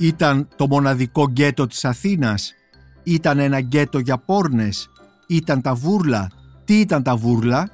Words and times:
Ήταν 0.00 0.48
το 0.56 0.66
μοναδικό 0.66 1.28
γκέτο 1.28 1.66
της 1.66 1.84
Αθήνας; 1.84 2.54
Ήταν 3.02 3.38
ένα 3.38 3.60
γκέτο 3.60 3.98
για 3.98 4.18
πόρνες; 4.18 4.90
Ήταν 5.26 5.60
τα 5.60 5.74
βούρλα; 5.74 6.30
Τι 6.64 6.80
ήταν 6.80 7.02
τα 7.02 7.16
βούρλα; 7.16 7.70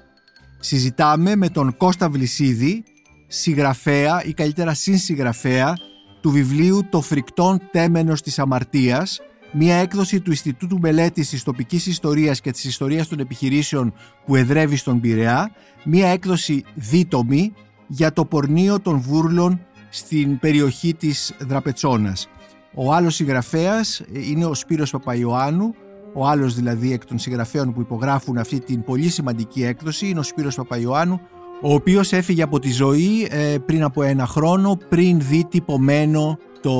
Συζητάμε 0.59 1.36
με 1.36 1.48
τον 1.48 1.77
Κώστα 1.77 2.11
Βλυσίδη, 2.11 2.84
συγγραφέα 3.27 4.25
ή 4.25 4.32
καλύτερα 4.32 4.75
συνσυγγραφέα 4.75 5.75
του 6.20 6.30
βιβλίου 6.30 6.89
«Το 6.91 7.00
φρικτόν 7.00 7.61
τέμενος 7.70 8.23
της 8.23 8.38
αμαρτίας», 8.38 9.20
μια 9.52 9.77
έκδοση 9.77 10.20
του 10.20 10.30
Ινστιτούτου 10.30 10.79
Μελέτης 10.79 11.29
της 11.29 11.43
Τοπικής 11.43 11.86
Ιστορίας 11.86 12.40
και 12.40 12.50
της 12.50 12.64
Ιστορίας 12.64 13.08
των 13.08 13.18
Επιχειρήσεων 13.18 13.95
που 14.27 14.36
εδρεύει 14.36 14.77
στον 14.77 15.00
Πειραιά, 15.00 15.50
μια 15.84 16.08
έκδοση 16.08 16.64
δίτομη 16.74 17.52
για 17.86 18.12
το 18.12 18.24
πορνείο 18.24 18.80
των 18.80 19.00
βούρλων 19.00 19.61
στην 19.96 20.38
περιοχή 20.38 20.95
της 20.95 21.34
Δραπετσόνας. 21.41 22.28
Ο 22.74 22.92
άλλος 22.92 23.14
συγγραφέας 23.14 24.02
είναι 24.12 24.45
ο 24.45 24.54
Σπύρος 24.54 24.91
Παπαϊωάννου, 24.91 25.74
ο 26.14 26.27
άλλος 26.27 26.54
δηλαδή 26.54 26.92
εκ 26.92 27.04
των 27.04 27.18
συγγραφέων 27.18 27.73
που 27.73 27.80
υπογράφουν 27.80 28.38
αυτή 28.38 28.60
την 28.60 28.82
πολύ 28.82 29.09
σημαντική 29.09 29.64
έκδοση 29.64 30.09
είναι 30.09 30.18
ο 30.18 30.23
Σπύρος 30.23 30.54
Παπαϊωάννου, 30.54 31.20
ο 31.62 31.74
οποίος 31.74 32.12
έφυγε 32.12 32.42
από 32.42 32.59
τη 32.59 32.73
ζωή 32.73 33.28
ε, 33.30 33.59
πριν 33.66 33.82
από 33.82 34.02
ένα 34.02 34.27
χρόνο, 34.27 34.78
πριν 34.88 35.20
δει 35.20 35.46
τυπωμένο 35.51 36.38
το 36.60 36.73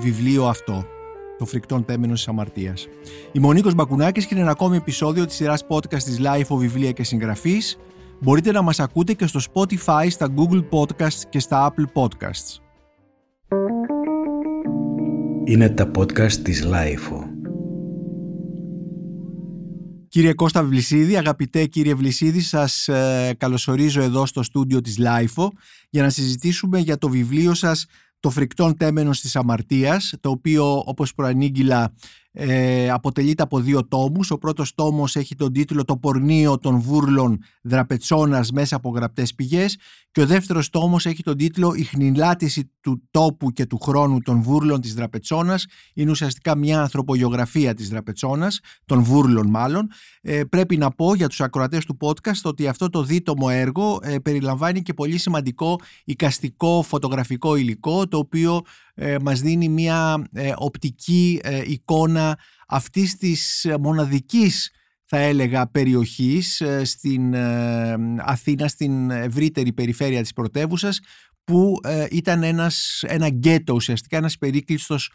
βιβλίο 0.00 0.46
αυτό 0.46 0.84
το 1.40 1.46
φρικτόν 1.46 1.84
τέμενο 1.84 2.12
της 2.12 2.28
αμαρτίας. 2.28 2.88
Είμαι 3.32 3.46
ο 3.46 3.52
Νίκο 3.52 3.70
Μπακουνάκης 3.72 4.26
και 4.26 4.34
είναι 4.34 4.42
ένα 4.42 4.52
ακόμη 4.52 4.76
επεισόδιο 4.76 5.26
της 5.26 5.36
σειράς 5.36 5.66
podcast 5.68 6.02
της 6.02 6.20
Life 6.22 6.56
Βιβλία 6.56 6.92
και 6.92 7.04
Συγγραφής. 7.04 7.78
Μπορείτε 8.22 8.52
να 8.52 8.62
μας 8.62 8.80
ακούτε 8.80 9.12
και 9.12 9.26
στο 9.26 9.40
Spotify, 9.52 10.06
στα 10.10 10.34
Google 10.36 10.68
Podcasts 10.70 11.22
και 11.28 11.38
στα 11.38 11.72
Apple 11.72 12.02
Podcasts. 12.02 12.60
Είναι 15.44 15.68
τα 15.68 15.90
podcast 15.98 16.32
της 16.32 16.66
Life. 16.66 17.24
Κύριε 20.08 20.34
Κώστα 20.34 20.64
Βλυσίδη, 20.64 21.16
αγαπητέ 21.16 21.66
κύριε 21.66 21.94
Βλυσίδη, 21.94 22.40
σας 22.40 22.88
ε, 22.88 23.34
καλωσορίζω 23.38 24.02
εδώ 24.02 24.26
στο 24.26 24.42
στούντιο 24.42 24.80
της 24.80 24.98
Life 25.00 25.48
για 25.90 26.02
να 26.02 26.10
συζητήσουμε 26.10 26.78
για 26.78 26.98
το 26.98 27.08
βιβλίο 27.08 27.54
σας 27.54 27.86
το 28.20 28.30
φρικτόν 28.30 28.76
τέμενος 28.76 29.20
της 29.20 29.36
αμαρτίας, 29.36 30.14
το 30.20 30.30
οποίο 30.30 30.82
όπως 30.86 31.14
προανήγγυλα 31.14 31.94
ε, 32.32 32.90
αποτελείται 32.90 33.42
από 33.42 33.60
δύο 33.60 33.88
τόμους. 33.88 34.30
Ο 34.30 34.38
πρώτος 34.38 34.74
τόμος 34.74 35.16
έχει 35.16 35.34
τον 35.34 35.52
τίτλο 35.52 35.84
«Το 35.84 35.96
πορνείο 35.96 36.58
των 36.58 36.80
βούρλων 36.80 37.38
δραπετσόνας 37.62 38.50
μέσα 38.50 38.76
από 38.76 38.90
γραπτές 38.90 39.34
πηγές» 39.34 39.78
και 40.10 40.20
ο 40.20 40.26
δεύτερος 40.26 40.70
τόμος 40.70 41.06
έχει 41.06 41.22
τον 41.22 41.36
τίτλο 41.36 41.74
«Η 41.74 41.82
χνηλάτιση 41.82 42.70
του 42.80 43.02
τόπου 43.10 43.50
και 43.52 43.66
του 43.66 43.78
χρόνου 43.78 44.18
των 44.20 44.42
βούρλων 44.42 44.80
της 44.80 44.94
δραπετσόνας». 44.94 45.66
Είναι 45.94 46.10
ουσιαστικά 46.10 46.56
μια 46.56 46.80
ανθρωπογεωγραφία 46.80 47.74
της 47.74 47.88
δραπετσόνας, 47.88 48.60
των 48.84 49.02
βούρλων 49.02 49.50
μάλλον. 49.50 49.88
Ε, 50.20 50.44
πρέπει 50.44 50.76
να 50.76 50.90
πω 50.90 51.14
για 51.14 51.28
τους 51.28 51.40
ακροατές 51.40 51.84
του 51.84 51.96
podcast 52.00 52.40
ότι 52.42 52.68
αυτό 52.68 52.88
το 52.88 53.02
δίτομο 53.02 53.46
έργο 53.50 53.98
ε, 54.02 54.18
περιλαμβάνει 54.18 54.82
και 54.82 54.94
πολύ 54.94 55.18
σημαντικό 55.18 55.80
οικαστικό 56.04 56.82
φωτογραφικό 56.82 57.56
υλικό 57.56 58.08
το 58.08 58.18
οποίο 58.18 58.62
ε, 59.02 59.16
μας 59.22 59.40
δίνει 59.40 59.68
μια 59.68 60.28
ε, 60.32 60.52
οπτική 60.56 61.40
ε, 61.42 61.62
εικόνα 61.66 62.38
αυτής 62.68 63.16
της 63.16 63.66
μοναδικής 63.80 64.70
θα 65.04 65.18
έλεγα 65.18 65.70
περιοχής 65.70 66.62
στην 66.82 67.36
Αθήνα, 68.18 68.68
στην 68.68 69.10
ευρύτερη 69.10 69.72
περιφέρεια 69.72 70.22
της 70.22 70.32
πρωτεύουσας 70.32 71.00
που 71.44 71.80
ήταν 72.10 72.42
ένας, 72.42 73.04
ένα 73.06 73.28
γκέτο 73.28 73.74
ουσιαστικά, 73.74 74.16
ένας 74.16 74.38
περίκλειστος 74.38 75.12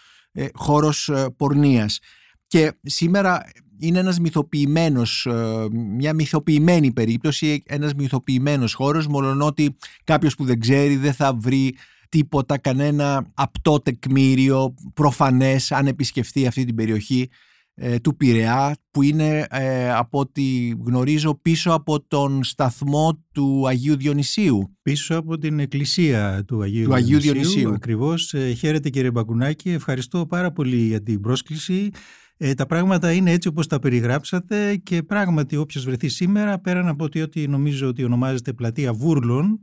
χώρος 0.53 1.11
πορνείας. 1.37 1.99
Και 2.47 2.71
σήμερα 2.81 3.43
είναι 3.79 3.99
ένας 3.99 4.19
μυθοποιημένος, 4.19 5.27
μια 5.71 6.13
μυθοποιημένη 6.13 6.93
περίπτωση, 6.93 7.63
ένας 7.65 7.93
μυθοποιημένος 7.93 8.73
χώρος, 8.73 9.07
ότι 9.39 9.77
κάποιος 10.03 10.35
που 10.35 10.45
δεν 10.45 10.59
ξέρει 10.59 10.95
δεν 10.95 11.13
θα 11.13 11.33
βρει 11.33 11.75
τίποτα, 12.09 12.57
κανένα 12.57 13.31
απτό 13.33 13.79
τεκμήριο 13.79 14.73
προφανές 14.93 15.71
αν 15.71 15.87
επισκεφτεί 15.87 16.47
αυτή 16.47 16.65
την 16.65 16.75
περιοχή 16.75 17.29
ε, 17.77 17.99
του 17.99 18.15
Πειραιά 18.15 18.77
που 18.91 19.01
είναι 19.01 19.45
ε, 19.49 19.91
από 19.91 20.19
ό,τι 20.19 20.73
γνωρίζω 20.83 21.39
πίσω 21.41 21.71
από 21.71 22.01
τον 22.01 22.43
σταθμό 22.43 23.23
του 23.31 23.67
Αγίου 23.67 23.95
Διονυσίου. 23.97 24.77
Πίσω 24.81 25.17
από 25.17 25.37
την 25.37 25.59
εκκλησία 25.59 26.43
του 26.47 26.61
Αγίου, 26.61 26.85
του 26.85 26.93
Αγίου 26.93 27.19
Διονυσίου. 27.19 27.43
Διονυσίου. 27.43 27.73
Ακριβώς. 27.73 28.33
Ε, 28.33 28.53
χαίρετε 28.53 28.89
κύριε 28.89 29.11
Μπακουνάκη. 29.11 29.69
Ευχαριστώ 29.69 30.25
πάρα 30.25 30.51
πολύ 30.51 30.77
για 30.77 31.03
την 31.03 31.21
πρόσκληση. 31.21 31.89
Ε, 32.37 32.53
τα 32.53 32.65
πράγματα 32.65 33.11
είναι 33.11 33.31
έτσι 33.31 33.47
όπως 33.47 33.67
τα 33.67 33.79
περιγράψατε 33.79 34.75
και 34.75 35.03
πράγματι 35.03 35.55
όποιος 35.55 35.85
βρεθεί 35.85 36.07
σήμερα 36.07 36.59
πέραν 36.59 36.87
από 36.87 37.07
ότι 37.21 37.47
νομίζω 37.47 37.87
ότι 37.87 38.03
ονομάζεται 38.03 38.53
πλατεία 38.53 38.93
Βούρλων 38.93 39.59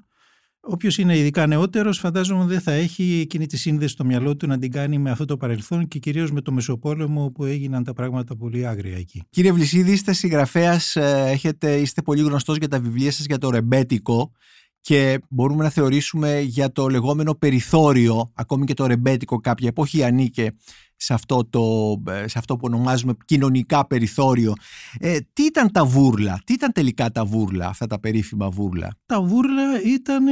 Όποιος 0.65 0.99
είναι 0.99 1.19
ειδικά 1.19 1.47
νεότερος, 1.47 1.99
φαντάζομαι 1.99 2.45
δεν 2.45 2.61
θα 2.61 2.73
έχει 2.73 3.21
εκείνη 3.23 3.47
τη 3.47 3.57
σύνδεση 3.57 3.93
στο 3.93 4.05
μυαλό 4.05 4.37
του 4.37 4.47
να 4.47 4.59
την 4.59 4.71
κάνει 4.71 4.99
με 4.99 5.11
αυτό 5.11 5.25
το 5.25 5.37
παρελθόν 5.37 5.89
και 5.89 5.99
κυρίως 5.99 6.33
με 6.33 6.41
το 6.41 6.53
Μεσοπόλεμο 6.53 7.31
που 7.31 7.45
έγιναν 7.45 7.85
τα 7.85 7.93
πράγματα 7.93 8.37
πολύ 8.37 8.67
άγρια 8.67 8.97
εκεί. 8.97 9.23
Κύριε 9.31 9.53
Βλυσίδη, 9.53 9.93
είστε 9.93 10.13
συγγραφέας, 10.13 10.97
ε, 10.97 11.41
είστε 11.81 12.03
πολύ 12.03 12.23
γνωστός 12.23 12.57
για 12.57 12.69
τα 12.69 12.81
βιβλία 12.81 13.13
σας 13.13 13.27
για 13.27 13.39
το 13.39 13.51
ρεμπέτικο 13.51 14.33
και 14.81 15.19
μπορούμε 15.29 15.63
να 15.63 15.71
θεωρήσουμε 15.71 16.41
για 16.41 16.73
το 16.73 16.89
λεγόμενο 16.89 17.35
περιθώριο, 17.35 18.33
ακόμη 18.35 18.65
και 18.65 18.75
το 18.75 18.87
ρεμπέτικο 18.87 19.41
κάποια 19.41 19.69
εποχή 19.69 20.05
ανήκε 20.05 20.53
σε 21.03 21.15
αυτό, 21.15 21.45
το, 21.51 21.63
ε, 22.13 22.29
σε 22.29 22.39
αυτό 22.39 22.57
που 22.57 22.63
ονομάζουμε 22.65 23.15
κοινωνικά 23.25 23.87
περιθώριο. 23.87 24.53
Ε, 24.99 25.19
τι 25.33 25.43
ήταν 25.43 25.73
τα 25.73 25.85
βούρλα, 25.85 26.41
τι 26.45 26.53
ήταν 26.53 26.73
τελικά 26.73 27.11
τα 27.11 27.25
βούρλα, 27.25 27.67
αυτά 27.67 27.87
τα 27.87 28.01
περίφημα 28.01 28.49
βούρλα; 28.49 28.97
Τα 29.07 29.23
βούρλα 29.23 29.83
ήταν 29.85 30.25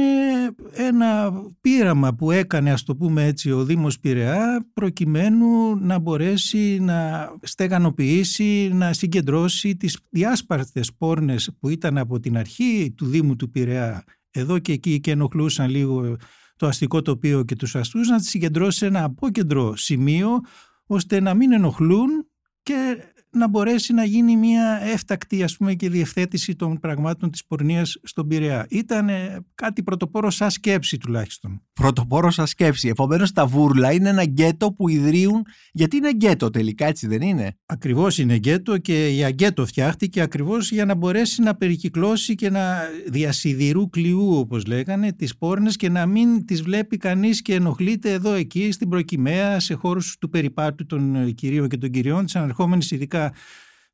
ένα 0.71 1.31
πείραμα 1.61 2.13
που 2.13 2.31
έκανε, 2.31 2.71
ας 2.71 2.83
το 2.83 2.95
πούμε 2.95 3.25
έτσι, 3.25 3.51
ο 3.51 3.63
Δήμος 3.63 3.99
Πειραιά 3.99 4.65
προκειμένου 4.73 5.75
να 5.75 5.99
μπορέσει 5.99 6.79
να 6.79 7.29
στεγανοποιήσει, 7.41 8.69
να 8.73 8.93
συγκεντρώσει 8.93 9.75
τις 9.75 9.99
διάσπαρτες 10.09 10.91
πόρνες 10.97 11.49
που 11.59 11.69
ήταν 11.69 11.97
από 11.97 12.19
την 12.19 12.37
αρχή 12.37 12.93
του 12.97 13.05
Δήμου 13.05 13.35
του 13.35 13.49
Πειραιά 13.49 14.03
εδώ 14.31 14.59
και 14.59 14.71
εκεί 14.71 14.99
και 14.99 15.11
ενοχλούσαν 15.11 15.69
λίγο 15.69 16.15
το 16.61 16.67
αστικό 16.67 17.01
τοπίο 17.01 17.43
και 17.43 17.55
τους 17.55 17.75
αστούς 17.75 18.07
να 18.07 18.17
τις 18.17 18.29
συγκεντρώσεις 18.29 18.79
σε 18.79 18.85
ένα 18.85 19.03
απόκεντρο 19.03 19.75
σημείο 19.75 20.39
ώστε 20.85 21.19
να 21.19 21.33
μην 21.33 21.51
ενοχλούν 21.51 22.27
και 22.63 22.97
να 23.29 23.47
μπορέσει 23.47 23.93
να 23.93 24.03
γίνει 24.03 24.37
μια 24.37 24.79
έφτακτη 24.81 25.43
ας 25.43 25.57
πούμε 25.57 25.73
και 25.73 25.89
διευθέτηση 25.89 26.55
των 26.55 26.79
πραγμάτων 26.79 27.31
της 27.31 27.45
πορνείας 27.45 27.99
στον 28.03 28.27
Πειραιά. 28.27 28.65
Ήταν 28.69 29.09
κάτι 29.55 29.83
πρωτοπόρο 29.83 30.29
σαν 30.29 30.51
σκέψη 30.51 30.97
τουλάχιστον. 30.97 31.61
Πρωτοπόρο 31.73 32.31
σαν 32.31 32.47
σκέψη. 32.47 32.87
Επομένως 32.87 33.31
τα 33.31 33.45
βούρλα 33.45 33.91
είναι 33.91 34.09
ένα 34.09 34.23
γκέτο 34.23 34.73
που 34.73 34.89
ιδρύουν. 34.89 35.45
Γιατί 35.71 35.97
είναι 35.97 36.11
γκέτο 36.11 36.49
τελικά, 36.49 36.85
έτσι 36.85 37.07
δεν 37.07 37.21
είναι; 37.21 37.57
Ακριβώς 37.65 38.17
είναι 38.17 38.35
γκέτο 38.35 38.77
και 38.77 39.07
για 39.11 39.29
γκέτο 39.29 39.65
φτιάχτηκε 39.65 40.21
ακριβώς 40.21 40.71
για 40.71 40.85
να 40.85 40.95
μπορέσει 40.95 41.41
να 41.41 41.55
περικυκλώσει 41.55 42.35
και 42.35 42.49
να 42.49 42.79
διασυδηρού 43.07 43.89
κλειού, 43.89 44.37
όπως 44.37 44.65
λέγανε, 44.65 45.13
τις 45.13 45.37
πόρνες 45.37 45.75
και 45.75 45.89
να 45.89 46.05
μην 46.05 46.45
τις 46.45 46.61
βλέπει 46.61 46.97
κανείς 46.97 47.41
και 47.41 47.53
ενοχλείται 47.53 48.11
εδώ 48.11 48.33
εκεί 48.33 48.71
στην 48.71 48.89
προκυμαία, 48.89 49.59
σε 49.59 49.73
χώρους 49.73 50.17
του 50.19 50.29
περιπάτου 50.29 50.85
των 50.85 51.33
κυρίων 51.33 51.67
και 51.67 51.77
των 51.77 51.89
κυριών, 51.89 52.25
της 52.25 52.35
ανερχόμενης 52.35 52.91
ειδικά 52.91 53.33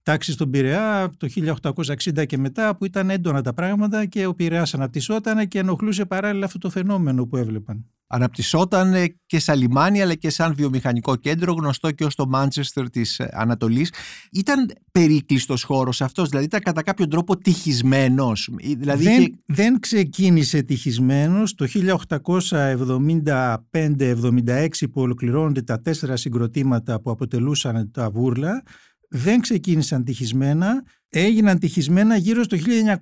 τάξη 0.07 0.31
στον 0.31 0.49
Πειραιά 0.49 1.11
το 1.17 1.27
1860 1.75 2.25
και 2.25 2.37
μετά 2.37 2.75
που 2.75 2.85
ήταν 2.85 3.09
έντονα 3.09 3.41
τα 3.41 3.53
πράγματα 3.53 4.05
και 4.05 4.25
ο 4.25 4.35
Πειραιάς 4.35 4.73
αναπτυσσόταν 4.73 5.47
και 5.47 5.59
ενοχλούσε 5.59 6.05
παράλληλα 6.05 6.45
αυτό 6.45 6.57
το 6.57 6.69
φαινόμενο 6.69 7.25
που 7.25 7.37
έβλεπαν. 7.37 7.85
Αναπτυσσόταν 8.07 8.93
και 9.25 9.39
σαν 9.39 9.57
λιμάνι 9.57 10.01
αλλά 10.01 10.13
και 10.13 10.29
σαν 10.29 10.53
βιομηχανικό 10.55 11.15
κέντρο 11.15 11.53
γνωστό 11.53 11.91
και 11.91 12.05
ως 12.05 12.15
το 12.15 12.27
Μάντσεστερ 12.27 12.89
της 12.89 13.19
Ανατολής. 13.19 13.93
Ήταν 14.31 14.71
περίκλειστος 14.91 15.63
χώρος 15.63 16.01
αυτός, 16.01 16.29
δηλαδή 16.29 16.45
ήταν 16.45 16.59
κατά 16.59 16.83
κάποιο 16.83 17.07
τρόπο 17.07 17.37
τυχισμένος. 17.37 18.49
Δηλαδή 18.77 19.03
δεν, 19.03 19.39
δεν 19.45 19.79
ξεκίνησε 19.79 20.61
τυχισμένος 20.61 21.55
το 21.55 21.67
1875-76 23.71 24.67
που 24.91 25.01
ολοκληρώνονται 25.01 25.61
τα 25.61 25.81
τέσσερα 25.81 26.15
συγκροτήματα 26.15 27.01
που 27.01 27.11
αποτελούσαν 27.11 27.91
τα 27.91 28.09
βούρλα 28.09 28.63
δεν 29.09 29.39
ξεκίνησαν 29.39 30.03
τυχισμένα, 30.03 30.83
έγιναν 31.09 31.59
τυχισμένα 31.59 32.17
γύρω 32.17 32.43
στο 32.43 32.57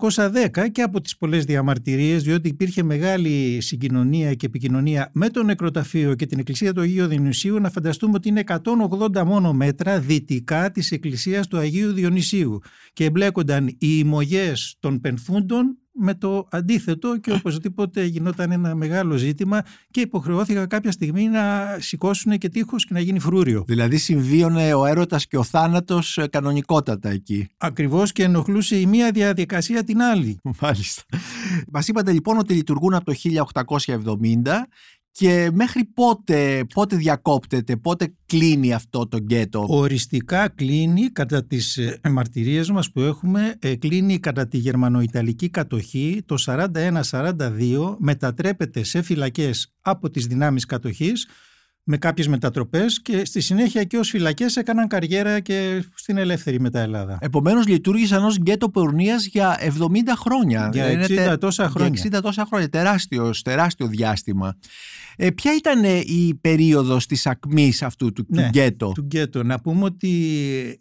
1910 0.05 0.71
και 0.71 0.81
από 0.81 1.01
τις 1.01 1.17
πολλές 1.17 1.45
διαμαρτυρίες 1.45 2.23
διότι 2.23 2.47
υπήρχε 2.47 2.83
μεγάλη 2.83 3.61
συγκοινωνία 3.61 4.33
και 4.33 4.45
επικοινωνία 4.45 5.09
με 5.13 5.29
το 5.29 5.43
νεκροταφείο 5.43 6.15
και 6.15 6.25
την 6.25 6.39
εκκλησία 6.39 6.73
του 6.73 6.81
Αγίου 6.81 7.07
Διονυσίου 7.07 7.59
να 7.59 7.69
φανταστούμε 7.69 8.13
ότι 8.15 8.29
είναι 8.29 8.43
180 8.45 9.23
μόνο 9.25 9.53
μέτρα 9.53 9.99
δυτικά 9.99 10.71
της 10.71 10.91
εκκλησίας 10.91 11.47
του 11.47 11.57
Αγίου 11.57 11.93
Διονυσίου. 11.93 12.59
Και 12.93 13.05
εμπλέκονταν 13.05 13.67
οι 13.67 13.77
ημωγές 13.79 14.75
των 14.79 14.99
πενθούντων 14.99 15.77
με 15.95 16.13
το 16.13 16.47
αντίθετο 16.51 17.17
και 17.17 17.31
οπωσδήποτε 17.31 18.03
γινόταν 18.03 18.51
ένα 18.51 18.75
μεγάλο 18.75 19.15
ζήτημα 19.15 19.65
και 19.91 20.01
υποχρεώθηκα 20.01 20.67
κάποια 20.67 20.91
στιγμή 20.91 21.27
να 21.27 21.77
σηκώσουν 21.79 22.37
και 22.37 22.49
τείχος 22.49 22.85
και 22.85 22.93
να 22.93 22.99
γίνει 22.99 23.19
φρούριο. 23.19 23.63
Δηλαδή 23.67 23.97
συμβίωνε 23.97 24.73
ο 24.73 24.85
έρωτας 24.85 25.27
και 25.27 25.37
ο 25.37 25.43
θάνατος 25.43 26.17
ε, 26.17 26.27
κανονικότατα 26.27 27.09
εκεί. 27.09 27.47
Ακριβώς 27.57 28.11
και 28.11 28.23
ενοχλούσε 28.23 28.79
η 28.79 28.85
μία 28.85 29.11
διαδικασία 29.11 29.83
την 29.83 30.01
άλλη. 30.01 30.39
Μάλιστα. 30.61 31.03
Μας 31.71 31.87
είπατε 31.87 32.11
λοιπόν 32.11 32.37
ότι 32.37 32.53
λειτουργούν 32.53 32.93
από 32.93 33.05
το 33.05 33.13
1870 33.85 34.41
και 35.17 35.49
μέχρι 35.53 35.83
πότε, 35.83 36.65
πότε 36.73 36.95
διακόπτεται, 36.95 37.75
πότε 37.75 38.13
κλείνει 38.25 38.73
αυτό 38.73 39.07
το 39.07 39.17
γκέτο; 39.17 39.65
Οριστικά 39.67 40.49
κλείνει 40.49 41.09
κατά 41.09 41.45
τις 41.45 41.77
ε, 41.77 41.99
μαρτυρίες 42.09 42.69
μας 42.69 42.91
που 42.91 43.01
έχουμε, 43.01 43.55
ε, 43.59 43.75
κλείνει 43.75 44.19
κατά 44.19 44.47
τη 44.47 44.57
γερμανοϊταλική 44.57 45.49
κατοχή 45.49 46.21
το 46.25 46.35
41-42, 46.37 47.95
μετατρέπεται 47.99 48.83
σε 48.83 49.01
φυλακές 49.01 49.73
από 49.81 50.09
τις 50.09 50.25
δυνάμεις 50.25 50.65
κατοχής 50.65 51.27
με 51.87 51.97
κάποιες 51.97 52.27
μετατροπές 52.27 53.01
και 53.01 53.25
στη 53.25 53.41
συνέχεια 53.41 53.83
και 53.83 53.97
ως 53.97 54.09
φυλακές 54.09 54.55
έκαναν 54.55 54.87
καριέρα 54.87 55.39
και 55.39 55.83
στην 55.95 56.17
ελεύθερη 56.17 56.59
μετά 56.59 56.79
Ελλάδα. 56.79 57.17
Επομένως 57.21 57.67
λειτουργήσαν 57.67 58.25
ως 58.25 58.37
γκέτο 58.37 58.69
πορνείας 58.69 59.25
για 59.25 59.57
70 59.61 60.15
χρόνια. 60.15 60.69
Για 60.73 60.87
60 61.33 61.37
τόσα 61.39 61.69
χρόνια. 61.69 62.01
Για 62.01 62.19
60 62.19 62.21
τόσα 62.21 62.45
χρόνια, 62.45 62.69
τεράστιος, 62.69 63.41
τεράστιο 63.41 63.87
διάστημα. 63.87 64.57
Ε, 65.15 65.29
ποια 65.29 65.55
ήταν 65.55 65.83
η 66.05 66.37
περίοδος 66.41 67.05
της 67.05 67.25
ακμής 67.27 67.81
αυτού 67.81 68.13
του, 68.13 68.25
ναι, 68.27 68.41
του 68.41 68.47
γκέτο; 68.47 68.91
Του 68.95 69.03
γκέτο. 69.03 69.43
Να 69.43 69.59
πούμε 69.59 69.83
ότι 69.83 70.09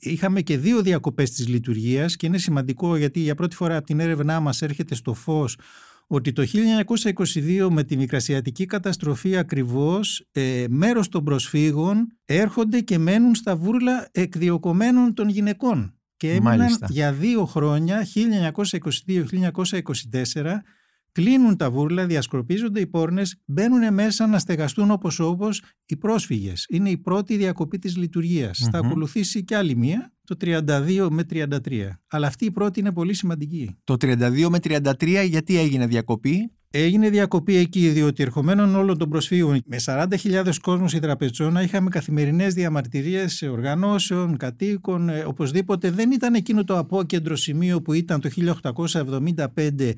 είχαμε 0.00 0.40
και 0.40 0.58
δύο 0.58 0.82
διακοπές 0.82 1.30
της 1.30 1.48
λειτουργίας 1.48 2.16
και 2.16 2.26
είναι 2.26 2.38
σημαντικό 2.38 2.96
γιατί 2.96 3.20
για 3.20 3.34
πρώτη 3.34 3.56
φορά 3.56 3.76
από 3.76 3.86
την 3.86 4.00
έρευνά 4.00 4.40
μας 4.40 4.62
έρχεται 4.62 4.94
στο 4.94 5.14
φως 5.14 5.56
ότι 6.06 6.32
το 6.32 6.44
1922 7.62 7.68
με 7.70 7.84
τη 7.84 7.96
μικρασιατική 7.96 8.66
καταστροφή 8.66 9.36
ακριβώς 9.36 10.28
ε, 10.32 10.64
μέρος 10.68 11.08
των 11.08 11.24
προσφύγων 11.24 12.06
έρχονται 12.24 12.80
και 12.80 12.98
μένουν 12.98 13.34
στα 13.34 13.56
βούρλα 13.56 14.08
εκδιοκομένων 14.12 15.14
των 15.14 15.28
γυναικών 15.28 15.98
και 16.16 16.32
έμειναν 16.32 16.78
για 16.88 17.12
δύο 17.12 17.44
χρόνια 17.44 18.06
1922-1924 18.14 20.60
κλείνουν 21.14 21.56
τα 21.56 21.70
βούρλα, 21.70 22.06
διασκορπίζονται 22.06 22.80
οι 22.80 22.86
πόρνες, 22.86 23.40
μπαίνουν 23.44 23.94
μέσα 23.94 24.26
να 24.26 24.38
στεγαστούν 24.38 24.90
όπως 24.90 25.20
όπως 25.20 25.62
οι 25.86 25.96
πρόσφυγες. 25.96 26.66
Είναι 26.68 26.90
η 26.90 26.98
πρώτη 26.98 27.36
διακοπή 27.36 27.78
της 27.78 27.96
λειτουργίας. 27.96 28.68
Θα 28.70 28.78
ακολουθήσει 28.78 29.44
και 29.44 29.56
άλλη 29.56 29.76
μία, 29.76 30.12
το 30.24 30.36
32 30.40 31.08
με 31.10 31.26
33. 31.30 31.48
Αλλά 32.08 32.26
αυτή 32.26 32.44
η 32.44 32.50
πρώτη 32.50 32.80
είναι 32.80 32.92
πολύ 32.92 33.14
σημαντική. 33.14 33.76
Το 33.84 33.94
32 34.00 34.48
με 34.48 34.58
33 34.62 35.26
γιατί 35.26 35.58
έγινε 35.58 35.86
διακοπή; 35.86 36.50
Έγινε 36.76 37.10
διακοπή 37.10 37.56
εκεί 37.56 37.88
διότι 37.88 38.22
ερχομένων 38.22 38.74
όλων 38.74 38.98
των 38.98 39.08
προσφύγων 39.08 39.62
με 39.66 39.76
40.000 39.84 40.54
κόσμος 40.60 40.92
η 40.92 40.98
Τραπετσόνα 40.98 41.62
είχαμε 41.62 41.88
καθημερινές 41.88 42.54
διαμαρτυρίες 42.54 43.42
οργανώσεων, 43.42 44.36
κατοίκων, 44.36 45.08
ε, 45.08 45.24
οπωσδήποτε 45.24 45.90
δεν 45.90 46.10
ήταν 46.10 46.34
εκείνο 46.34 46.64
το 46.64 46.78
απόκεντρο 46.78 47.36
σημείο 47.36 47.82
που 47.82 47.92
ήταν 47.92 48.20
το 48.20 48.28
1875 48.28 49.94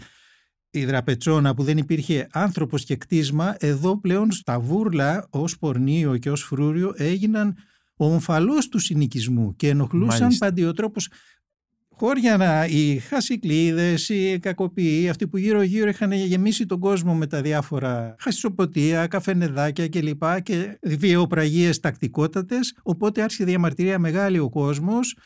η 0.71 0.85
Δραπετσόνα 0.85 1.55
που 1.55 1.63
δεν 1.63 1.79
υπήρχε 1.79 2.27
άνθρωπος 2.33 2.85
και 2.85 2.97
κτίσμα, 2.97 3.57
εδώ 3.59 4.01
πλέον 4.01 4.33
στα 4.33 4.61
βούρλα 4.61 5.27
ως 5.31 5.59
πορνείο 5.59 6.17
και 6.17 6.31
ως 6.31 6.43
φρούριο 6.43 6.93
έγιναν 6.97 7.49
ο 7.49 7.55
ομφαλός 7.97 8.69
του 8.69 8.79
συνοικισμού 8.79 9.57
και 9.57 9.69
ενοχλούσαν 9.69 10.23
Μάλιστα. 10.23 10.47
παντιοτρόπως 10.47 11.09
χώρια 11.99 12.37
να, 12.37 12.65
οι 12.67 12.99
χασικλίδες, 12.99 14.09
οι 14.09 14.39
κακοποιοί, 14.39 15.09
αυτοί 15.09 15.29
που 15.29 15.37
γύρω 15.37 15.63
γύρω 15.63 15.89
είχαν 15.89 16.13
γεμίσει 16.13 16.67
τον 16.67 16.81
κόσμο 16.81 17.15
με 17.15 17.27
τα 17.27 17.43
διάφορα 17.43 18.15
χασισοποτεία, 18.19 19.07
καφενεδάκια 19.07 19.89
κλπ. 19.89 20.43
και 20.43 20.79
βιαιοπραγίες 20.83 21.81
τακτικότατες, 21.81 22.77
οπότε 22.83 23.23
άρχισε 23.23 23.45
διαμαρτυρία 23.45 23.99
μεγάλη 23.99 24.39
ο 24.39 24.49
κόσμος 24.49 25.17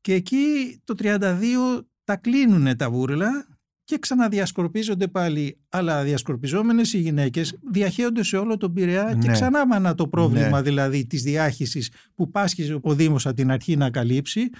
και 0.00 0.12
εκεί 0.14 0.36
το 0.84 0.94
32 0.98 1.82
τα 2.04 2.16
κλείνουν 2.16 2.76
τα 2.76 2.90
βούρλα 2.90 3.55
και 3.86 3.98
ξαναδιασκορπίζονται 3.98 5.08
πάλι. 5.08 5.58
Αλλά 5.68 6.02
διασκορπιζόμενες 6.02 6.92
οι 6.92 6.98
γυναίκες 6.98 7.58
διαχέονται 7.72 8.22
σε 8.22 8.36
όλο 8.36 8.56
τον 8.56 8.72
Πειραιά 8.72 9.16
και 9.20 9.26
ναι. 9.26 9.32
ξανά 9.32 9.66
μάνα 9.66 9.94
το 9.94 10.08
πρόβλημα 10.08 10.48
ναι. 10.48 10.62
δηλαδή 10.62 11.06
της 11.06 11.22
διάχυσης 11.22 11.90
που 12.14 12.30
πάσχιζε 12.30 12.78
ο 12.82 12.94
Δήμος 12.94 13.26
από 13.26 13.36
την 13.36 13.50
αρχή 13.50 13.76
να 13.76 13.90
καλύψει 13.90 14.50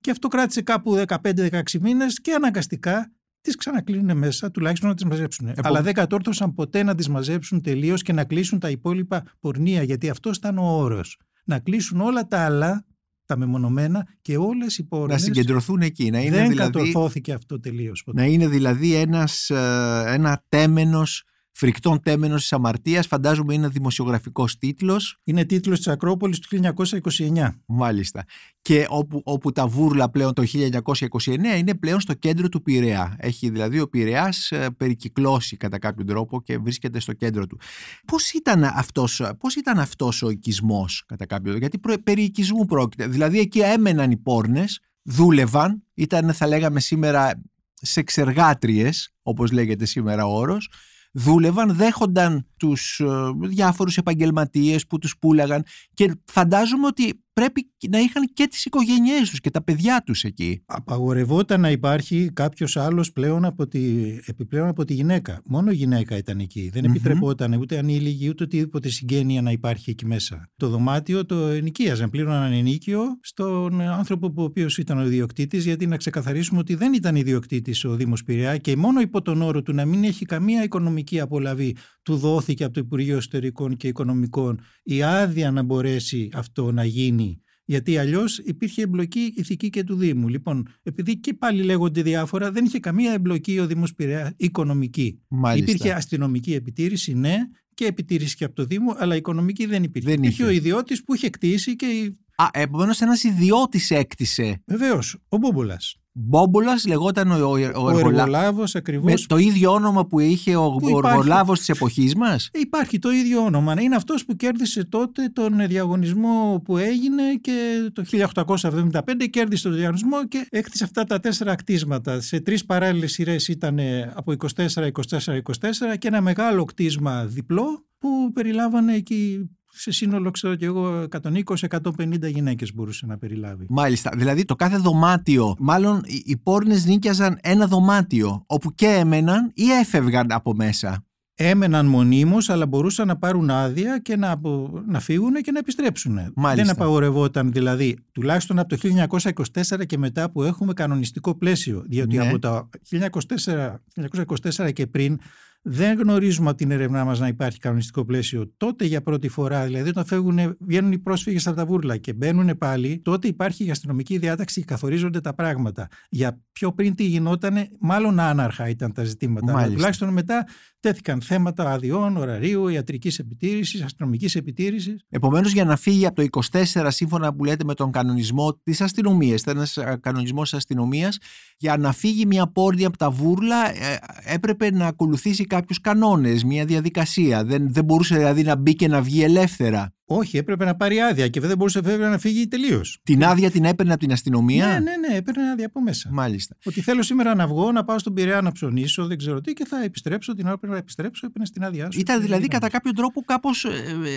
και 0.00 0.10
αυτό 0.10 0.28
κράτησε 0.28 0.62
κάπου 0.62 1.04
15-16 1.06 1.60
μήνες 1.80 2.20
και 2.20 2.32
αναγκαστικά 2.32 3.12
τις 3.40 3.56
ξανακλίνουν 3.56 4.16
μέσα, 4.16 4.50
τουλάχιστον 4.50 4.88
να 4.88 4.94
τις 4.94 5.04
μαζέψουν. 5.04 5.52
Αλλά 5.62 5.82
δεν 5.82 5.94
κατόρθωσαν 5.94 6.54
ποτέ 6.54 6.82
να 6.82 6.94
τις 6.94 7.08
μαζέψουν 7.08 7.62
τελείως 7.62 8.02
και 8.02 8.12
να 8.12 8.24
κλείσουν 8.24 8.58
τα 8.58 8.70
υπόλοιπα 8.70 9.22
πορνεία, 9.40 9.82
γιατί 9.82 10.08
αυτό 10.08 10.30
ήταν 10.36 10.58
ο 10.58 10.76
όρος. 10.76 11.18
Να 11.44 11.58
κλείσουν 11.58 12.00
όλα 12.00 12.26
τα 12.26 12.44
άλλα 12.44 12.84
τα 13.26 13.36
μεμονωμένα 13.36 14.08
και 14.22 14.36
όλες 14.36 14.78
οι 14.78 14.84
πόρνες 14.84 15.10
να 15.10 15.18
συγκεντρωθούν 15.18 15.80
εκεί. 15.80 16.10
Να 16.10 16.20
είναι 16.20 16.36
δεν 16.36 16.48
δηλαδή, 16.48 16.72
κατορθώθηκε 16.72 17.32
αυτό 17.32 17.60
τελείως. 17.60 18.04
Να 18.12 18.24
είναι 18.24 18.48
δηλαδή 18.48 18.94
ένας, 18.94 19.50
ε, 19.50 20.02
ένα 20.06 20.44
τέμενος 20.48 21.24
Φρικτών 21.56 22.00
τέμενος 22.02 22.40
της 22.40 22.52
αμαρτίας, 22.52 23.06
φαντάζομαι 23.06 23.54
είναι 23.54 23.68
δημοσιογραφικός 23.68 24.58
τίτλος. 24.58 25.18
Είναι 25.24 25.44
τίτλος 25.44 25.76
της 25.76 25.88
Ακρόπολης 25.88 26.38
του 26.38 26.48
1929. 26.48 27.60
Μάλιστα. 27.66 28.24
Και 28.62 28.86
όπου, 28.88 29.20
όπου 29.24 29.52
τα 29.52 29.66
βούρλα 29.66 30.10
πλέον 30.10 30.34
το 30.34 30.42
1929 30.42 31.56
είναι 31.56 31.74
πλέον 31.74 32.00
στο 32.00 32.14
κέντρο 32.14 32.48
του 32.48 32.62
Πειραιά. 32.62 33.16
Έχει 33.18 33.50
δηλαδή 33.50 33.80
ο 33.80 33.88
Πειραιάς 33.88 34.50
ε, 34.50 34.70
περικυκλώσει 34.76 35.56
κατά 35.56 35.78
κάποιο 35.78 36.04
τρόπο 36.04 36.42
και 36.42 36.58
βρίσκεται 36.58 37.00
στο 37.00 37.12
κέντρο 37.12 37.46
του. 37.46 37.58
Πώς 38.06 38.32
ήταν 38.32 38.64
αυτός, 38.64 39.22
πώς 39.38 39.54
ήταν 39.54 39.78
αυτός 39.78 40.22
ο 40.22 40.30
οικισμός 40.30 41.04
κατά 41.06 41.26
κάποιο 41.26 41.42
τρόπο, 41.42 41.58
γιατί 41.58 41.78
προ, 41.78 41.94
περί 42.04 42.22
οικισμού 42.22 42.64
πρόκειται. 42.64 43.06
Δηλαδή 43.06 43.38
εκεί 43.38 43.60
έμεναν 43.60 44.10
οι 44.10 44.16
πόρνες, 44.16 44.80
δούλευαν, 45.02 45.82
ήταν 45.94 46.32
θα 46.32 46.46
λέγαμε 46.46 46.80
σήμερα 46.80 47.42
σεξεργάτριες, 47.74 49.14
όπως 49.22 49.50
λέγεται 49.52 49.84
σήμερα 49.84 50.26
ο 50.26 50.38
όρος, 50.38 50.70
δούλευαν, 51.14 51.74
δέχονταν 51.74 52.46
τους 52.56 53.00
ε, 53.00 53.06
διάφορους 53.48 53.96
επαγγελματίες 53.96 54.86
που 54.86 54.98
τους 54.98 55.18
πουλάγαν 55.18 55.64
και 55.94 56.14
φαντάζομαι 56.24 56.86
ότι 56.86 57.23
πρέπει 57.34 57.70
να 57.90 57.98
είχαν 57.98 58.30
και 58.32 58.46
τις 58.46 58.64
οικογένειές 58.64 59.30
τους 59.30 59.40
και 59.40 59.50
τα 59.50 59.62
παιδιά 59.62 60.02
τους 60.06 60.22
εκεί. 60.24 60.62
Απαγορευόταν 60.66 61.60
να 61.60 61.70
υπάρχει 61.70 62.30
κάποιος 62.32 62.76
άλλος 62.76 63.12
πλέον 63.12 63.44
από 63.44 63.66
τη, 63.66 63.80
επιπλέον 64.26 64.68
από 64.68 64.84
τη 64.84 64.94
γυναίκα. 64.94 65.40
Μόνο 65.44 65.70
η 65.70 65.74
γυναίκα 65.74 66.16
ήταν 66.16 66.38
εκεί. 66.38 66.70
Δεν 66.72 66.84
επιτρεπόταν 66.84 67.52
ούτε 67.52 67.78
ανήλικη 67.78 68.28
ούτε 68.28 68.44
οτιδήποτε 68.44 68.88
συγγένεια 68.88 69.42
να 69.42 69.50
υπάρχει 69.50 69.90
εκεί 69.90 70.06
μέσα. 70.06 70.50
Το 70.56 70.68
δωμάτιο 70.68 71.26
το 71.26 71.36
ενοικίαζαν, 71.36 72.10
πλήρωναν 72.10 72.52
ενίκιο 72.52 73.00
στον 73.20 73.80
άνθρωπο 73.80 74.30
που 74.30 74.42
ο 74.42 74.44
οποίος 74.44 74.78
ήταν 74.78 74.98
ο 74.98 75.04
ιδιοκτήτης, 75.04 75.64
γιατί 75.64 75.86
να 75.86 75.96
ξεκαθαρίσουμε 75.96 76.60
ότι 76.60 76.74
δεν 76.74 76.92
ήταν 76.92 77.16
ιδιοκτήτης 77.16 77.84
ο 77.84 77.96
Δήμος 77.96 78.24
Πειραιά 78.24 78.56
και 78.56 78.76
μόνο 78.76 79.00
υπό 79.00 79.22
τον 79.22 79.42
όρο 79.42 79.62
του 79.62 79.72
να 79.72 79.84
μην 79.84 80.04
έχει 80.04 80.24
καμία 80.24 80.62
οικονομική 80.62 81.20
απολαβή 81.20 81.76
του 82.02 82.16
δόθηκε 82.16 82.64
από 82.64 82.72
το 82.74 82.80
Υπουργείο 82.80 83.16
Εσωτερικών 83.16 83.76
και 83.76 83.88
Οικονομικών 83.88 84.60
η 84.82 85.02
άδεια 85.02 85.50
να 85.50 85.62
μπορέσει 85.62 86.28
αυτό 86.32 86.72
να 86.72 86.84
γίνει 86.84 87.23
γιατί 87.64 87.98
αλλιώς 87.98 88.38
υπήρχε 88.38 88.82
εμπλοκή 88.82 89.32
ηθική 89.36 89.70
και 89.70 89.84
του 89.84 89.96
Δήμου. 89.96 90.28
Λοιπόν, 90.28 90.68
επειδή 90.82 91.16
και 91.16 91.34
πάλι 91.34 91.62
λέγονται 91.62 92.02
διάφορα, 92.02 92.50
δεν 92.50 92.64
είχε 92.64 92.78
καμία 92.78 93.12
εμπλοκή 93.12 93.58
ο 93.58 93.66
Δήμος 93.66 93.94
Πειραιά 93.94 94.34
οικονομική. 94.36 95.20
Μάλιστα. 95.28 95.70
Υπήρχε 95.70 95.92
αστυνομική 95.92 96.54
επιτήρηση, 96.54 97.14
ναι, 97.14 97.36
και 97.74 97.84
επιτήρηση 97.86 98.36
και 98.36 98.44
από 98.44 98.54
το 98.54 98.64
Δήμο, 98.64 98.94
αλλά 98.98 99.16
οικονομική 99.16 99.66
δεν 99.66 99.82
υπήρχε. 99.82 100.08
Δεν 100.08 100.18
υπήρχε 100.18 100.42
είχε. 100.42 100.50
ο 100.50 100.54
ιδιώτης 100.54 101.04
που 101.04 101.14
είχε 101.14 101.30
κτίσει 101.30 101.76
και. 101.76 102.14
Α, 102.36 102.46
επομένως 102.52 103.00
ένας 103.00 103.22
ιδιώτης 103.22 103.90
έκτισε. 103.90 104.62
Βεβαίως, 104.66 105.16
ο 105.28 105.36
Μπόμπολας. 105.36 105.96
Μπόμπολας 106.16 106.86
λεγόταν 106.86 107.30
ο, 107.30 107.34
ο, 107.34 107.50
ο, 107.50 107.84
Ο 107.84 107.98
εργολάβος 107.98 108.74
ακριβώς. 108.74 109.10
Με 109.12 109.26
το 109.26 109.36
ίδιο 109.36 109.72
όνομα 109.72 110.06
που 110.06 110.20
είχε 110.20 110.56
ο, 110.56 110.70
Που 110.70 110.86
ο 110.86 110.88
υπάρχει. 110.88 111.16
εργολάβος 111.16 111.58
της 111.58 111.68
εποχής 111.68 112.14
μας; 112.14 112.50
Υπάρχει 112.52 112.98
το 112.98 113.10
ίδιο 113.10 113.44
όνομα. 113.44 113.80
Είναι 113.80 113.96
αυτός 113.96 114.24
που 114.24 114.36
κέρδισε 114.36 114.84
τότε 114.84 115.28
τον 115.32 115.66
διαγωνισμό 115.66 116.62
που 116.64 116.76
έγινε 116.76 117.22
και 117.40 117.88
το 117.92 118.04
1875 118.04 119.26
κέρδισε 119.30 119.68
τον 119.68 119.76
διαγωνισμό 119.76 120.28
και 120.28 120.46
έκτισε 120.50 120.84
αυτά 120.84 121.04
τα 121.04 121.20
τέσσερα 121.20 121.54
κτίσματα. 121.54 122.20
Σε 122.20 122.40
τρεις 122.40 122.64
παράλληλες 122.64 123.12
σειρές 123.12 123.48
ήταν 123.48 123.78
από 124.14 124.32
24, 124.32 124.66
24, 124.76 125.40
24 125.42 125.96
και 125.98 126.08
ένα 126.08 126.20
μεγάλο 126.20 126.64
κτίσμα 126.64 127.24
διπλό 127.24 127.86
που 127.98 128.32
περιλάβανε 128.32 128.94
εκεί 128.94 129.50
σε 129.76 129.90
σύνολο 129.90 130.30
ξέρω 130.30 130.54
και 130.54 130.64
εγώ 130.64 131.06
120-150 131.10 132.28
γυναίκες 132.30 132.74
μπορούσε 132.74 133.06
να 133.06 133.18
περιλάβει. 133.18 133.66
Μάλιστα. 133.68 134.10
Δηλαδή 134.16 134.44
το 134.44 134.54
κάθε 134.54 134.76
δωμάτιο, 134.76 135.54
μάλλον 135.58 136.02
οι- 136.04 136.22
οι 136.26 136.36
πόρνες 136.36 136.84
νίκιαζαν 136.86 137.38
ένα 137.42 137.66
δωμάτιο 137.66 138.44
όπου 138.46 138.74
και 138.74 138.86
έμεναν 138.86 139.50
ή 139.54 139.70
έφευγαν 139.70 140.26
από 140.32 140.54
μέσα. 140.54 141.04
έμεναν 141.36 141.86
μονίμως 141.86 142.48
αλλά 142.50 142.66
μπορούσαν 142.66 143.06
να 143.06 143.16
πάρουν 143.16 143.50
άδεια 143.50 143.98
και 143.98 144.16
να, 144.16 144.40
να 144.88 145.00
φύγουν 145.00 145.34
και 145.34 145.50
να 145.52 145.58
επιστρέψουν. 145.58 146.18
Δεν 146.54 146.70
απαγορευόταν 146.70 147.52
δηλαδή, 147.52 147.96
τουλάχιστον 148.12 148.58
από 148.58 148.68
το 148.68 148.76
1924 148.76 149.84
και 149.86 149.98
μετά 149.98 150.30
που 150.30 150.42
έχουμε 150.42 150.72
κανονιστικό 150.72 151.34
πλαίσιο, 151.34 151.84
διότι 151.86 152.16
ναι. 152.16 152.26
από 152.28 152.38
το 152.38 152.68
1924 152.90 154.72
και 154.72 154.86
πριν 154.86 155.18
δεν 155.66 155.98
γνωρίζουμε 155.98 156.48
από 156.48 156.58
την 156.58 156.70
έρευνά 156.70 157.04
μας 157.04 157.18
να 157.18 157.28
υπάρχει 157.28 157.58
κανονιστικό 157.58 158.04
πλαίσιο. 158.04 158.52
Τότε 158.56 158.84
για 158.84 159.02
πρώτη 159.02 159.28
φορά, 159.28 159.64
δηλαδή 159.64 159.88
όταν 159.88 160.04
φεύγουν, 160.04 160.56
βγαίνουν 160.60 160.92
οι 160.92 160.98
πρόσφυγες 160.98 161.46
από 161.46 161.56
τα 161.56 161.66
βούρλα 161.66 161.96
και 161.96 162.12
μπαίνουν 162.12 162.58
πάλι, 162.58 163.00
τότε 163.04 163.28
υπάρχει 163.28 163.64
η 163.64 163.70
αστυνομική 163.70 164.18
διάταξη 164.18 164.60
και 164.60 164.66
καθορίζονται 164.66 165.20
τα 165.20 165.34
πράγματα. 165.34 165.88
Για 166.08 166.40
πιο 166.52 166.72
πριν 166.72 166.94
τι 166.94 167.04
γινόταν, 167.04 167.68
μάλλον 167.80 168.20
άναρχα 168.20 168.68
ήταν 168.68 168.92
τα 168.92 169.04
ζητήματα. 169.04 169.58
Αλλά 169.58 169.74
τουλάχιστον 169.74 170.12
μετά 170.12 170.46
τέθηκαν 170.80 171.20
θέματα 171.20 171.70
αδειών, 171.70 172.16
ωραρίου, 172.16 172.68
ιατρικής 172.68 173.18
επιτήρησης, 173.18 173.82
αστυνομική 173.82 174.38
επιτήρησης. 174.38 175.04
Επομένως, 175.08 175.52
για 175.52 175.64
να 175.64 175.76
φύγει 175.76 176.06
από 176.06 176.16
το 176.16 176.22
24, 176.22 176.90
σύμφωνα 176.90 177.34
που 177.34 177.44
λέτε 177.44 177.64
με 177.64 177.74
τον 177.74 177.90
κανονισμό 177.90 178.60
της 178.62 178.80
αστυνομίας, 178.80 179.40
ήταν 179.40 179.56
ένας 179.56 179.78
κανονισμός 180.00 180.50
της 180.50 180.58
αστυνομίας, 180.58 181.18
για 181.56 181.76
να 181.76 181.92
φύγει 181.92 182.26
μια 182.26 182.46
πόρνη 182.46 182.84
από 182.84 182.96
τα 182.96 183.10
βούρλα, 183.10 183.70
ε, 183.70 183.98
έπρεπε 184.24 184.70
να 184.70 184.86
ακολουθήσει 184.86 185.44
κάποιους 185.54 185.80
κανόνες, 185.80 186.44
μια 186.44 186.64
διαδικασία. 186.64 187.44
Δεν, 187.44 187.72
δεν 187.72 187.84
μπορούσε 187.84 188.16
δηλαδή 188.16 188.42
να 188.42 188.56
μπει 188.56 188.74
και 188.74 188.88
να 188.88 189.02
βγει 189.02 189.22
ελεύθερα. 189.22 189.94
Όχι, 190.06 190.36
έπρεπε 190.36 190.64
να 190.64 190.76
πάρει 190.76 191.00
άδεια 191.00 191.28
και 191.28 191.40
δεν 191.40 191.56
μπορούσε 191.56 191.80
βέβαια 191.80 192.08
να 192.08 192.18
φύγει 192.18 192.48
τελείως. 192.48 192.98
Την 193.02 193.24
άδεια 193.24 193.50
την 193.50 193.64
έπαιρνε 193.64 193.92
από 193.92 194.00
την 194.00 194.12
αστυνομία; 194.12 194.66
Ναι, 194.66 194.72
ναι, 194.72 195.08
ναι, 195.08 195.16
έπαιρνε 195.16 195.50
άδεια 195.50 195.66
από 195.66 195.80
μέσα. 195.80 196.08
Μάλιστα. 196.12 196.56
Ότι 196.64 196.80
θέλω 196.80 197.02
σήμερα 197.02 197.34
να 197.34 197.46
βγω, 197.46 197.72
να 197.72 197.84
πάω 197.84 197.98
στον 197.98 198.14
Πειραιά 198.14 198.40
να 198.40 198.52
ψωνίσω, 198.52 199.06
δεν 199.06 199.18
ξέρω 199.18 199.40
τι 199.40 199.52
και 199.52 199.64
θα 199.64 199.82
επιστρέψω. 199.84 200.34
Την 200.34 200.46
ώρα 200.46 200.58
που 200.58 200.66
να 200.66 200.76
επιστρέψω, 200.76 201.26
έπαιρνε 201.26 201.46
στην 201.46 201.64
άδειά 201.64 201.90
σου. 201.90 202.00
Ήταν 202.00 202.20
δηλαδή 202.20 202.46
κατά 202.46 202.68
κάποιο 202.68 202.92
τρόπο 202.92 203.20
κάπως 203.20 203.64
ε, 203.64 203.70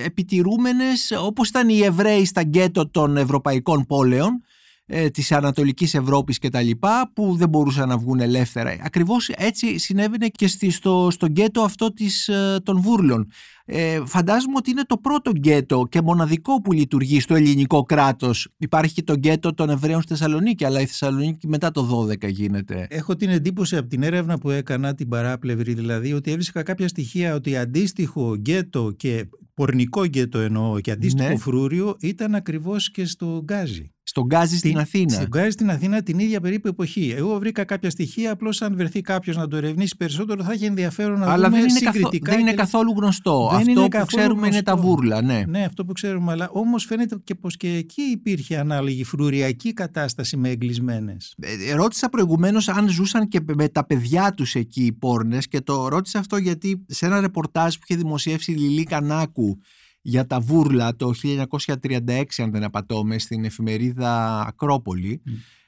επιτηρούμενες 0.05 1.11
όπως 1.21 1.49
ήταν 1.49 1.69
οι 1.69 1.79
Εβραίοι 1.79 2.25
στα 2.25 2.41
γκέτο 2.41 2.89
των 2.89 3.17
ευρωπαϊκών 3.17 3.85
πόλεων 3.85 4.41
ε, 4.89 5.09
της 5.09 5.31
Ανατολικής 5.31 5.93
Ευρώπης 5.93 6.37
και 6.37 6.49
τα 6.49 6.61
λοιπά 6.61 7.11
που 7.13 7.35
δεν 7.37 7.49
μπορούσαν 7.49 7.87
να 7.87 7.97
βγουν 7.97 8.19
ελεύθερα. 8.19 8.75
Ακριβώς 8.81 9.29
έτσι 9.29 9.77
συνέβαινε 9.77 10.27
και 10.27 10.47
στη, 10.47 10.69
στο, 10.69 11.07
στο 11.11 11.25
γκέτο 11.27 11.61
αυτό 11.61 11.93
της, 11.93 12.27
ε, 12.27 12.57
των 12.63 12.81
Βούρλων. 12.81 13.27
Ε, 13.65 14.01
φαντάζομαι 14.05 14.53
ότι 14.57 14.69
είναι 14.69 14.83
το 14.87 14.97
πρώτο 14.97 15.31
γκέτο 15.31 15.87
και 15.89 16.01
μοναδικό 16.01 16.61
που 16.61 16.71
λειτουργεί 16.71 17.19
στο 17.19 17.35
ελληνικό 17.35 17.83
κράτος. 17.83 18.47
Υπάρχει 18.57 18.93
και 18.93 19.03
το 19.03 19.13
γκέτο 19.13 19.53
των 19.53 19.69
Εβραίων 19.69 20.01
στη 20.01 20.11
Θεσσαλονίκη, 20.11 20.65
αλλά 20.65 20.81
η 20.81 20.85
Θεσσαλονίκη 20.85 21.47
μετά 21.47 21.71
το 21.71 22.07
12 22.09 22.29
γίνεται. 22.29 22.87
Έχω 22.89 23.15
την 23.15 23.29
εντύπωση 23.29 23.77
από 23.77 23.87
την 23.87 24.03
έρευνα 24.03 24.37
που 24.37 24.49
έκανα, 24.49 24.93
την 24.95 25.07
παράπλευρη 25.07 25.73
δηλαδή, 25.73 26.13
ότι 26.13 26.31
έβρισκα 26.31 26.63
κάποια 26.63 26.87
στοιχεία 26.87 27.35
ότι 27.35 27.57
αντίστοιχο 27.57 28.35
γκέτο 28.35 28.93
και 28.97 29.29
πορνικό 29.53 30.05
γκέτο 30.05 30.39
εννοώ 30.39 30.79
και 30.79 30.91
αντίστοιχο 30.91 31.29
ναι. 31.29 31.37
φρούριο 31.37 31.95
ήταν 31.99 32.35
ακριβώς 32.35 32.91
και 32.91 33.05
στο 33.05 33.41
Γκάζι. 33.43 33.91
Στον 34.17 34.29
Γκάζι 34.29 34.57
στην 34.57 34.77
Αθήνα. 34.77 35.13
Στον 35.13 35.27
Γκάζι 35.27 35.49
στην 35.49 35.69
Αθήνα 35.69 36.03
την 36.03 36.19
ίδια 36.19 36.41
περίπου 36.41 36.67
εποχή. 36.67 37.13
Εγώ 37.17 37.39
βρήκα 37.39 37.63
κάποια 37.63 37.89
στοιχεία, 37.89 38.31
απλώς 38.31 38.61
αν 38.61 38.75
βρεθεί 38.75 39.01
κάποιος 39.01 39.35
να 39.35 39.47
το 39.47 39.55
ερευνήσει 39.55 39.97
περισσότερο, 39.97 40.43
θα 40.43 40.51
έχει 40.51 40.65
ενδιαφέρον 40.65 41.19
να 41.19 41.31
αλλά 41.31 41.49
δούμε 41.49 41.61
δεν 41.61 41.69
είναι 41.69 41.91
συγκριτικά. 41.91 42.31
δεν 42.31 42.39
είναι 42.39 42.53
καθόλου 42.53 42.93
γνωστό. 42.97 43.49
Δεν 43.51 43.77
αυτό 43.77 43.99
που 43.99 44.05
ξέρουμε 44.05 44.33
γνωστό. 44.33 44.47
είναι 44.47 44.63
τα 44.63 44.75
βούρλα. 44.75 45.21
Ναι. 45.21 45.43
ναι, 45.47 45.63
αυτό 45.63 45.85
που 45.85 45.93
ξέρουμε. 45.93 46.31
Αλλά 46.31 46.49
όμως 46.51 46.85
φαίνεται 46.85 47.17
και 47.23 47.35
πως 47.35 47.57
και 47.57 47.67
εκεί 47.67 48.01
υπήρχε 48.01 48.57
ανάλογη 48.57 49.03
φρουριακή 49.03 49.73
κατάσταση 49.73 50.37
με 50.37 50.49
εγκλισμένε. 50.49 51.17
Ε, 51.39 51.73
ρώτησα 51.73 52.09
προηγουμένως 52.09 52.67
αν 52.67 52.89
ζούσαν 52.89 53.27
και 53.27 53.39
με 53.55 53.67
τα 53.67 53.85
παιδιά 53.85 54.33
τους 54.33 54.55
εκεί 54.55 54.85
οι 54.85 54.91
πόρνες 54.91 55.47
και 55.47 55.61
το 55.61 55.87
ρώτησα 55.87 56.19
αυτό 56.19 56.37
γιατί 56.37 56.85
σε 56.87 57.05
ένα 57.05 57.19
ρεπορτάζ 57.21 57.75
που 57.75 57.81
είχε 57.87 57.99
δημοσιεύσει 57.99 58.51
η 58.51 58.55
Λιλή 58.55 58.83
Κανάκου 58.83 59.59
για 60.07 60.25
τα 60.27 60.39
βούρλα 60.39 60.95
το 60.95 61.11
1936 61.23 62.23
αν 62.37 62.51
δεν 62.51 62.63
απατώμε 62.63 63.19
στην 63.19 63.45
εφημερίδα 63.45 64.41
Ακρόπολη, 64.41 65.21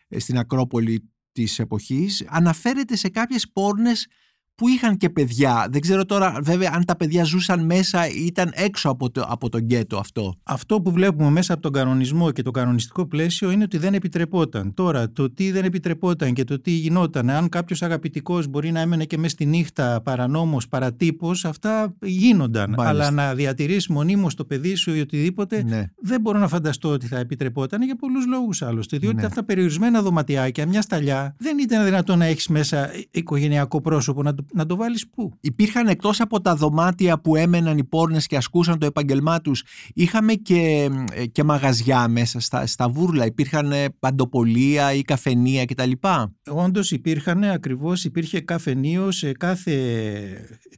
ε, 0.08 0.20
στην 0.20 0.38
Ακρόπολη 0.38 1.10
της 1.32 1.60
εποχής 1.60 2.26
αναφέρεται 2.28 2.96
σε 2.96 3.10
κάποιες 3.10 3.50
πόρνες 3.50 4.08
που 4.60 4.68
είχαν 4.68 4.98
και 4.98 5.10
παιδιά. 5.10 5.68
Δεν 5.72 5.82
ξέρω 5.82 6.06
τώρα 6.06 6.40
βέβαια 6.42 6.72
αν 6.74 6.86
τα 6.86 6.96
παιδιά 6.96 7.24
ζούσαν 7.24 7.66
μέσα 7.66 8.08
ή 8.08 8.26
ήταν 8.26 8.52
έξω 8.54 8.90
από 8.90 9.12
το, 9.12 9.26
από 9.28 9.50
το 9.50 9.58
γκέτο 9.58 9.98
αυτό. 9.98 10.36
Αυτό 10.44 10.82
που 10.82 10.92
βλέπουμε 10.92 11.30
μέσα 11.30 11.54
από 11.54 11.62
τον 11.62 11.72
κανονισμό 11.72 12.32
και 12.32 12.42
το 12.42 12.52
κανονιστικό 12.52 13.06
πλαίσιο 13.06 13.52
είναι 13.52 13.64
ότι 13.64 13.78
δεν 13.78 13.94
επιτρεπόταν. 13.94 14.74
Τώρα 14.74 15.12
το 15.12 15.34
τι 15.34 15.52
δεν 15.52 15.66
επιτρεπόταν 15.66 16.34
και 16.34 16.44
το 16.44 16.62
τι 16.62 16.72
γινόταν, 16.72 17.30
αν 17.30 17.50
κάποιος 17.50 17.82
αγαπητικός 17.82 18.48
μπορεί 18.48 18.72
να 18.72 18.80
έμενε 18.80 19.06
και 19.06 19.18
μέσα 19.18 19.30
στη 19.30 19.46
νύχτα 19.46 20.02
παρανόμος, 20.02 20.68
παρατύπος, 20.68 21.46
αυτά 21.46 21.96
γίνονταν. 22.02 22.76
Αλλά 22.78 23.12
να 23.12 23.34
διατηρήσει 23.34 23.92
μονίμως 23.92 24.36
το 24.36 24.46
παιδί 24.46 24.76
σου 24.76 24.94
ή 24.94 25.00
οτιδήποτε 25.00 25.64
ναι. 25.64 25.86
δεν 26.02 26.22
μπορώ 26.22 26.40
να 26.40 26.48
φανταστώ 26.48 26.90
ότι 26.90 27.08
θα 27.08 27.18
επιτρεπόταν 27.18 27.82
για 27.82 27.96
πολλούς 27.96 28.26
λόγους 28.28 28.62
άλλωστε. 28.62 28.98
Διότι 28.98 29.16
ναι. 29.16 29.26
αυτά 29.26 29.44
περιορισμένα 29.44 30.02
δωματιάκια, 30.02 30.68
μια 30.68 30.82
σταλιά, 30.82 31.36
δεν 31.38 31.58
ήταν 31.58 31.86
δυνατόν 31.86 32.18
να 32.18 32.26
έχεις 32.26 32.48
μέσα 32.48 32.90
οικογενειακό 33.12 33.82
πρόσωπο 33.82 34.24
να 34.24 34.34
το 34.34 34.46
να 34.54 34.66
το 34.66 34.76
βάλεις 34.76 35.10
πού; 35.10 35.34
Υπήρχαν 35.40 35.88
εκτός 35.88 36.22
από 36.22 36.42
τα 36.42 36.56
δωμάτια 36.56 37.20
που 37.20 37.36
έμεναν 37.36 37.78
οι 37.78 37.84
πόρνες 37.84 38.28
και 38.28 38.38
ασκούσαν 38.38 38.80
το 38.80 38.86
επαγγελμά 38.86 39.42
τους, 39.42 39.64
είχαμε 39.94 40.34
και, 40.34 40.90
ε, 41.14 41.26
και 41.26 41.44
μαγαζιά 41.44 42.08
μέσα 42.08 42.40
στα, 42.40 42.66
στα 42.66 42.90
βούρλα, 42.90 43.26
υπήρχαν 43.26 43.72
ε, 43.72 43.86
παντοπολία 44.00 44.94
ή 44.94 45.02
καφενεία 45.02 45.66
κτλ. 45.66 45.92
Όντως 46.50 46.92
υπήρχαν, 46.92 47.44
ακριβώς 47.44 48.04
υπήρχε 48.04 48.42
καφενείο 48.42 49.12
σε 49.12 49.32
κάθε 49.32 49.76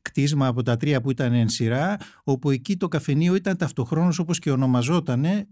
κτίσμα 0.01 0.47
από 0.47 0.63
τα 0.63 0.77
τρία 0.77 1.01
που 1.01 1.11
ήταν 1.11 1.33
εν 1.33 1.49
σειρά, 1.49 1.97
όπου 2.23 2.49
εκεί 2.49 2.77
το 2.77 2.87
καφενείο 2.87 3.35
ήταν 3.35 3.57
ταυτοχρόνως 3.57 4.19
όπως 4.19 4.39
και 4.39 4.51
ονομαζόταν 4.51 5.25
ε, 5.25 5.45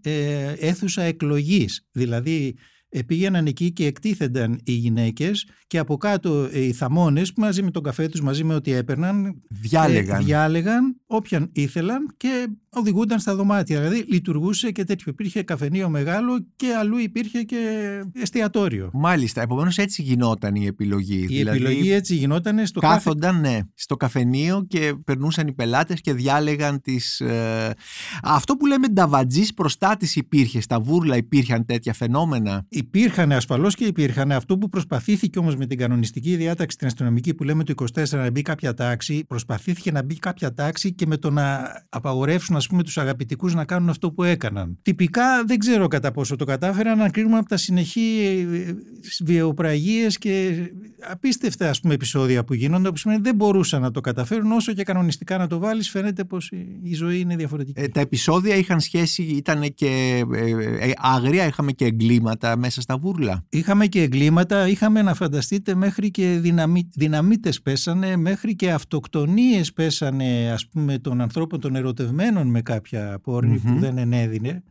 αίθουσα 0.58 1.02
εκλογής. 1.02 1.86
Δηλαδή 1.92 2.56
πήγαιναν 3.06 3.46
εκεί 3.46 3.72
και 3.72 3.86
εκτίθενταν 3.86 4.60
οι 4.64 4.72
γυναίκες 4.72 5.46
και 5.66 5.78
από 5.78 5.96
κάτω 5.96 6.48
οι 6.52 6.72
θαμώνες 6.72 7.32
μαζί 7.36 7.62
με 7.62 7.70
τον 7.70 7.82
καφέ 7.82 8.08
τους, 8.08 8.20
μαζί 8.20 8.44
με 8.44 8.54
ό,τι 8.54 8.72
έπαιρναν 8.72 9.42
διάλεγαν, 9.48 10.24
διάλεγαν 10.24 10.99
όποιαν 11.12 11.50
ήθελαν 11.52 12.14
και 12.16 12.48
οδηγούνταν 12.68 13.18
στα 13.18 13.34
δωμάτια. 13.34 13.80
Δηλαδή 13.80 14.04
λειτουργούσε 14.08 14.70
και 14.70 14.84
τέτοιο. 14.84 15.06
Υπήρχε 15.12 15.42
καφενείο 15.42 15.88
μεγάλο 15.88 16.46
και 16.56 16.74
αλλού 16.80 16.98
υπήρχε 16.98 17.42
και 17.42 17.56
εστιατόριο. 18.12 18.90
Μάλιστα. 18.92 19.42
Επομένως 19.42 19.78
έτσι 19.78 20.02
γινόταν 20.02 20.54
η 20.54 20.66
επιλογή. 20.66 21.18
Η 21.18 21.26
δηλαδή, 21.26 21.56
επιλογή 21.56 21.92
έτσι 21.92 22.14
γινόταν 22.14 22.66
στο 22.66 22.80
Κάθονταν, 22.80 23.40
ναι, 23.40 23.58
στο 23.74 23.96
καφενείο 23.96 24.64
και 24.68 24.94
περνούσαν 25.04 25.46
οι 25.46 25.52
πελάτες 25.52 26.00
και 26.00 26.12
διάλεγαν 26.12 26.80
τις. 26.80 27.20
Ε... 27.20 27.74
Αυτό 28.22 28.56
που 28.56 28.66
λέμε 28.66 28.88
νταβατζής 28.88 29.54
προστάτης 29.54 30.16
υπήρχε. 30.16 30.60
Στα 30.60 30.80
βούρλα 30.80 31.16
υπήρχαν 31.16 31.64
τέτοια 31.64 31.92
φαινόμενα; 31.92 32.66
Υπήρχαν 32.68 33.32
ασφαλώς 33.32 33.74
και 33.74 33.84
υπήρχαν. 33.84 34.32
Αυτό 34.32 34.58
που 34.58 34.68
προσπαθήθηκε 34.68 35.38
όμως 35.38 35.56
με 35.56 35.66
την 35.66 35.78
κανονιστική 35.78 36.36
διάταξη 36.36 36.76
την 36.76 36.86
αστυνομική 36.86 37.34
που 37.34 37.44
λέμε 37.44 37.64
το 37.64 37.74
24 37.94 38.08
να 38.10 38.30
μπει 38.30 38.42
κάποια 38.42 38.74
τάξη, 38.74 39.24
προσπαθήθηκε 39.28 39.90
να 39.90 40.02
μπει 40.02 40.18
κάποια 40.18 40.54
τάξη 40.54 40.92
και 41.00 41.06
με 41.06 41.16
το 41.16 41.30
να 41.30 41.72
απαγορεύσουν 41.88 42.56
ας 42.56 42.66
πούμε 42.66 42.82
τους 42.82 42.98
αγαπητικούς 42.98 43.54
να 43.54 43.64
κάνουν 43.64 43.88
αυτό 43.88 44.12
που 44.12 44.22
έκαναν. 44.22 44.78
Τυπικά 44.82 45.44
δεν 45.46 45.58
ξέρω 45.58 45.88
κατά 45.88 46.10
πόσο 46.10 46.36
το 46.36 46.44
κατάφεραν 46.44 46.98
να 46.98 47.08
κρίνουμε 47.08 47.38
από 47.38 47.48
τα 47.48 47.56
συνεχή 47.56 48.18
ε, 48.52 48.72
βιαιοπραγίες 49.24 50.18
και 50.18 50.54
απίστευτα 51.10 51.68
ας 51.68 51.80
πούμε 51.80 51.94
επεισόδια 51.94 52.44
που 52.44 52.54
γίνονται 52.54 52.90
που 52.90 52.96
σημαίνει 52.96 53.20
δεν 53.20 53.34
μπορούσαν 53.34 53.80
να 53.80 53.90
το 53.90 54.00
καταφέρουν 54.00 54.52
όσο 54.52 54.72
και 54.72 54.82
κανονιστικά 54.82 55.38
να 55.38 55.46
το 55.46 55.58
βάλεις 55.58 55.90
φαίνεται 55.90 56.24
πως 56.24 56.50
η 56.82 56.94
ζωή 56.94 57.20
είναι 57.20 57.36
διαφορετική. 57.36 57.80
Ε, 57.80 57.88
τα 57.88 58.00
επεισόδια 58.00 58.54
είχαν 58.54 58.80
σχέση, 58.80 59.22
ήταν 59.22 59.74
και 59.74 60.22
ε, 60.34 60.88
ε, 60.88 60.92
άγρια, 60.96 61.46
είχαμε 61.46 61.72
και 61.72 61.84
εγκλήματα 61.84 62.56
μέσα 62.56 62.80
στα 62.80 62.96
βούρλα; 62.96 63.44
Είχαμε 63.48 63.86
και 63.86 64.02
εγκλήματα, 64.02 64.68
είχαμε 64.68 65.02
να 65.02 65.14
φανταστείτε 65.14 65.74
μέχρι 65.74 66.10
και 66.10 66.38
δυναμί, 66.40 66.88
δυναμίτες 66.94 67.62
πέσανε, 67.62 68.16
μέχρι 68.16 68.56
και 68.56 68.72
αυτοκτονίες 68.72 69.72
πέσανε 69.72 70.50
ας 70.52 70.68
πούμε 70.68 70.89
των 70.98 71.20
ανθρώπων 71.20 71.60
των 71.60 71.76
ερωτευμένων 71.76 72.46
με 72.46 72.62
κάποια 72.62 73.20
που 73.22 73.78
δεν 73.78 73.98
ενέδινε 73.98 74.62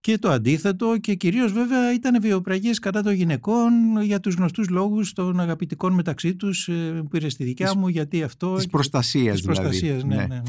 και 0.00 0.18
το 0.18 0.30
αντίθετο 0.30 0.96
και 1.00 1.14
κυρίως 1.14 1.52
βέβαια 1.52 1.92
ήταν 1.92 2.20
βιοπραγίες 2.20 2.78
κατά 2.78 3.02
των 3.02 3.12
γυναικών 3.12 3.72
για 4.02 4.20
τους 4.20 4.34
γνωστούς 4.34 4.68
λόγους 4.68 5.12
των 5.12 5.40
αγαπητικών 5.40 5.92
μεταξύ 5.92 6.34
τους 6.34 6.68
ε, 6.68 6.72
που 6.72 7.08
πήρε 7.08 7.28
στη 7.28 7.44
δικιά 7.44 7.72
μου 7.76 7.88
γιατί 7.88 8.22
αυτό... 8.22 8.54
Της 8.54 8.66
προστασίας 8.66 9.34
της 9.34 9.40
δηλαδή. 9.40 9.60
Προστασίας, 9.60 10.04
ναι, 10.04 10.14
ναι. 10.14 10.26
ναι, 10.26 10.42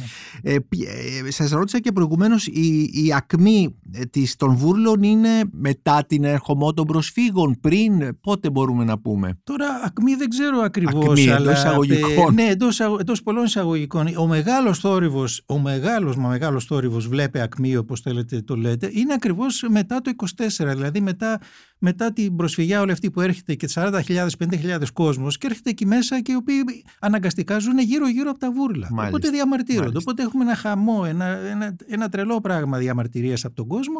ναι. 0.43 0.51
Ε, 0.51 0.55
ε, 1.27 1.31
σας 1.31 1.51
ρώτησα 1.51 1.79
και 1.79 1.91
προηγουμένως 1.91 2.47
η, 2.47 2.89
η 2.93 3.13
ακμή 3.15 3.75
ε, 3.91 4.05
της, 4.05 4.35
των 4.35 4.55
βούρλων 4.55 5.03
είναι 5.03 5.29
μετά 5.51 6.05
την 6.07 6.23
ερχομό 6.23 6.73
των 6.73 6.85
προσφύγων 6.85 7.57
πριν 7.61 8.19
πότε 8.21 8.49
μπορούμε 8.49 8.83
να 8.83 8.99
πούμε; 8.99 9.39
Τώρα 9.43 9.67
ακμή 9.85 10.15
δεν 10.15 10.29
ξέρω 10.29 10.59
ακριβώς 10.59 11.05
ακμή, 11.05 11.29
αλλά, 11.29 11.51
εντός 11.51 11.57
εισαγωγικών. 11.57 12.33
ναι 12.33 12.43
εντός, 12.43 12.79
εντός 12.79 13.23
πολλών 13.23 13.43
εισαγωγικών. 13.43 14.07
Ο 14.17 14.27
μεγάλος 14.27 14.79
θόρυβος, 14.79 15.43
ο 15.45 15.59
μεγάλος 15.59 16.15
μα 16.15 16.27
μεγάλος 16.27 16.65
θόρυβος 16.65 17.07
βλέπει 17.07 17.39
ακμή 17.39 17.75
όπως 17.75 18.01
θέλετε 18.01 18.41
το 18.41 18.55
λέτε 18.55 18.89
είναι 18.93 19.13
ακριβώς 19.13 19.38
ακριβώς 19.43 19.65
μετά 19.69 20.01
το 20.01 20.11
24, 20.37 20.73
δηλαδή 20.75 21.01
μετά, 21.01 21.39
μετά 21.79 22.13
την 22.13 22.35
προσφυγιά 22.35 22.81
όλη 22.81 22.91
αυτή 22.91 23.11
που 23.11 23.21
έρχεται 23.21 23.55
και 23.55 23.69
40.000, 23.73 24.27
50.000 24.39 24.81
κόσμος 24.93 25.37
και 25.37 25.47
έρχεται 25.47 25.69
εκεί 25.69 25.85
μέσα 25.85 26.21
και 26.21 26.31
οι 26.31 26.35
οποίοι 26.35 26.63
αναγκαστικά 26.99 27.59
ζουν 27.59 27.79
γύρω-γύρω 27.79 28.29
από 28.29 28.39
τα 28.39 28.51
βούρλα. 28.51 28.87
Μάλιστα. 28.91 29.07
Οπότε 29.07 29.29
διαμαρτύρονται. 29.29 29.85
Μάλιστα. 29.85 29.99
Οπότε 30.11 30.23
έχουμε 30.23 30.43
ένα 30.43 30.55
χαμό, 30.55 31.03
ένα, 31.07 31.25
ένα, 31.25 31.75
ένα 31.87 32.09
τρελό 32.09 32.41
πράγμα 32.41 32.77
διαμαρτυρίας 32.77 33.45
από 33.45 33.55
τον 33.55 33.67
κόσμο 33.67 33.99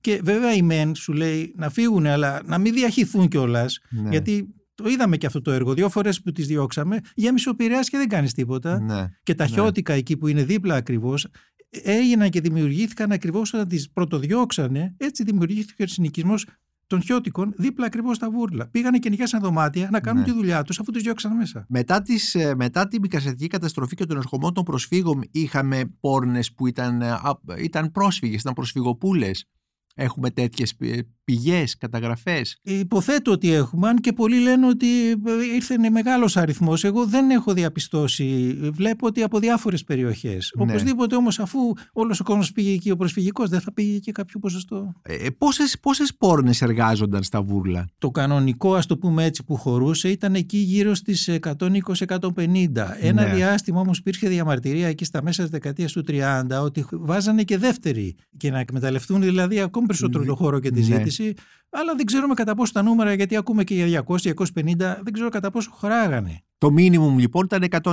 και 0.00 0.20
βέβαια 0.24 0.54
η 0.54 0.62
ΜΕΝ 0.62 0.94
σου 0.94 1.12
λέει 1.12 1.54
να 1.56 1.70
φύγουν 1.70 2.06
αλλά 2.06 2.42
να 2.44 2.58
μην 2.58 2.72
διαχυθούν 2.72 3.28
κιόλας. 3.28 3.78
Ναι. 3.90 4.10
γιατί 4.10 4.54
το 4.74 4.88
είδαμε 4.88 5.16
και 5.16 5.26
αυτό 5.26 5.40
το 5.40 5.50
έργο. 5.50 5.74
Δύο 5.74 5.88
φορές 5.88 6.22
που 6.22 6.32
τις 6.32 6.46
διώξαμε 6.46 7.00
γέμισε 7.14 7.48
ο 7.48 7.54
Πειραιάς 7.54 7.88
και 7.88 7.96
δεν 7.96 8.08
κάνεις 8.08 8.34
τίποτα. 8.34 8.80
Ναι. 8.80 9.06
Και 9.22 9.34
τα 9.34 9.44
Ναι. 9.44 9.50
χιώτικα 9.50 9.92
εκεί 9.92 10.16
που 10.16 10.26
είναι 10.26 10.44
δίπλα 10.44 10.74
ακριβώς 10.74 11.26
έγιναν 11.70 12.30
και 12.30 12.40
δημιουργήθηκαν 12.40 13.12
ακριβώς 13.12 13.54
όταν 13.54 13.68
τις 13.68 13.90
πρωτοδιώξανε. 13.90 14.94
Έτσι 14.96 15.22
δημιουργήθηκε 15.24 15.82
ο 15.82 15.86
συνοικισμός 15.86 16.46
των 16.86 17.02
χιώτικων 17.02 17.52
δίπλα 17.56 17.86
ακριβώς 17.86 18.16
στα 18.16 18.30
βούρλα. 18.30 18.68
Πήγανε 18.68 18.98
και 18.98 19.08
νοικιάσαν 19.08 19.40
δωμάτια 19.40 19.88
να 19.92 20.00
κάνουν 20.00 20.20
Ναι. 20.20 20.26
τη 20.26 20.32
δουλειά 20.32 20.62
τους 20.62 20.80
αφού 20.80 20.92
τους 20.92 21.02
διώξαν 21.02 21.36
μέσα. 21.36 21.64
Μετά, 21.68 22.02
τις, 22.02 22.34
ε, 22.34 22.54
μετά 22.54 22.88
την 22.88 23.00
μικασιατική 23.00 23.46
καταστροφή 23.46 23.94
και 23.94 24.04
τον 24.04 24.16
ερχομό 24.16 24.52
των 24.52 24.64
προσφύγων 24.64 25.22
είχαμε 25.30 25.84
πόρνες 26.00 26.52
που 26.52 26.66
ήταν, 26.66 27.02
ε, 27.02 27.10
α, 27.10 27.40
ήταν 27.58 27.90
πρόσφυγες, 27.92 28.40
ήταν 28.40 28.52
προσφυγοπούλες. 28.52 29.44
Έχουμε 29.94 30.30
τέτοιες 30.30 30.74
πη- 30.76 31.06
πηγές, 31.24 31.76
καταγραφές; 31.76 32.58
Υποθέτω 32.62 33.30
ότι 33.32 33.52
έχουμε, 33.52 33.88
αν 33.88 33.96
και 33.96 34.12
πολλοί 34.12 34.38
λένε 34.40 34.66
ότι 34.66 34.86
ε, 35.10 35.14
ήρθε 35.54 35.78
μεγάλος 35.90 36.36
αριθμός. 36.36 36.84
Εγώ 36.84 37.06
δεν 37.06 37.30
έχω 37.30 37.52
διαπιστώσει. 37.52 38.56
Βλέπω 38.72 39.06
ότι 39.06 39.22
από 39.22 39.38
διάφορες 39.38 39.84
περιοχές. 39.84 40.52
Ναι. 40.56 40.62
Οπωσδήποτε 40.62 41.16
όμως 41.16 41.38
αφού 41.38 41.58
όλος 41.92 42.20
ο 42.20 42.24
κόσμος 42.24 42.52
πήγε 42.52 42.72
εκεί 42.72 42.90
ο 42.90 42.96
προσφυγικός 42.96 43.48
δεν 43.48 43.60
θα 43.60 43.72
πήγε 43.72 43.98
και 43.98 44.12
κάποιο 44.12 44.38
ποσοστό. 44.40 44.92
Ε, 45.02 45.26
πόσες, 45.38 45.78
πόσες 45.80 46.14
πόρνες 46.16 46.62
εργάζονταν 46.62 47.22
στα 47.22 47.42
βούρλα; 47.42 47.88
Το 47.98 48.10
κανονικό, 48.10 48.74
ας 48.74 48.86
το 48.86 48.98
πούμε 48.98 49.24
έτσι, 49.24 49.44
που 49.44 49.56
χωρούσε 49.56 50.08
ήταν 50.08 50.34
εκεί 50.34 50.56
γύρω 50.58 50.94
στις 50.94 51.28
120-150. 51.28 52.96
Ένα 53.00 53.22
Ναι. 53.26 53.34
διάστημα 53.34 53.80
όμως 53.80 53.98
υπήρχε 53.98 54.28
διαμαρτυρία 54.28 54.88
εκεί 54.88 55.04
στα 55.04 55.22
μέσα 55.22 55.42
της 55.42 55.50
δεκαετίας 55.50 55.92
του 55.92 56.04
30 56.08 56.60
ότι 56.62 56.84
βάζανε 56.92 57.42
και 57.42 57.58
δεύτερη 57.58 58.14
και 58.36 58.50
να 58.50 58.58
εκμεταλλευτούν 58.58 59.20
δηλαδή 59.20 59.60
ακόμη 59.80 59.86
περισσότερο 59.86 60.24
το 60.24 60.34
χώρο 60.34 60.60
και 60.60 60.70
τη 60.70 60.78
Ναι. 60.80 60.84
ζήτηση. 60.96 61.34
Αλλά 61.70 61.94
δεν 61.94 62.06
ξέρουμε 62.06 62.34
κατά 62.34 62.54
πόσο 62.54 62.72
τα 62.72 62.82
νούμερα, 62.82 63.12
γιατί 63.14 63.36
ακούμε 63.36 63.64
και 63.64 63.74
για 63.74 63.86
200-250, 63.86 65.00
δεν 65.02 65.12
ξέρω 65.12 65.28
κατά 65.28 65.50
πόσο 65.50 65.70
χωράγανε. 65.70 66.42
Το 66.60 66.70
μίνιμουμ 66.70 67.18
λοιπόν 67.18 67.44
ήταν 67.44 67.64
120. 67.70 67.90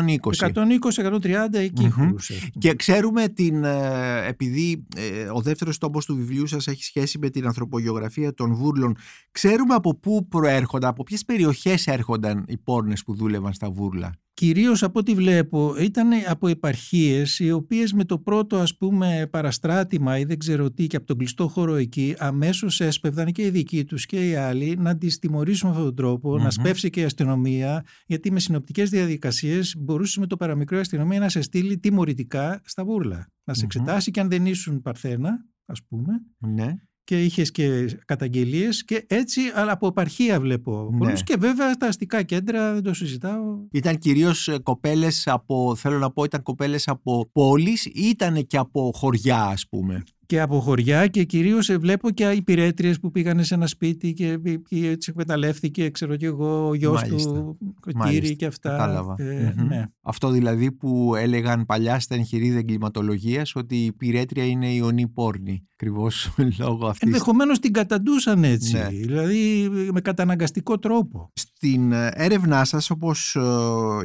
120-130 1.21 1.53
εκεί 1.53 1.83
Μμμ. 1.83 1.89
χωρούσε. 1.89 2.33
ας 2.33 2.39
πούμε. 2.39 2.51
Και 2.57 2.73
ξέρουμε 2.73 3.27
την, 3.27 3.63
ε, 3.63 4.27
επειδή 4.27 4.85
ε, 4.95 5.29
ο 5.33 5.41
δεύτερος 5.41 5.77
τόμος 5.77 6.05
του 6.05 6.15
βιβλίου 6.15 6.47
σας 6.47 6.67
έχει 6.67 6.83
σχέση 6.83 7.17
με 7.17 7.29
την 7.29 7.45
ανθρωπογεωγραφία 7.45 8.33
των 8.33 8.53
βούρλων, 8.53 8.97
ξέρουμε 9.31 9.73
από 9.73 9.95
πού 9.95 10.27
προέρχονταν, 10.27 10.89
από 10.89 11.03
ποιες 11.03 11.25
περιοχές 11.25 11.87
έρχονταν 11.87 12.45
οι 12.47 12.57
πόρνες 12.57 13.03
που 13.03 13.15
δούλευαν 13.15 13.53
στα 13.53 13.69
βούρλα; 13.69 14.11
Κυρίως 14.33 14.83
από 14.83 14.99
ό,τι 14.99 15.13
βλέπω 15.13 15.75
ήταν 15.79 16.09
από 16.27 16.47
επαρχίες 16.47 17.39
οι 17.39 17.51
οποίες 17.51 17.93
με 17.93 18.03
το 18.05 18.19
πρώτο 18.19 18.57
ας 18.57 18.77
πούμε 18.77 19.27
παραστράτημα 19.31 20.17
ή 20.19 20.23
δεν 20.23 20.37
ξέρω 20.39 20.71
τι 20.71 20.87
και 20.87 20.95
από 20.95 21.05
τον 21.05 21.17
κλειστό 21.17 21.47
χώρο 21.47 21.75
εκεί 21.75 22.15
αμέσως 22.17 22.79
έσπευδαν 22.81 23.31
και 23.31 23.41
οι 23.41 23.49
δικοί 23.49 23.83
τους 23.85 24.05
και 24.05 24.29
οι 24.29 24.35
άλλοι 24.35 24.75
να 24.79 24.97
τις 24.97 25.19
τιμωρήσουν 25.19 25.69
με 25.69 25.75
αυτόν 25.75 25.95
τον 25.95 26.05
τρόπο, 26.05 26.35
Μμμ. 26.35 26.43
να 26.43 26.49
σπεύσει 26.51 26.89
και 26.89 26.99
η 26.99 27.03
αστυνομία 27.03 27.85
γιατί 28.05 28.31
με 28.31 28.39
συνοπτικές 28.57 28.89
διαδικασίες 28.89 29.75
μπορούσες 29.77 30.17
με 30.17 30.27
το 30.27 30.35
παραμικρό 30.37 30.77
η 30.77 30.79
αστυνομία 30.79 31.19
να 31.19 31.29
σε 31.29 31.41
στείλει 31.41 31.77
τιμωρητικά 31.77 32.61
στα 32.65 32.85
βούρλα. 32.85 33.27
Να 33.43 33.53
σε 33.53 33.65
Μμμ. 33.65 33.69
εξετάσει 33.71 34.11
και 34.11 34.19
αν 34.19 34.29
δεν 34.29 34.45
ήσουν 34.45 34.81
παρθένα 34.81 35.45
ας 35.65 35.79
πούμε 35.87 36.13
Ναι. 36.37 36.75
και 37.03 37.23
είχες 37.23 37.51
και 37.51 37.97
καταγγελίες 38.05 38.83
και 38.85 39.05
έτσι, 39.07 39.41
αλλά 39.55 39.71
από 39.71 39.87
επαρχία 39.87 40.39
βλέπω 40.39 40.89
Ναι. 40.91 40.97
πολλούς. 40.97 41.23
Και 41.23 41.35
βέβαια 41.39 41.73
στα 41.73 41.87
αστικά 41.87 42.23
κέντρα 42.23 42.73
δεν 42.73 42.83
το 42.83 42.93
συζητάω. 42.93 43.67
Ήταν 43.71 43.97
κυρίως 43.97 44.47
ε, 44.47 44.57
κοπέλες 44.59 45.27
από, 45.27 45.75
θέλω 45.75 45.97
να 45.97 46.11
πω, 46.11 46.23
ήταν 46.23 46.41
κοπέλες 46.41 46.87
από 46.87 47.29
πόλεις 47.33 47.85
ή 47.85 47.91
ήταν 47.93 48.47
και 48.47 48.57
από 48.57 48.91
χωριά 48.95 49.43
ας 49.43 49.67
πούμε; 49.69 50.03
Και 50.27 50.41
από 50.41 50.59
χωριά 50.59 51.07
και 51.07 51.23
κυρίως 51.23 51.71
βλέπω 51.79 52.09
και 52.09 52.23
υπηρέτριες 52.23 52.99
που 52.99 53.11
πήγανε 53.11 53.43
σε 53.43 53.53
ένα 53.53 53.67
σπίτι 53.67 54.13
και, 54.13 54.39
και 54.67 54.87
έτσι 54.87 55.09
εκμεταλλεύτηκε, 55.09 55.89
ξέρω 55.89 56.15
και 56.15 56.25
εγώ, 56.25 56.67
ο 56.67 56.73
γιος 56.73 57.01
Μάλιστα. 57.01 57.31
του, 57.31 57.57
Μάλιστα. 57.95 58.19
Κύρι 58.19 58.35
και 58.35 58.45
αυτά. 58.45 58.69
Κατάλαβα. 58.69 59.15
Ε, 59.17 59.53
Μμμ. 59.57 59.67
ναι. 59.67 59.85
Αυτό 60.01 60.29
δηλαδή 60.29 60.71
που 60.71 61.15
έλεγαν 61.15 61.65
παλιά 61.65 61.99
στα 61.99 62.15
εγχειρίδια 62.15 62.57
εγκληματολογίας 62.57 63.55
ότι 63.55 63.85
η 63.85 63.91
πυρέτρια 63.93 64.45
είναι 64.45 64.73
ιονή 64.73 65.07
πόρνη. 65.07 65.67
Ακριβώς 65.73 66.35
λόγω 66.59 66.87
αυτής. 66.87 67.07
Ενδεχομένως 67.07 67.59
την 67.59 67.73
καταντούσαν 67.73 68.43
έτσι. 68.43 68.73
Ναι. 68.73 68.87
Δηλαδή 68.87 69.69
με 69.91 70.01
καταναγκαστικό 70.01 70.79
τρόπο. 70.79 71.31
Στην 71.33 71.91
ε, 71.91 72.09
έρευνά 72.13 72.65
σας, 72.65 72.89
όπως 72.89 73.35
ε, 73.35 73.41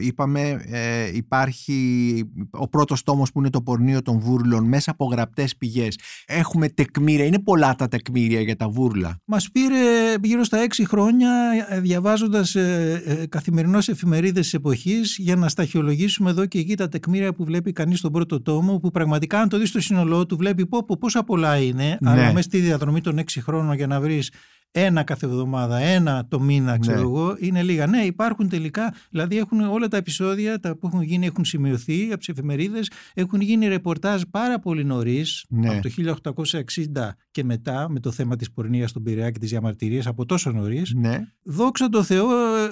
είπαμε, 0.01 0.63
ε, 0.67 1.17
υπάρχει 1.17 2.25
ο 2.51 2.69
πρώτος 2.69 3.03
τόμος 3.03 3.33
που 3.33 3.39
είναι 3.39 3.51
το 3.51 3.63
πορνείο 3.63 4.03
των 4.03 4.19
βούρλων 4.19 4.65
μέσα 4.65 4.91
από 4.91 5.05
γραπτές 5.05 5.57
πηγές. 5.57 5.99
Έχουμε 6.27 6.68
τεκμήρια, 6.68 7.25
είναι 7.25 7.38
πολλά 7.38 7.75
τα 7.75 7.88
τεκμήρια 7.88 8.40
για 8.40 8.57
τα 8.57 8.68
βούρλα. 8.68 9.20
Μας 9.25 9.51
πήρε 9.51 10.14
γύρω 10.22 10.44
στα 10.44 10.59
έξι 10.59 10.87
χρόνια 10.87 11.31
ε, 11.68 11.81
διαβάζοντας 11.81 12.55
ε, 12.55 13.03
ε, 13.07 13.27
καθημερινώς 13.27 13.88
εφημερίδες 13.88 14.42
της 14.42 14.55
εποχής 14.55 15.16
για 15.18 15.37
να 15.37 15.48
σταχυολογήσουμε 15.48 16.31
εδώ 16.31 16.46
και 16.46 16.59
εκεί 16.59 16.77
τα 16.77 16.88
τεκμήρια 16.88 17.35
που 17.35 17.44
βλέπει 17.44 17.72
κανείς 17.72 17.98
στον 17.98 18.12
πρώτο 18.12 18.42
τόμο 18.42 18.79
που 18.79 18.90
πραγματικά 18.90 19.40
αν 19.40 19.48
το 19.48 19.59
δεις 19.59 19.68
στο 19.68 19.81
σύνολό 19.81 20.27
του 20.27 20.37
βλέπει 20.37 20.66
πω, 20.66 20.85
πω, 20.85 20.96
πόσα 21.01 21.25
πολλά 21.25 21.57
είναι 21.57 21.96
Ναι. 22.01 22.11
αλλά 22.11 22.27
μέσα 22.33 22.42
στη 22.42 22.59
διαδρομή 22.59 23.01
των 23.01 23.18
έξι 23.18 23.40
χρόνων 23.40 23.75
για 23.75 23.87
να 23.87 24.01
βρεις 24.01 24.31
ένα 24.75 25.03
κάθε 25.03 25.27
εβδομάδα, 25.27 25.79
ένα 25.79 26.27
το 26.29 26.41
μήνα, 26.41 26.79
ξέρω 26.79 26.97
Ναι. 26.97 27.03
εγώ, 27.03 27.37
είναι 27.39 27.63
λίγα. 27.63 27.87
Ναι, 27.87 27.99
υπάρχουν 27.99 28.49
τελικά, 28.49 28.95
δηλαδή 29.11 29.37
έχουν 29.39 29.61
όλα 29.61 29.89
τα 29.89 29.97
επεισόδια 29.97 30.61
τα 30.61 30.77
που 30.77 30.87
έχουν 30.87 31.03
γίνει, 31.03 31.27
έχουν 31.27 31.45
σημειωθεί 31.45 32.05
από 32.07 32.19
τις 32.19 32.29
εφημερίδες, 32.29 32.91
έχουν 33.15 33.41
γίνει 33.41 33.69
ρεπορτάζ 33.69 34.23
πάρα 34.31 34.59
πολύ 34.59 34.85
νωρίς, 34.85 35.45
Ναι. 35.49 35.69
από 35.69 35.83
το 35.83 35.89
1860 35.89 37.17
και 37.31 37.45
μετά, 37.45 37.87
με 37.91 38.01
το 38.01 38.11
θέμα 38.11 38.37
της 38.37 38.53
πορνείας 38.53 38.91
στον 38.91 39.03
Πειραιά 39.03 39.31
και 39.31 39.39
τη 39.39 39.47
διαμαρτυρία 39.47 40.03
από 40.07 40.25
τόσο 40.27 40.51
νωρίς. 40.51 40.93
Ναι, 40.95 41.19
Δόξα 41.45 41.89
τω 41.89 42.03
Θεώ, 42.03 42.27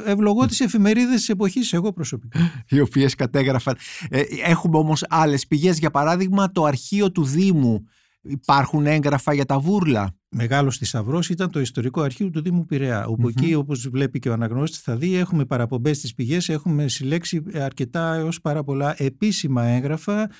ευλογώ 0.06 0.46
τις 0.46 0.60
εφημερίδες 0.60 1.14
της 1.16 1.28
εποχής, 1.28 1.72
εγώ 1.72 1.92
προσωπικά. 1.92 2.38
οι 2.68 2.80
οποίες 2.80 3.14
κατέγραφαν. 3.14 3.76
Ε, 4.10 4.22
έχουμε 4.44 4.78
όμως 4.78 5.04
άλλες 5.08 5.46
πηγές, 5.46 5.78
για 5.78 5.90
παράδειγμα 5.90 6.50
το 6.52 6.64
αρχείο 6.64 7.12
του 7.12 7.24
Δήμου. 7.24 7.84
Υπάρχουν 8.22 8.86
έγγραφα 8.86 9.32
για 9.32 9.44
τα 9.44 9.58
βούρλα. 9.58 10.14
Μεγάλος 10.28 10.76
θησαυρός 10.76 11.28
ήταν 11.28 11.50
το 11.50 11.60
ιστορικό 11.60 12.00
αρχείο 12.00 12.30
του 12.30 12.42
Δήμου 12.42 12.66
Πειραιά. 12.66 13.06
Όπου 13.06 13.20
Μμμ. 13.22 13.28
εκεί, 13.28 13.54
όπως 13.54 13.88
βλέπει 13.88 14.18
και 14.18 14.28
ο 14.28 14.32
αναγνώστης, 14.32 14.80
θα 14.80 14.96
δει, 14.96 15.14
έχουμε 15.14 15.44
παραπομπές 15.44 15.96
στις 15.96 16.14
πηγές, 16.14 16.48
έχουμε 16.48 16.88
συλλέξει 16.88 17.42
αρκετά 17.54 18.14
έως 18.14 18.40
πάρα 18.40 18.64
πολλά 18.64 18.94
επίσημα 18.98 19.64
έγγραφα, 19.64 20.30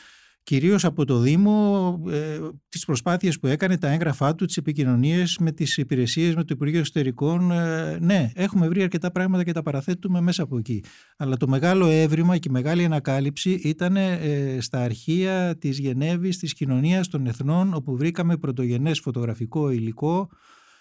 κυρίως 0.51 0.85
από 0.85 1.05
το 1.05 1.19
Δήμο, 1.19 2.01
ε, 2.11 2.39
τις 2.69 2.85
προσπάθειες 2.85 3.39
που 3.39 3.47
έκανε, 3.47 3.79
τα 3.79 3.89
έγγραφά 3.89 4.35
του, 4.35 4.45
τις 4.45 4.57
επικοινωνίες 4.57 5.39
με 5.39 5.53
τις 5.53 5.77
υπηρεσίες, 5.77 6.35
με 6.35 6.45
το 6.45 6.55
Υπουργείο 6.55 6.81
Εσωτερικών. 6.81 7.51
Ε, 7.51 7.99
ναι, 8.01 8.31
έχουμε 8.35 8.69
βρει 8.69 8.83
αρκετά 8.83 9.11
πράγματα 9.11 9.45
και 9.45 9.53
τα 9.53 9.63
παραθέτουμε 9.63 10.21
μέσα 10.21 10.43
από 10.43 10.59
εκεί. 10.59 10.85
Αλλά 11.17 11.37
το 11.37 11.49
μεγάλο 11.49 11.87
έβριμα 11.87 12.39
και 12.39 12.49
η 12.49 12.53
μεγάλη 12.53 12.85
ανακάλυψη 12.85 13.51
ήταν 13.51 13.97
ε, 13.97 14.59
στα 14.61 14.79
αρχεία 14.83 15.57
της 15.59 15.79
Γενέβης, 15.79 16.39
της 16.39 16.55
κοινωνίας 16.55 17.09
των 17.09 17.27
εθνών, 17.27 17.75
όπου 17.75 17.97
βρήκαμε 17.97 18.37
πρωτογενές 18.37 19.01
φωτογραφικό 19.01 19.71
υλικό 19.71 20.29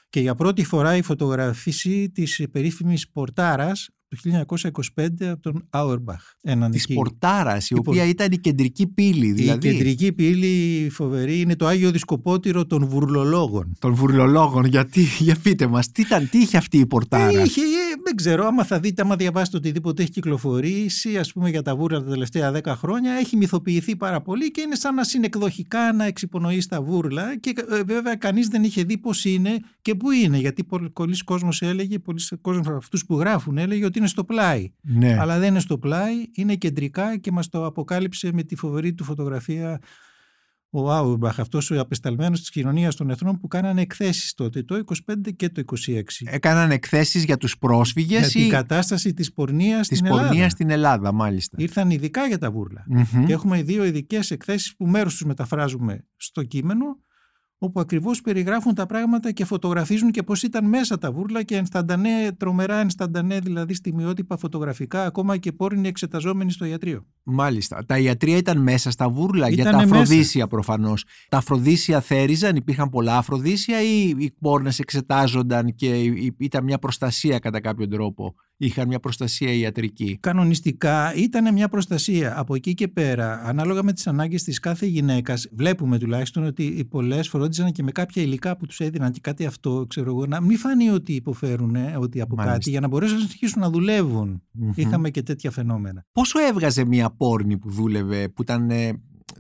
και 0.10 0.20
για 0.20 0.36
πρώτη 0.36 0.64
φορά 0.64 0.96
η 0.96 1.02
φωτογραφίση 1.02 2.10
της 2.10 2.48
περίφημης 2.52 3.10
πορτάρας 3.10 3.90
το 4.10 4.18
1925 4.96 5.08
από 5.32 5.42
τον 5.42 5.66
Άουρμπαχ. 5.70 6.22
Έναν 6.44 6.72
Της 6.72 6.84
εκεί- 6.84 6.94
Πορτάρας, 6.94 7.70
η 7.70 7.74
Η 7.76 7.80
οποία 7.80 8.06
ήταν 8.06 8.28
η 8.32 8.38
κεντρική 8.38 8.88
πύλη. 8.88 9.32
Δηλαδή, 9.32 9.68
Η 9.68 9.72
κεντρική 9.72 10.12
πύλη 10.14 10.90
φοβερή 10.90 11.40
είναι 11.40 11.56
το 11.56 11.68
Άγιο 11.68 11.92
Δισκοπότηρο 11.92 12.66
των 12.66 12.88
Βουρλολόγων. 12.88 13.74
των 13.80 13.94
βουρλολόγων. 13.94 14.66
Γιατί, 14.66 15.02
για 15.20 15.36
πείτε 15.44 15.68
μας, 15.68 15.92
τι, 15.92 16.02
ήταν, 16.02 16.30
τι 16.30 16.38
είχε 16.38 16.58
αυτή 16.58 16.78
η 16.78 16.86
Πορτάρα; 16.86 17.42
Είχε, 17.44 17.62
ε, 17.62 17.64
δεν 18.10 18.18
ξέρω, 18.18 18.46
άμα 18.46 18.64
θα 18.64 18.80
δείτε, 18.80 19.02
άμα 19.02 19.16
διαβάσετε 19.16 19.58
οτιδήποτε 19.58 20.02
έχει 20.02 20.12
κυκλοφορήσει, 20.12 21.18
ας 21.18 21.34
πούμε 21.34 21.50
για 21.50 21.62
τα 21.62 21.76
βούρλα 21.76 22.04
τα 22.04 22.10
τελευταία 22.10 22.52
10 22.52 22.66
χρόνια, 22.66 23.14
έχει 23.14 23.38
μυθοποιηθεί 23.38 23.96
πάρα 23.96 24.22
πολύ 24.22 24.52
και 24.52 24.62
είναι 24.62 24.76
σαν 24.76 24.96
να 24.96 25.04
συνεκδοχικά 25.04 25.94
να 25.94 26.06
εξυπονοείς 26.06 26.64
στα 26.64 26.82
βούρλα. 26.82 27.38
Και 27.38 27.54
ε, 27.70 27.84
βέβαια 27.84 28.16
κανείς 28.16 28.48
δεν 28.48 28.64
είχε 28.64 28.84
δει 28.84 28.98
πώς 28.98 29.26
είναι 29.26 29.60
και 29.82 29.96
πού 29.96 30.12
είναι. 30.12 30.38
Γιατί 30.38 30.64
πολλοί 30.94 31.24
κόσμος 31.24 31.62
έλεγε, 31.62 32.00
πολλοί 32.00 32.22
κόσμος 32.42 32.68
από 32.68 32.78
αυτούς 32.78 33.06
που 33.06 33.20
γράφουν 33.20 33.58
έλεγε 33.58 33.86
ότι 33.86 34.00
είναι 34.00 34.08
στο 34.08 34.24
πλάι. 34.24 34.72
ναι. 34.82 35.18
Αλλά 35.20 35.40
δεν 35.40 35.48
είναι 35.50 35.60
στο 35.60 35.78
πλάι, 35.78 36.14
είναι 36.32 36.56
κεντρικά 36.56 37.18
και 37.18 37.32
μας 37.32 37.50
το 37.50 37.66
αποκάλυψε 37.66 38.30
με 38.34 38.44
τη 38.44 38.56
φοβερή 38.56 38.94
του 38.94 39.04
φωτογραφία 39.04 39.80
ο 40.70 40.92
Άουρμπαχ, 40.92 41.40
αυτός 41.40 41.72
ο 41.72 41.80
απεσταλμένος 41.80 42.40
της 42.40 42.50
κοινωνίας 42.50 42.96
των 42.96 43.10
εθνών 43.10 43.40
που 43.40 43.48
κάνανε 43.48 43.82
εκθέσεις 43.82 44.34
τότε, 44.34 44.64
το 44.64 44.76
25 44.76 45.32
και 45.36 45.50
το 45.50 45.60
26. 45.60 46.02
Έκαναν 46.26 46.72
εκθέσεις 46.72 47.24
για 47.24 47.38
τους 47.38 47.58
πρόσφυγες 47.58 48.20
Για 48.20 48.30
την 48.30 48.42
ή 48.42 48.48
κατάσταση 48.50 49.14
της 49.14 49.34
πορνείας 49.34 49.88
της 49.88 49.98
στην 49.98 50.10
Ελλάδα. 50.10 50.28
πορνείας 50.28 50.52
στην 50.52 50.70
Ελλάδα, 50.70 51.12
μάλιστα. 51.12 51.58
Ήρθαν 51.60 51.90
ειδικά 51.90 52.28
για 52.28 52.38
τα 52.38 52.52
βούρλα. 52.52 52.84
Μμμ. 52.88 53.26
Και 53.26 53.34
έχουμε 53.34 53.62
δύο 53.62 53.84
ειδικές 53.86 54.32
εκθέσεις 54.32 54.76
που 54.76 54.86
μέρος 54.86 55.12
τους 55.12 55.26
μεταφράζουμε 55.26 56.06
στο 56.16 56.44
κείμενο. 56.44 56.86
Όπου 57.60 57.80
ακριβώς 57.80 58.22
περιγράφουν 58.22 58.74
τα 58.74 58.86
πράγματα 58.86 59.32
και 59.32 59.46
φωτογραφίζουν 59.46 60.12
και 60.12 60.24
πώς 60.24 60.44
ήταν 60.44 60.66
μέσα 60.66 60.98
τα 60.98 61.12
βούρλα 61.12 61.44
και 61.44 61.56
ενσταντανέ, 61.56 62.32
τρομερά 62.38 62.76
ενσταντανέ, 62.80 63.40
δηλαδή 63.40 63.74
στιγμιότυπα 63.74 64.38
φωτογραφικά, 64.38 65.06
ακόμα 65.06 65.38
και 65.38 65.52
πόρνοι 65.52 65.88
εξεταζόμενοι 65.88 66.52
στο 66.52 66.66
ιατρείο. 66.66 67.06
Μάλιστα. 67.24 67.86
Τα 67.86 67.98
ιατρία 68.00 68.38
ήταν 68.38 68.62
μέσα 68.62 68.92
στα 68.92 69.10
βούρλα 69.10 69.50
για 69.50 69.64
τα 69.64 69.70
Ήτανε 69.70 69.84
αφροδίσια 69.84 70.48
προφανώς. 70.48 71.06
Τα 71.30 71.38
αφροδίσια 71.38 72.02
θέριζαν, 72.02 72.56
υπήρχαν 72.56 72.90
πολλά 72.90 73.18
αφροδίσια 73.18 73.82
ή 73.82 74.10
οι 74.18 74.36
πόρνες 74.40 74.80
εξετάζονταν 74.80 75.76
και 75.76 76.02
ή- 76.02 76.36
ήταν 76.38 76.64
μια 76.64 76.80
προστασία 76.80 77.40
κατά 77.40 77.62
κάποιον 77.62 77.90
τρόπο; 77.90 78.36
Είχαν 78.62 78.88
μια 78.88 79.00
προστασία 79.00 79.54
ιατρική. 79.54 80.18
Κανονιστικά 80.20 81.14
ήταν 81.16 81.54
μια 81.54 81.70
προστασία. 81.70 82.40
Από 82.40 82.56
εκεί 82.56 82.74
και 82.74 82.88
πέρα, 82.88 83.42
ανάλογα 83.44 83.84
με 83.84 83.94
τις 83.94 84.08
ανάγκες 84.08 84.44
της 84.44 84.60
κάθε 84.60 84.86
γυναίκας, 84.86 85.48
βλέπουμε 85.52 85.98
τουλάχιστον 85.98 86.44
ότι 86.44 86.64
οι 86.64 86.86
πολλές 86.86 87.30
φρόντιζαν 87.30 87.72
και 87.72 87.84
με 87.84 87.92
κάποια 87.92 88.22
υλικά 88.22 88.58
που 88.58 88.66
τους 88.66 88.80
έδιναν 88.80 89.12
και 89.12 89.20
κάτι 89.24 89.46
αυτό, 89.46 89.86
ξέρω 89.90 90.10
εγώ, 90.10 90.26
να 90.26 90.42
μην 90.42 90.58
φανεί 90.58 90.90
ότι 90.90 91.14
υποφέρουν, 91.14 91.76
ε, 91.76 91.98
ότι 91.98 92.22
από 92.22 92.36
Μάλιστα. 92.36 92.58
κάτι, 92.58 92.70
για 92.70 92.80
να 92.80 92.88
μπορέσουν 92.88 93.16
να 93.16 93.22
συνεχίσουν 93.22 93.62
να 93.62 93.70
δουλεύουν. 93.70 94.44
Μμμ. 94.52 94.72
Είχαμε 94.76 95.10
και 95.10 95.24
τέτοια 95.24 95.52
φαινόμενα. 95.52 96.06
Πόσο 96.12 96.40
έβγαζε 96.40 96.86
μια 96.86 97.10
πόρνη 97.10 97.58
που 97.58 97.70
δούλευε, 97.70 98.30
που 98.30 98.42
ήταν 98.42 98.70
ε, 98.70 98.92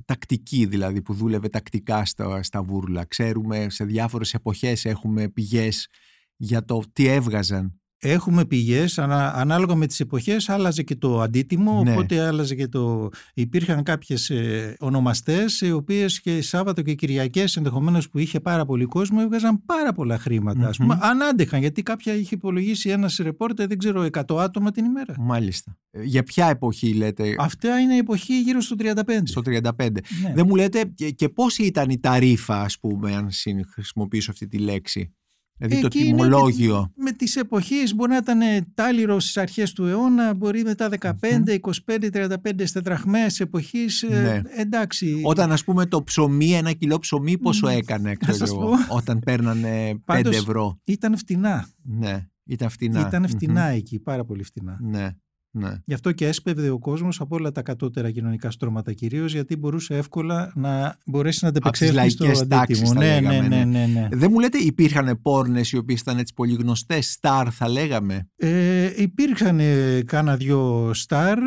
τακτική 0.05 0.65
δηλαδή, 0.65 1.01
που 1.01 1.13
δούλευε 1.13 1.49
τακτικά 1.49 2.05
στα, 2.05 2.43
στα 2.43 2.63
βούρλα; 2.63 3.05
Ξέρουμε 3.05 3.65
σε 3.69 3.83
διάφορες 3.83 4.33
εποχές 4.33 4.85
έχουμε 4.85 5.29
πηγές 5.29 5.87
για 6.35 6.65
το 6.65 6.81
τι 6.93 7.07
έβγαζαν. 7.07 7.78
Έχουμε 8.01 8.45
πηγές, 8.45 8.97
ανα- 8.99 9.33
ανάλογα 9.35 9.75
με 9.75 9.87
τις 9.87 9.99
εποχές 9.99 10.49
άλλαζε 10.49 10.83
και 10.83 10.95
το 10.95 11.21
αντίτιμο, 11.21 11.83
Ναι. 11.83 11.91
οπότε 11.91 12.25
άλλαζε 12.27 12.55
και 12.55 12.67
το... 12.67 13.09
Υπήρχαν 13.33 13.83
κάποιες 13.83 14.29
ε, 14.29 14.75
ονομαστές, 14.79 15.61
οι 15.61 15.71
οποίες 15.71 16.21
και 16.21 16.41
Σάββατο 16.41 16.81
και 16.81 16.93
Κυριακές 16.93 17.55
ενδεχομένως 17.55 18.09
που 18.09 18.17
είχε 18.19 18.39
πάρα 18.39 18.65
πολύ 18.65 18.85
κόσμο, 18.85 19.17
έβγαζαν 19.21 19.65
πάρα 19.65 19.93
πολλά 19.93 20.17
χρήματα. 20.17 20.67
Ας 20.67 20.77
πούμε, 20.77 20.93
Μμμ. 20.95 21.03
αν 21.03 21.21
άντεχαν, 21.23 21.59
γιατί 21.59 21.83
κάποια 21.83 22.13
είχε 22.13 22.35
υπολογίσει 22.35 22.89
ένας 22.89 23.17
ρεπόρτερ, 23.17 23.67
δεν 23.67 23.77
ξέρω, 23.77 24.03
100 24.11 24.39
άτομα 24.39 24.71
την 24.71 24.85
ημέρα. 24.85 25.13
Μάλιστα. 25.19 25.77
Ε, 25.91 26.03
Για 26.03 26.23
ποια 26.23 26.47
εποχή 26.49 26.93
λέτε, 26.93 27.35
Αυτά 27.39 27.79
είναι 27.79 27.93
η 27.93 27.97
εποχή 27.97 28.41
γύρω 28.41 28.61
στο 28.61 28.75
35. 28.79 29.21
στο 29.23 29.41
35. 29.45 30.01
Ναι. 30.23 30.33
Δεν 30.35 30.45
μου 30.47 30.55
λέτε 30.55 30.83
και, 30.95 31.09
και 31.09 31.29
πώς 31.29 31.57
ήταν 31.57 31.89
η 31.89 31.99
ταρίφα, 31.99 32.61
ας 32.61 32.79
πούμε, 32.79 33.15
αν 33.15 33.31
συν- 33.31 33.65
χρησιμοποιήσω 33.71 34.31
αυτή 34.31 34.47
τη 34.47 34.57
λέξη; 34.57 35.13
Δηλαδή 35.59 35.81
το 35.81 35.85
Εκεί 35.85 35.99
είναι 35.99 36.09
τιμολόγιο. 36.17 36.91
Με 36.95 37.11
τις 37.11 37.35
εποχές 37.35 37.95
μπορεί 37.95 38.11
να 38.11 38.17
ήταν 38.17 38.39
τάλιρο 38.73 39.19
στις 39.19 39.37
αρχές 39.37 39.73
του 39.73 39.85
αιώνα, 39.85 40.33
μπορεί 40.33 40.61
μετά 40.63 40.89
15, 40.89 41.59
25, 41.59 42.09
35 42.11 42.65
στετραχμές 42.65 43.39
εποχής, 43.39 44.01
ε, 44.03 44.21
Ναι. 44.21 44.41
εντάξει. 44.61 45.21
Όταν 45.23 45.51
ας 45.51 45.63
πούμε 45.63 45.85
το 45.85 46.03
ψωμί, 46.03 46.51
ένα 46.53 46.71
κιλό 46.73 46.99
ψωμί 46.99 47.37
πόσο 47.37 47.67
Μμ, 47.67 47.69
έκανε, 47.77 48.09
να 48.09 48.15
ξέρω 48.15 48.37
σας 48.37 48.49
εγώ, 48.49 48.59
πω. 48.59 48.95
όταν 48.95 49.19
παίρνανε 49.19 49.89
5 49.91 49.99
Πάντως, 50.05 50.35
ευρώ. 50.35 50.79
Ήταν 50.83 51.17
φτηνά. 51.17 51.67
Ναι, 51.83 52.27
ήταν 52.45 52.69
φτηνά. 52.69 52.99
Ήταν 53.07 53.27
φτηνά 53.27 53.65
Μμμ. 53.69 53.75
εκεί, 53.75 53.99
πάρα 53.99 54.25
πολύ 54.25 54.43
φτηνά. 54.43 54.77
Ναι, 54.81 55.07
ναι. 55.51 55.71
Γι' 55.85 55.93
αυτό 55.93 56.11
και 56.11 56.27
έσπευδε 56.27 56.69
ο 56.69 56.79
κόσμος 56.79 57.19
από 57.21 57.35
όλα 57.35 57.51
τα 57.51 57.61
κατώτερα 57.61 58.11
κοινωνικά 58.11 58.51
στρώματα 58.51 58.93
κυρίως, 58.93 59.33
γιατί 59.33 59.57
μπορούσε 59.57 59.95
εύκολα 59.95 60.51
να 60.55 60.97
μπορέσει 61.05 61.45
να 61.45 61.51
τις 61.51 61.59
αντεπεξέλθει 61.59 62.09
στο 62.09 62.23
λαϊκές 62.25 62.47
τάξεις, 62.47 62.77
αντίτιμο. 62.77 62.93
θα 62.93 62.99
Ναι, 62.99 63.19
ναι, 63.19 63.29
λέγαμε, 63.29 63.47
ναι, 63.47 63.65
ναι, 63.65 63.85
ναι. 63.85 64.07
Δεν 64.11 64.29
μου 64.31 64.39
λέτε 64.39 64.57
υπήρχαν 64.57 65.19
πόρνες 65.21 65.71
οι 65.71 65.77
οποίες 65.77 65.99
ήταν 65.99 66.17
έτσι 66.17 66.33
πολύ 66.33 66.53
γνωστές, 66.53 67.11
στάρ 67.11 67.47
θα 67.53 67.69
λέγαμε; 67.69 68.29
Ε, 68.35 68.91
υπήρχαν 68.95 69.59
ε, 69.59 70.01
κάνα 70.05 70.35
δυο 70.35 70.91
στάρ, 70.93 71.37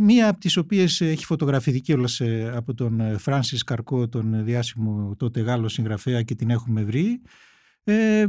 μία 0.00 0.28
από 0.28 0.40
τις 0.40 0.56
οποίες 0.56 1.00
έχει 1.00 1.24
φωτογραφηθεί 1.24 1.80
κιόλας 1.80 2.20
ε, 2.20 2.52
από 2.54 2.74
τον 2.74 3.18
Φράνσις 3.18 3.62
Καρκό, 3.62 4.08
τον 4.08 4.44
διάσημο 4.44 5.14
τότε 5.16 5.40
Γάλλο 5.40 5.68
συγγραφέα 5.68 6.22
και 6.22 6.34
την 6.34 6.50
έχουμε 6.50 6.84
βρει. 6.84 7.20
Ε, 7.84 8.26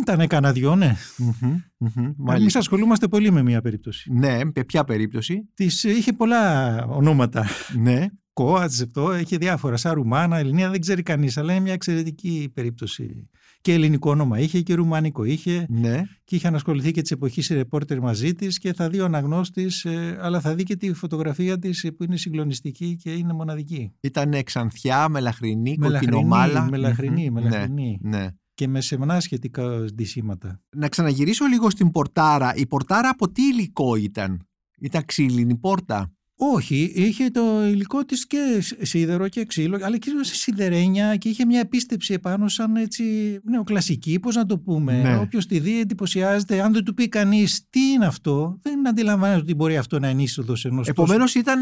ήτανε 0.00 0.26
κάνα 0.26 0.52
δυο, 0.52 0.76
ναι. 0.76 0.96
Μμμ, 1.18 1.30
μμμ, 1.78 1.90
Εμείς 1.96 2.14
Μάλιστα. 2.16 2.58
ασχολούμαστε 2.58 3.08
πολύ 3.08 3.30
με 3.30 3.42
μία 3.42 3.60
περίπτωση. 3.60 4.12
Ναι, 4.12 4.38
με 4.54 4.64
ποια 4.66 4.84
περίπτωση; 4.84 5.48
Της, 5.54 5.84
ε, 5.84 5.90
είχε 5.90 6.12
πολλά 6.12 6.74
ονόματα. 6.84 7.46
Ναι. 7.78 8.06
Κόατς, 8.32 8.80
αυτό, 8.82 9.12
έχει 9.12 9.36
διάφορα. 9.36 9.76
Σαν 9.76 9.92
Ρουμάνα, 9.94 10.36
Ελληνία 10.38 10.70
δεν 10.70 10.80
ξέρει 10.80 11.02
κανείς, 11.02 11.36
αλλά 11.36 11.52
είναι 11.52 11.62
μια 11.62 11.72
εξαιρετική 11.72 12.50
περίπτωση. 12.54 13.28
Και 13.60 13.72
ελληνικό 13.72 14.10
όνομα 14.10 14.38
είχε 14.38 14.60
και 14.60 14.74
ρουμάνικο 14.74 15.24
είχε 15.24 15.66
Ναι. 15.68 16.02
και 16.24 16.36
είχε 16.36 16.46
ανασχοληθεί 16.46 16.90
και 16.90 17.00
της 17.02 17.10
εποχής 17.10 17.48
ρεπόρτερ 17.48 18.00
μαζί 18.00 18.32
της 18.34 18.58
και 18.58 18.72
θα 18.72 18.88
δει 18.88 19.00
ο 19.00 19.04
αναγνώστης, 19.04 19.86
αλλά 20.20 20.40
θα 20.40 20.54
δει 20.54 20.62
και 20.62 20.76
τη 20.76 20.92
φωτογραφία 20.92 21.58
της 21.58 21.86
που 21.96 22.04
είναι 22.04 22.16
συγκλονιστική 22.16 22.96
και 23.02 23.12
είναι 23.12 23.32
μοναδική. 23.32 23.92
Ήταν 24.00 24.42
ξανθιά, 24.44 25.08
μελαχρινή, 25.08 25.76
Μελαχρινή, 25.78 26.12
κοκκινομάλα. 26.12 26.68
μελαχρινή, 26.70 27.30
Μμμ. 27.30 27.42
μελαχρινή. 27.42 27.98
Ναι, 28.02 28.16
ναι. 28.18 28.26
Και 28.60 28.68
με 28.68 28.80
σεμνά 28.80 29.20
σχετικά 29.20 29.84
ντυσίματα. 29.94 30.60
Να 30.76 30.88
ξαναγυρίσω 30.88 31.46
λίγο 31.46 31.70
στην 31.70 31.90
πορτάρα. 31.90 32.54
Η 32.54 32.66
πορτάρα 32.66 33.08
από 33.08 33.30
τι 33.30 33.42
υλικό 33.42 33.96
ήταν; 33.96 34.46
Ήταν 34.80 35.04
ξύλινη 35.04 35.56
πόρτα; 35.56 36.12
Όχι, 36.42 36.92
είχε 36.94 37.30
το 37.30 37.66
υλικό 37.66 38.04
της 38.04 38.26
και 38.26 38.58
σ- 38.60 38.84
σίδερο 38.84 39.28
και 39.28 39.44
ξύλο, 39.44 39.78
αλλά 39.82 39.98
και 39.98 40.10
σε 40.20 40.34
σιδερένια 40.34 41.16
και 41.16 41.28
είχε 41.28 41.44
μια 41.44 41.60
επίστεψη 41.60 42.12
επάνω 42.12 42.48
σαν 42.48 42.76
έτσι 42.76 43.04
νεοκλασική, 43.44 44.18
πώς 44.18 44.34
να 44.34 44.46
το 44.46 44.58
πούμε. 44.58 45.02
Ναι. 45.02 45.16
Όποιος 45.16 45.46
τη 45.46 45.58
δει 45.58 45.80
εντυπωσιάζεται, 45.80 46.60
αν 46.62 46.72
δεν 46.72 46.84
του 46.84 46.94
πει 46.94 47.08
κανείς 47.08 47.66
τι 47.70 47.80
είναι 47.80 48.06
αυτό, 48.06 48.58
δεν 48.62 48.88
αντιλαμβάνεται 48.88 49.40
ότι 49.40 49.54
μπορεί 49.54 49.76
αυτό 49.76 49.98
να 49.98 50.08
είναι 50.10 50.22
είσοδος 50.22 50.64
ενός 50.64 50.88
Επομένως 50.88 51.34
ήταν, 51.34 51.60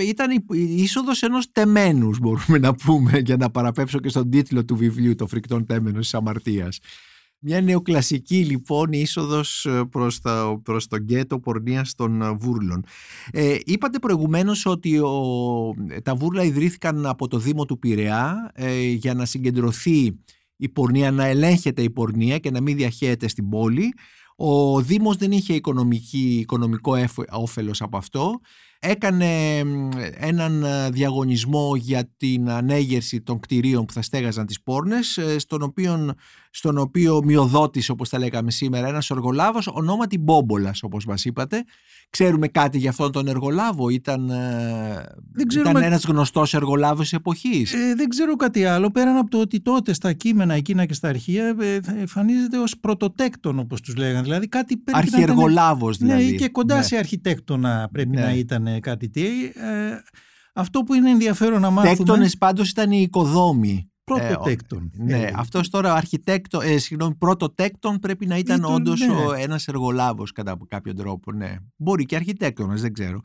ήταν 0.00 0.30
η 0.30 0.44
η 0.52 0.82
είσοδος 0.82 1.22
ενός 1.22 1.52
τεμένους 1.52 2.18
μπορούμε 2.18 2.58
να 2.58 2.74
πούμε 2.74 3.18
για 3.24 3.36
να 3.36 3.50
παραπέψω 3.50 3.98
και 4.00 4.08
στον 4.08 4.30
τίτλο 4.30 4.64
του 4.64 4.76
βιβλίου 4.76 5.14
«Το 5.14 5.26
φρικτόν 5.26 5.66
τέμενος 5.66 6.00
της 6.00 6.14
αμαρτίας». 6.14 6.78
Μια 7.42 7.60
νεοκλασική 7.60 8.44
λοιπόν 8.44 8.92
είσοδος 8.92 9.66
ε, 9.66 9.84
προς, 9.90 10.20
τα, 10.20 10.60
προς 10.62 10.86
τον 10.86 10.98
γκέτο 11.02 11.38
πορνείας 11.40 11.94
των 11.94 12.22
ε, 12.22 12.30
βούρλων. 12.30 12.84
Ε, 13.30 13.56
είπατε 13.64 13.98
προηγουμένως 13.98 14.66
ότι 14.66 14.98
ο, 14.98 15.20
τα 16.02 16.14
βούρλα 16.14 16.42
ιδρύθηκαν 16.42 17.06
από 17.06 17.28
το 17.28 17.38
Δήμο 17.38 17.64
του 17.64 17.78
Πειραιά 17.78 18.50
ε, 18.54 18.80
για 18.82 19.14
να 19.14 19.24
συγκεντρωθεί 19.24 20.18
η 20.56 20.68
πορνεία, 20.68 21.10
να 21.10 21.24
ελέγχεται 21.26 21.82
η 21.82 21.90
πορνεία 21.90 22.38
και 22.38 22.50
να 22.50 22.60
μην 22.60 22.76
διαχέεται 22.76 23.28
στην 23.28 23.48
πόλη. 23.48 23.92
Ο 24.36 24.80
Δήμος 24.80 25.16
δεν 25.16 25.32
είχε 25.32 25.54
οικονομική, 25.54 26.38
οικονομικό 26.40 26.94
έφ- 26.94 27.18
όφελος 27.30 27.82
από 27.82 27.96
αυτό. 27.96 28.40
Έκανε 28.78 29.64
μ, 29.64 29.88
έναν 30.14 30.62
ε, 30.62 30.90
διαγωνισμό 30.90 31.76
για 31.76 32.10
την 32.16 32.50
ανέγερση 32.50 33.20
των 33.20 33.40
κτηρίων 33.40 33.84
που 33.84 33.92
θα 33.92 34.02
στέγαζαν 34.02 34.46
τις 34.46 34.62
πόρνες, 34.62 35.16
ε, 35.16 35.38
στον 35.38 35.62
οποίο, 35.62 36.14
στον 36.50 36.78
οποίο 36.78 37.22
μειοδότης, 37.24 37.88
όπως 37.88 38.08
τα 38.08 38.18
λέγαμε 38.18 38.50
σήμερα, 38.50 38.88
ένας 38.88 39.10
εργολάβος, 39.10 39.66
ονόματι 39.72 40.18
Μπόμπολας, 40.18 40.82
όπως 40.82 41.04
μας 41.06 41.24
είπατε. 41.24 41.64
Ξέρουμε 42.10 42.48
κάτι 42.48 42.78
για 42.78 42.90
αυτόν 42.90 43.12
τον 43.12 43.28
εργολάβο, 43.28 43.88
ήταν, 43.88 44.30
ε, 44.30 44.34
Δεν 45.32 45.46
ξέρουμε- 45.46 45.70
ήταν 45.70 45.82
ένας 45.82 46.04
γνωστός 46.04 46.54
εργολάβος 46.54 47.00
της 47.08 47.12
εποχής; 47.12 47.72
Ε, 47.72 47.94
δεν 47.96 48.08
ξέρω 48.08 48.36
κάτι 48.36 48.64
άλλο 48.64 48.90
πέραν 48.90 49.16
από 49.16 49.30
το 49.30 49.40
ότι 49.40 49.60
τότε 49.60 49.92
στα 49.92 50.12
κείμενα 50.12 50.54
εκείνα 50.54 50.86
και 50.86 50.94
στα 50.94 51.08
αρχεία 51.08 51.56
ε, 51.60 51.80
θα 51.82 51.94
εμφανίζεται 51.98 52.58
ως 52.58 52.78
πρωτοτέκτον 52.80 53.58
όπως 53.58 53.80
τους 53.80 53.96
λέγανε. 53.96 54.22
Δηλαδή 54.22 54.48
κάτι 54.48 54.76
πρέπει 54.76 54.98
να 54.98 55.04
ήταν- 55.06 55.20
Αρχιεργολάβος 55.20 55.96
δηλαδή. 55.96 56.24
Ναι, 56.24 56.30
και 56.36 56.48
κοντά 56.48 56.76
Ναι. 56.76 56.82
σε 56.82 56.96
αρχιτέκτονα 56.96 57.88
πρέπει 57.92 58.16
Ναι. 58.16 58.20
να 58.22 58.32
ήταν 58.34 58.80
κάτι 58.80 59.08
τι. 59.10 59.22
Ε, 59.44 59.96
αυτό 60.54 60.80
που 60.82 60.94
είναι 60.94 61.10
ενδιαφέρον 61.10 61.60
να 61.60 61.70
μάθουμε... 61.70 61.94
Τέκτονες 61.96 62.36
πάντως 62.36 62.70
ήταν 62.70 62.90
οι 62.90 63.00
οικοδόμοι. 63.02 63.89
Πρωτοτέκτον. 64.14 64.90
Ε, 64.98 65.02
ναι, 65.02 65.18
Ε, 65.18 65.32
αυτός 65.36 65.70
τώρα 65.70 65.94
αρχιτέκτο, 65.94 66.60
ε, 66.60 66.78
συγγνώμη, 66.78 67.14
πρώτο 67.14 67.54
πρέπει 68.00 68.26
να 68.26 68.36
ήταν 68.36 68.58
Ήταν, 68.58 68.74
όντως 68.74 69.00
ναι. 69.00 69.14
ο, 69.14 69.32
ένας 69.32 69.68
εργολάβος 69.68 70.32
κατά 70.32 70.58
κάποιο 70.68 70.94
τρόπο, 70.94 71.32
ναι. 71.32 71.56
Μπορεί 71.76 72.04
και 72.04 72.16
αρχιτέκτονας, 72.16 72.80
δεν 72.80 72.92
ξέρω. 72.92 73.20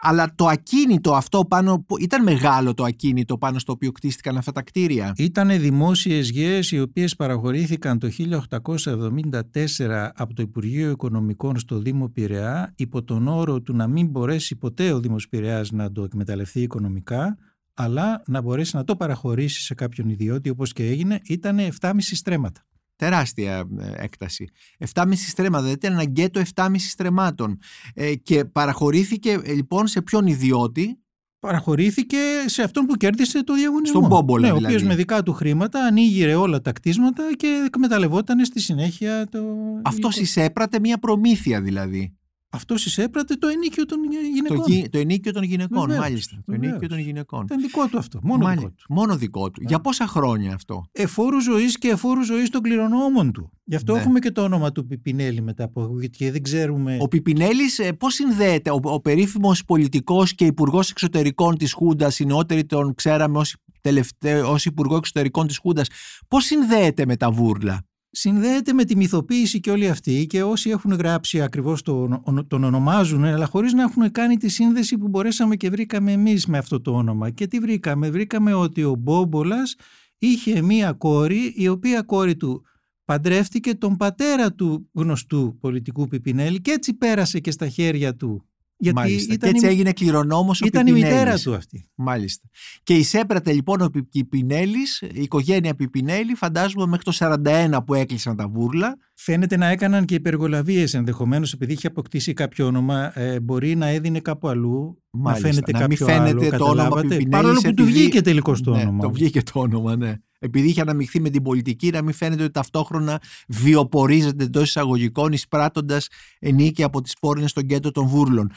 Αλλά 0.00 0.32
το 0.34 0.46
ακίνητο 0.46 1.14
αυτό 1.14 1.44
πάνω, 1.48 1.84
που- 1.86 1.98
ήταν 2.00 2.22
μεγάλο 2.22 2.74
το 2.74 2.84
ακίνητο 2.84 3.38
πάνω 3.38 3.58
στο 3.58 3.72
οποίο 3.72 3.92
κτίστηκαν 3.92 4.36
αυτά 4.36 4.52
τα 4.52 4.62
κτίρια; 4.62 5.12
Ήτανε 5.16 5.58
δημόσιες 5.58 6.30
γέες 6.30 6.70
οι 6.72 6.80
οποίες 6.80 7.16
παραχωρήθηκαν 7.16 7.98
το 7.98 8.10
1874 8.10 10.10
από 10.14 10.34
το 10.34 10.42
Υπουργείο 10.42 10.90
Οικονομικών 10.90 11.58
στο 11.58 11.78
Δήμο 11.78 12.08
Πειραιά 12.08 12.72
υπό 12.76 13.02
τον 13.02 13.28
όρο 13.28 13.60
του 13.62 13.76
να 13.76 13.86
μην 13.86 14.06
μπορέσει 14.06 14.56
ποτέ 14.56 14.92
ο 14.92 15.00
Δήμος 15.00 15.28
Πειραιάς 15.28 15.70
να 15.70 15.92
το 15.92 16.02
εκμεταλλευτεί 16.02 16.60
οικονομικά 16.60 17.36
αλλά 17.80 18.22
να 18.26 18.40
μπορέσεις 18.40 18.74
να 18.74 18.84
το 18.84 18.96
παραχωρήσεις 18.96 19.64
σε 19.64 19.74
κάποιον 19.74 20.08
ιδιώτη 20.08 20.50
όπως 20.50 20.72
και 20.72 20.86
έγινε 20.86 21.20
ήταν 21.24 21.58
7,5 21.80 21.92
στρέμματα. 21.98 22.66
Τεράστια 22.96 23.68
ε, 23.78 23.92
έκταση. 23.96 24.48
7,5 24.94 25.12
στρέμματα, 25.14 25.62
δηλαδή 25.62 25.78
ήταν 25.86 25.92
ένα 25.92 26.04
γκέτο 26.04 26.42
7,5 26.54 26.74
στρεμάτων. 26.78 27.58
Ε, 27.94 28.14
και 28.14 28.44
παραχωρήθηκε 28.44 29.40
ε, 29.44 29.52
λοιπόν 29.52 29.86
σε 29.86 30.02
ποιον 30.02 30.26
ιδιώτη, 30.26 30.98
Παραχωρήθηκε 31.40 32.18
σε 32.46 32.62
αυτόν 32.62 32.86
που 32.86 32.94
κέρδισε 32.94 33.44
το 33.44 33.54
διαγωνισμό. 33.54 33.98
Στον 33.98 34.10
Μπόμπολα, 34.10 34.46
ναι, 34.46 34.52
Ο 34.52 34.56
δηλαδή. 34.56 34.74
οποίος 34.74 34.88
με 34.88 34.96
δικά 34.96 35.22
του 35.22 35.32
χρήματα 35.32 35.80
ανοίγηρε 35.84 36.34
όλα 36.34 36.60
τα 36.60 36.72
κτίσματα 36.72 37.22
και 37.36 37.62
εκμεταλλευόταν 37.66 38.44
στη 38.44 38.60
συνέχεια 38.60 39.26
το... 39.30 39.38
αυτός 39.84 40.16
υλικό. 40.16 40.20
εισέπρατε 40.20 40.80
μια 40.80 40.98
προμήθεια 40.98 41.60
δηλαδή. 41.60 42.16
Αυτός 42.50 42.86
εισέπρατε 42.86 43.34
το 43.34 43.48
ενίκιο 43.48 43.84
των 43.84 43.98
γυναικών. 44.34 44.56
Το, 44.56 44.72
γι- 44.72 44.88
το 44.88 44.98
ενίκιο 44.98 45.32
των 45.32 45.42
γυναικών, 45.42 45.80
Βεβαίως, 45.80 45.98
μάλιστα. 45.98 46.36
Το 46.36 46.42
βεβαίως. 46.46 46.70
ενίκιο 46.70 46.88
των 46.88 46.98
γυναικών. 46.98 47.42
Ήταν 47.44 47.60
δικό 47.60 47.86
του 47.88 47.98
αυτό. 47.98 48.18
Μόνο 48.22 48.44
Μάλιστα. 48.44 48.68
δικό 48.68 48.74
του. 48.86 48.94
Μόνο 48.94 49.16
δικό 49.16 49.50
του. 49.50 49.62
Για 49.66 49.80
πόσα 49.80 50.06
χρόνια 50.06 50.54
αυτό; 50.54 50.84
Εφόρου 50.92 51.40
ζωής 51.40 51.78
και 51.78 51.88
εφόρου 51.88 52.22
ζωής 52.24 52.50
των 52.50 52.62
κληρονόμων 52.62 53.32
του. 53.32 53.50
Γι' 53.64 53.74
αυτό 53.74 53.92
Ναι. 53.92 53.98
έχουμε 54.00 54.18
και 54.18 54.30
το 54.30 54.42
όνομα 54.42 54.72
του 54.72 54.86
Πιπινέλη 54.86 55.40
μετά 55.42 55.64
από 55.64 55.90
και 56.10 56.30
δεν 56.32 56.42
ξέρουμε. 56.42 56.96
Ο 57.00 57.08
Πιπινέλης 57.08 57.78
ε, 57.78 57.92
πώς 57.92 58.14
συνδέεται, 58.14 58.70
ο, 58.70 58.80
ο 58.82 59.00
περίφημος 59.00 59.64
πολιτικός 59.64 60.34
και 60.34 60.44
υπουργός 60.44 60.90
εξωτερικών 60.90 61.56
της 61.58 61.72
Χούντας, 61.72 62.18
οι 62.18 62.24
νεότεροι 62.24 62.64
τον 62.64 62.94
ξέραμε 62.94 63.38
ως, 63.38 63.56
τελευταίο, 63.80 64.50
ως 64.50 64.64
υπουργό 64.64 64.96
εξωτερικών 64.96 65.46
της 65.46 65.58
Χούντας, 65.58 65.88
πώς 66.28 66.44
συνδέεται 66.44 67.06
με 67.06 67.16
τα 67.16 67.30
βούρλα; 67.30 67.86
Συνδέεται 68.10 68.72
με 68.72 68.84
τη 68.84 68.96
μυθοποίηση 68.96 69.60
και 69.60 69.70
όλοι 69.70 69.88
αυτοί 69.88 70.26
και 70.26 70.42
όσοι 70.42 70.70
έχουν 70.70 70.92
γράψει 70.92 71.42
ακριβώς 71.42 71.82
τον, 71.82 72.22
τον 72.48 72.64
ονομάζουν 72.64 73.24
αλλά 73.24 73.46
χωρίς 73.46 73.72
να 73.72 73.82
έχουν 73.82 74.10
κάνει 74.10 74.36
τη 74.36 74.48
σύνδεση 74.48 74.98
που 74.98 75.08
μπορέσαμε 75.08 75.56
και 75.56 75.70
βρήκαμε 75.70 76.12
εμείς 76.12 76.46
με 76.46 76.58
αυτό 76.58 76.80
το 76.80 76.92
όνομα. 76.92 77.30
Και 77.30 77.46
τι 77.46 77.58
βρήκαμε, 77.58 78.10
βρήκαμε 78.10 78.54
ότι 78.54 78.84
ο 78.84 78.94
Μπόμπολας 78.94 79.74
είχε 80.18 80.62
μία 80.62 80.92
κόρη 80.92 81.52
η 81.56 81.68
οποία 81.68 82.02
κόρη 82.02 82.36
του 82.36 82.64
παντρεύτηκε 83.04 83.74
τον 83.74 83.96
πατέρα 83.96 84.52
του 84.52 84.90
γνωστού 84.92 85.58
πολιτικού 85.60 86.08
Πιπινέλη 86.08 86.60
και 86.60 86.70
έτσι 86.70 86.94
πέρασε 86.94 87.40
και 87.40 87.50
στα 87.50 87.68
χέρια 87.68 88.16
του. 88.16 88.48
Γιατί 88.80 88.98
Μάλιστα. 88.98 89.34
ήταν, 89.34 89.50
και 89.50 89.56
έτσι 89.56 89.66
η, 89.66 89.68
έγινε 89.68 89.92
κληρονόμος 89.92 90.60
ο 90.60 90.66
ήταν 90.66 90.86
η 90.86 90.90
Πιπινέλης. 90.92 91.18
μητέρα 91.18 91.38
του 91.38 91.54
αυτή. 91.54 91.88
Μάλιστα. 91.94 92.48
Και 92.82 92.94
εισέπρατε 92.96 93.52
λοιπόν 93.52 93.80
ο 93.80 93.88
Πι- 93.88 94.08
Πιπινέλης, 94.10 95.00
η 95.00 95.22
οικογένεια 95.22 95.74
Πιπινέλη, 95.74 96.34
φαντάζομαι 96.34 96.86
μέχρι 96.86 97.04
το 97.04 97.12
41 97.12 97.78
που 97.86 97.94
έκλεισαν 97.94 98.36
τα 98.36 98.48
βούρλα. 98.48 98.96
Φαίνεται 99.20 99.56
να 99.56 99.66
έκαναν 99.66 100.04
και 100.04 100.14
υπεργολαβίες 100.14 100.94
ενδεχομένως 100.94 101.52
επειδή 101.52 101.72
είχε 101.72 101.86
αποκτήσει 101.86 102.32
κάποιο 102.32 102.66
όνομα 102.66 103.18
ε, 103.18 103.40
μπορεί 103.40 103.74
να 103.76 103.86
έδινε 103.86 104.20
κάπου 104.20 104.48
αλλού 104.48 105.02
Μάλιστα. 105.10 105.46
να 105.46 105.52
φαίνεται 105.54 105.72
Να 105.72 105.78
μην 105.86 105.96
κάποιο 105.96 106.06
φαίνεται 106.06 106.46
άλλο 106.46 106.58
το 106.58 106.64
όνομα 106.64 106.82
καταλάβατε; 106.82 107.00
Πιπινέλης 107.16 107.28
παρόλο 107.30 107.60
που 107.60 107.74
του 107.74 107.82
επειδή- 107.82 107.98
βγήκε 107.98 108.20
τελικώς 108.22 108.60
το 108.62 108.70
ναι, 108.74 108.80
όνομα 108.80 109.02
Το 109.02 109.10
βγήκε 109.10 109.42
το 109.42 109.60
όνομα, 109.60 109.96
ναι. 109.96 110.14
Επειδή 110.40 110.68
είχε 110.68 110.80
αναμειχθεί 110.80 111.20
με 111.20 111.30
την 111.30 111.42
πολιτική, 111.42 111.90
να 111.90 112.02
μην 112.02 112.14
φαίνεται 112.14 112.42
ότι 112.42 112.52
ταυτόχρονα 112.52 113.20
βιοπορίζεται 113.48 114.44
εντός 114.44 114.68
εισαγωγικών, 114.68 115.32
εισπράττοντας 115.32 116.08
ενίκη 116.38 116.82
από 116.82 117.00
τις 117.00 117.14
πόρνες 117.20 117.50
στον 117.50 117.66
κέντρο 117.66 117.90
των 117.90 118.06
βούρλων. 118.06 118.50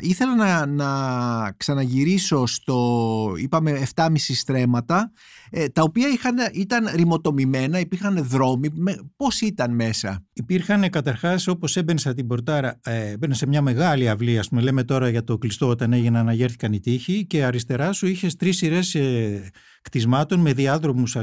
Ήθελα 0.00 0.34
να, 0.34 0.66
να 0.66 1.52
ξαναγυρίσω 1.56 2.46
στο. 2.46 3.32
είπαμε 3.38 3.82
7,5 3.94 4.08
στρέμματα, 4.16 5.12
ε, 5.50 5.68
τα 5.68 5.82
οποία 5.82 6.08
είχαν, 6.08 6.36
ήταν 6.52 6.88
ρημοτομημένα, 6.94 7.78
υπήρχαν 7.78 8.24
δρόμοι. 8.28 8.68
Πώς 9.16 9.40
ήταν 9.40 9.74
μέσα; 9.74 10.07
Υπήρχαν 10.32 10.90
καταρχάς, 10.90 11.46
όπως 11.46 11.76
έμπαινε 11.76 12.14
την 12.14 12.26
πορτάρα, 12.26 12.80
ε, 12.84 13.10
έμπαινε 13.10 13.34
σε 13.34 13.46
μια 13.46 13.62
μεγάλη 13.62 14.08
αυλή, 14.08 14.38
ας 14.38 14.48
πούμε, 14.48 14.60
λέμε 14.60 14.84
τώρα 14.84 15.08
για 15.08 15.24
το 15.24 15.38
κλειστό 15.38 15.68
όταν 15.68 15.92
έγιναν 15.92 16.16
αναγέρθηκαν 16.16 16.72
οι 16.72 16.80
τείχοι, 16.80 17.26
και 17.26 17.44
αριστερά 17.44 17.92
σου 17.92 18.06
είχες 18.06 18.36
τρεις 18.36 18.56
σειρές 18.56 18.94
ε, 18.94 19.50
κτισμάτων 19.82 20.40
με 20.40 20.52
διάδρομους 20.52 21.16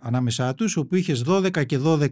ανάμεσά 0.00 0.54
τους, 0.54 0.76
όπου 0.76 0.94
είχες 0.94 1.24
12 1.26 1.64
και 1.66 1.78
12 1.84 2.08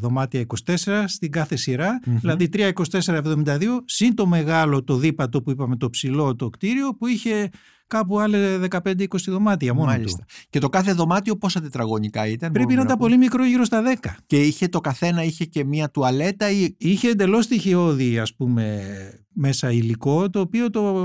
δωμάτια 0.00 0.46
24 0.66 1.04
στην 1.06 1.30
κάθε 1.30 1.56
σειρά, 1.56 2.00
Μμμ. 2.06 2.18
δηλαδή 2.18 2.48
3-24-72, 2.52 3.64
συν 3.84 4.14
το 4.14 4.26
μεγάλο, 4.26 4.84
το 4.84 4.96
δίπατο 4.96 5.42
που 5.42 5.50
είπαμε, 5.50 5.76
το 5.76 5.90
ψηλό 5.90 6.34
το 6.36 6.48
κτίριο, 6.48 6.94
που 6.94 7.06
είχε 7.06 7.48
κάπου 7.90 8.20
άλλε 8.20 8.58
15-20 8.70 9.04
δωμάτια 9.26 9.74
μόνο 9.74 9.90
Μάλιστα. 9.90 10.18
του. 10.18 10.34
Και 10.50 10.58
το 10.58 10.68
κάθε 10.68 10.92
δωμάτιο 10.92 11.36
πόσα 11.36 11.60
τετραγωνικά 11.60 12.26
ήταν. 12.26 12.52
Πρέπει 12.52 12.74
να 12.74 12.74
μπορούμε 12.74 12.82
ήταν 12.82 12.96
πούμε; 12.96 13.08
πολύ 13.08 13.18
μικρό, 13.18 13.44
γύρω 13.44 13.64
στα 13.64 13.82
10. 14.02 14.08
Και 14.26 14.40
είχε 14.42 14.68
το 14.68 14.80
καθένα 14.80 15.22
είχε 15.22 15.44
και 15.44 15.64
μία 15.64 15.90
τουαλέτα 15.90 16.50
ή 16.50 16.74
Είχε 16.78 17.08
εντελώς 17.08 17.44
στοιχειώδη 17.44 18.18
ας 18.18 18.34
πούμε 18.34 18.82
μέσα 19.32 19.70
υλικό 19.72 20.30
το 20.30 20.40
οποίο 20.40 20.70
το, 20.70 20.96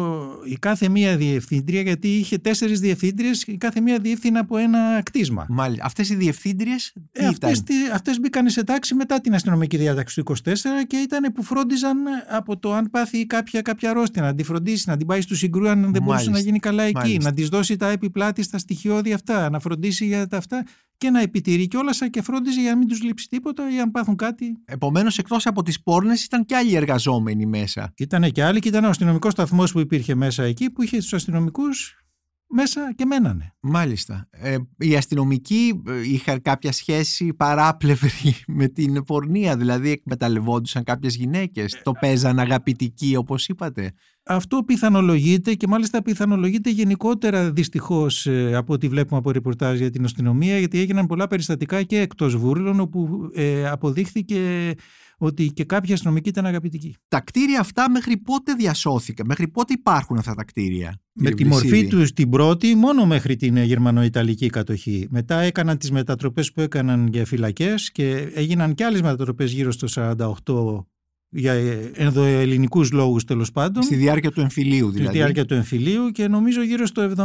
η 0.45 0.55
κάθε 0.59 0.89
μία 0.89 1.17
διευθύντρια 1.17 1.81
γιατί 1.81 2.07
είχε 2.07 2.37
τέσσερις 2.37 2.79
διευθύντριες 2.79 3.41
η 3.43 3.57
κάθε 3.57 3.81
μία 3.81 3.99
διεύθυνε 3.99 4.39
από 4.39 4.57
ένα 4.57 5.01
κτίσμα. 5.03 5.45
Μάλιστα. 5.49 5.85
Αυτές 5.85 6.09
οι 6.09 6.15
διευθύντριες 6.15 6.93
τι 7.11 7.23
Ε, 7.23 7.27
αυτές, 7.27 7.51
ήταν; 7.51 7.63
τι- 7.63 7.91
αυτές 7.93 8.19
μπήκαν 8.19 8.49
σε 8.49 8.63
τάξη 8.63 8.95
μετά 8.95 9.21
την 9.21 9.33
αστυνομική 9.33 9.77
διάταξη 9.77 10.15
του 10.15 10.21
24 10.21 10.85
και 10.87 10.97
ήταν 10.97 11.33
που 11.33 11.43
φρόντιζαν 11.43 11.97
από 12.29 12.57
το 12.57 12.73
αν 12.73 12.89
πάθει 12.89 13.25
κάποια, 13.25 13.61
κάποια 13.61 13.89
αρρώστια, 13.89 14.21
να 14.21 14.35
τη 14.35 14.43
φροντίσει, 14.43 14.89
να 14.89 14.97
την 14.97 15.07
πάει 15.07 15.21
στο 15.21 15.35
συγκρού 15.35 15.69
αν 15.69 15.79
δεν 15.81 15.89
μπορούσε 15.91 16.05
Μάλιστα. 16.09 16.31
να 16.31 16.39
γίνει 16.39 16.59
καλά 16.59 16.83
εκεί, 16.83 16.93
Μάλιστα. 16.97 17.29
να 17.29 17.35
της 17.35 17.49
δώσει 17.49 17.75
τα 17.75 17.89
επιπλάτη 17.89 18.43
στα 18.43 18.57
στοιχειώδη 18.57 19.13
αυτά, 19.13 19.49
να 19.49 19.59
φροντίσει 19.59 20.05
για 20.05 20.27
τα 20.27 20.37
αυτά 20.37 20.65
και 20.97 21.09
να 21.09 21.21
επιτηρεί 21.21 21.67
κιόλας 21.67 21.99
και 22.09 22.21
φρόντιζε 22.21 22.61
για 22.61 22.71
να 22.71 22.77
μην 22.77 22.87
τους 22.87 23.01
λείψει 23.03 23.27
τίποτα 23.27 23.73
ή 23.73 23.79
αν 23.79 23.91
πάθουν 23.91 24.15
κάτι. 24.15 24.57
Επομένως 24.65 25.17
εκτός 25.17 25.45
από 25.45 25.63
τις 25.63 25.81
πόρνες 25.81 26.23
ήταν 26.23 26.45
και 26.45 26.55
άλλοι 26.55 26.75
εργαζόμενοι 26.75 27.45
μέσα. 27.45 27.93
Ήταν 27.97 28.31
και 28.31 28.43
άλλοι 28.43 28.59
και 28.59 28.67
ήταν 28.67 28.83
ο 28.83 28.89
αστυνομικός 28.89 29.31
σταθμός 29.31 29.71
που 29.71 29.79
υπήρχε 29.79 30.15
μέσα 30.15 30.43
εκεί 30.43 30.69
που 30.69 30.81
είχε 30.81 30.97
του 30.97 31.15
αστυνομικούς 31.15 32.04
μέσα 32.47 32.93
και 32.95 33.05
μένανε. 33.05 33.53
Μάλιστα. 33.61 34.27
Ε, 34.29 34.57
οι 34.77 34.95
αστυνομικοί 34.95 35.81
ε, 35.87 36.01
είχαν 36.11 36.41
κάποια 36.41 36.71
σχέση 36.71 37.33
παράπλευρη 37.33 38.35
με 38.47 38.67
την 38.67 39.03
πορνεία, 39.03 39.57
δηλαδή 39.57 39.89
εκμεταλλευόντουσαν 39.89 40.83
κάποιες 40.83 41.15
γυναίκες. 41.15 41.81
Το 41.83 41.91
παίζαν 41.91 42.39
αγαπητικοί 42.39 43.15
όπως 43.15 43.47
είπατε. 43.47 43.91
Αυτό 44.27 44.63
πιθανολογείται 44.63 45.53
και 45.53 45.67
μάλιστα 45.67 46.01
πιθανολογείται 46.01 46.69
γενικότερα 46.69 47.51
δυστυχώς 47.51 48.27
από 48.53 48.73
ό,τι 48.73 48.87
βλέπουμε 48.87 49.19
από 49.19 49.31
ρεπορτάζ 49.31 49.77
για 49.77 49.89
την 49.89 50.03
αστυνομία, 50.03 50.59
γιατί 50.59 50.79
έγιναν 50.79 51.05
πολλά 51.05 51.27
περιστατικά 51.27 51.83
και 51.83 51.99
εκτός 51.99 52.37
βούρλων, 52.37 52.79
όπου 52.79 53.29
ε, 53.33 53.67
αποδείχθηκε 53.67 54.73
ότι 55.17 55.47
και 55.47 55.63
κάποιοι 55.63 55.93
αστυνομικοί 55.93 56.29
ήταν 56.29 56.45
αγαπητικοί. 56.45 56.95
Τα 57.07 57.19
κτίρια 57.19 57.59
αυτά 57.59 57.89
μέχρι 57.89 58.17
πότε 58.17 58.53
διασώθηκαν, 58.53 59.25
μέχρι 59.25 59.47
πότε 59.47 59.73
υπάρχουν 59.73 60.17
αυτά 60.17 60.33
τα 60.33 60.43
κτίρια. 60.43 60.99
Με 61.13 61.29
κύριε 61.29 61.35
τη 61.35 61.45
μορφή 61.51 61.67
Βλυσίδη; 61.67 61.89
τους 61.89 62.13
την 62.13 62.29
πρώτη 62.29 62.75
μόνο 62.75 63.05
μέχρι 63.05 63.35
την 63.35 63.57
ε, 63.57 63.63
γερμανοϊταλική 63.63 64.49
κατοχή. 64.49 65.07
Μετά 65.09 65.39
έκαναν 65.39 65.77
τις 65.77 65.91
μετατροπές 65.91 66.51
που 66.51 66.61
έκαναν 66.61 67.07
για 67.07 67.25
φυλακές 67.25 67.91
και 67.91 68.31
έγιναν 68.33 68.73
και 68.73 68.83
άλλες 68.85 69.01
μετατροπές 69.01 69.51
γύρω 69.51 69.71
στο 69.71 70.15
48 70.45 70.85
για 71.29 71.53
ε, 71.53 71.91
ενδοελληνικούς 71.93 72.91
λόγους 72.91 73.23
τέλος 73.23 73.51
πάντων. 73.51 73.83
Στη 73.83 73.95
διάρκεια 73.95 74.31
του 74.31 74.41
εμφυλίου 74.41 74.87
Στη 74.87 74.97
δηλαδή. 74.97 75.17
διάρκεια 75.17 75.45
του 75.45 75.53
εμφυλίου 75.53 76.09
και 76.09 76.27
νομίζω 76.27 76.63
γύρω 76.63 76.85
στο 76.85 77.11
70 77.17 77.23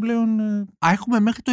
πλέον 0.00 0.40
ε, 0.40 0.66
Α, 0.78 0.90
έχουμε 0.92 1.20
μέχρι 1.20 1.42
το 1.42 1.52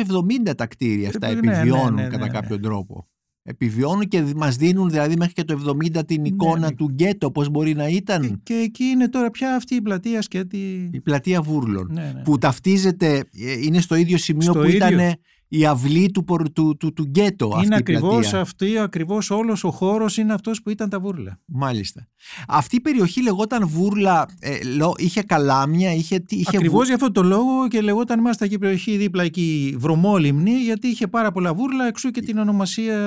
70 0.49 0.55
τα 0.55 0.67
κτίρια 0.67 1.07
αυτά, 1.07 1.27
Ε, 1.27 1.33
ναι, 1.33 1.39
ναι, 1.39 1.51
επιβιώνουν 1.51 1.93
ναι, 1.93 2.01
ναι, 2.01 2.07
κατά 2.07 2.25
ναι. 2.25 2.31
κάποιον 2.31 2.61
τρόπο. 2.61 3.07
Επιβιώνουν 3.49 4.07
και 4.07 4.23
μας 4.35 4.55
δίνουν 4.55 4.89
δηλαδή 4.89 5.15
μέχρι 5.17 5.33
και 5.33 5.43
το 5.43 5.75
70 5.95 6.05
την 6.07 6.25
εικόνα 6.25 6.59
ναι. 6.59 6.71
του 6.71 6.89
γκέτο, 6.89 7.31
πώς 7.31 7.49
μπορεί 7.49 7.75
να 7.75 7.87
ήταν 7.87 8.21
και, 8.21 8.37
και 8.43 8.53
εκεί 8.53 8.83
είναι 8.83 9.09
τώρα 9.09 9.31
πια 9.31 9.55
αυτή 9.55 9.75
η 9.75 9.81
πλατεία 9.81 10.21
σκέτη. 10.21 10.89
η 10.93 10.99
πλατεία 10.99 11.41
Βούρλων. 11.41 11.89
Ναι, 11.91 12.01
ναι. 12.01 12.21
Που 12.21 12.37
ταυτίζεται, 12.37 13.23
ε, 13.39 13.51
είναι 13.61 13.79
στο 13.79 13.95
ίδιο 13.95 14.17
σημείο 14.17 14.51
Στο 14.51 14.59
που 14.59 14.67
ίδιο. 14.67 14.87
ήταν 14.87 15.15
η 15.51 15.65
αυλή 15.65 16.11
του, 16.11 16.23
πορ- 16.23 16.51
του, 16.53 16.77
του, 16.79 16.93
του 16.93 17.03
γκέτο 17.03 17.47
αυτή 17.53 17.65
είναι 17.65 17.75
η 17.75 17.77
ακριβώς 17.77 18.17
πλατεία. 18.19 18.39
αυτή, 18.39 18.77
ακριβώς 18.77 19.29
όλος 19.29 19.63
ο 19.63 19.71
χώρος 19.71 20.17
είναι 20.17 20.33
αυτός 20.33 20.61
που 20.61 20.69
ήταν 20.69 20.89
τα 20.89 20.99
βούρλα. 20.99 21.39
Μάλιστα. 21.45 22.07
Αυτή 22.47 22.75
η 22.75 22.79
περιοχή 22.81 23.21
λεγόταν 23.23 23.67
Βούρλα, 23.67 24.25
ε, 24.39 24.57
λο- 24.77 24.93
είχε 24.97 25.21
καλάμια, 25.21 25.93
είχε... 25.93 26.19
τι- 26.19 26.35
είχε 26.35 26.49
Ακριβώς 26.57 26.77
βου- 26.77 26.85
για 26.85 26.95
αυτόν 26.95 27.13
τον 27.13 27.27
λόγο 27.27 27.67
και 27.67 27.81
λεγόταν 27.81 28.19
μάλιστα 28.21 28.47
και 28.47 28.53
η 28.53 28.57
περιοχή 28.57 28.97
δίπλα 28.97 29.23
εκεί 29.23 29.75
βρωμόλυμνη 29.79 30.51
γιατί 30.51 30.87
είχε 30.87 31.07
πάρα 31.07 31.31
πολλά 31.31 31.53
βούρλα 31.53 31.87
εξού 31.87 32.09
και 32.11 32.21
την 32.21 32.37
ονομασία 32.37 32.97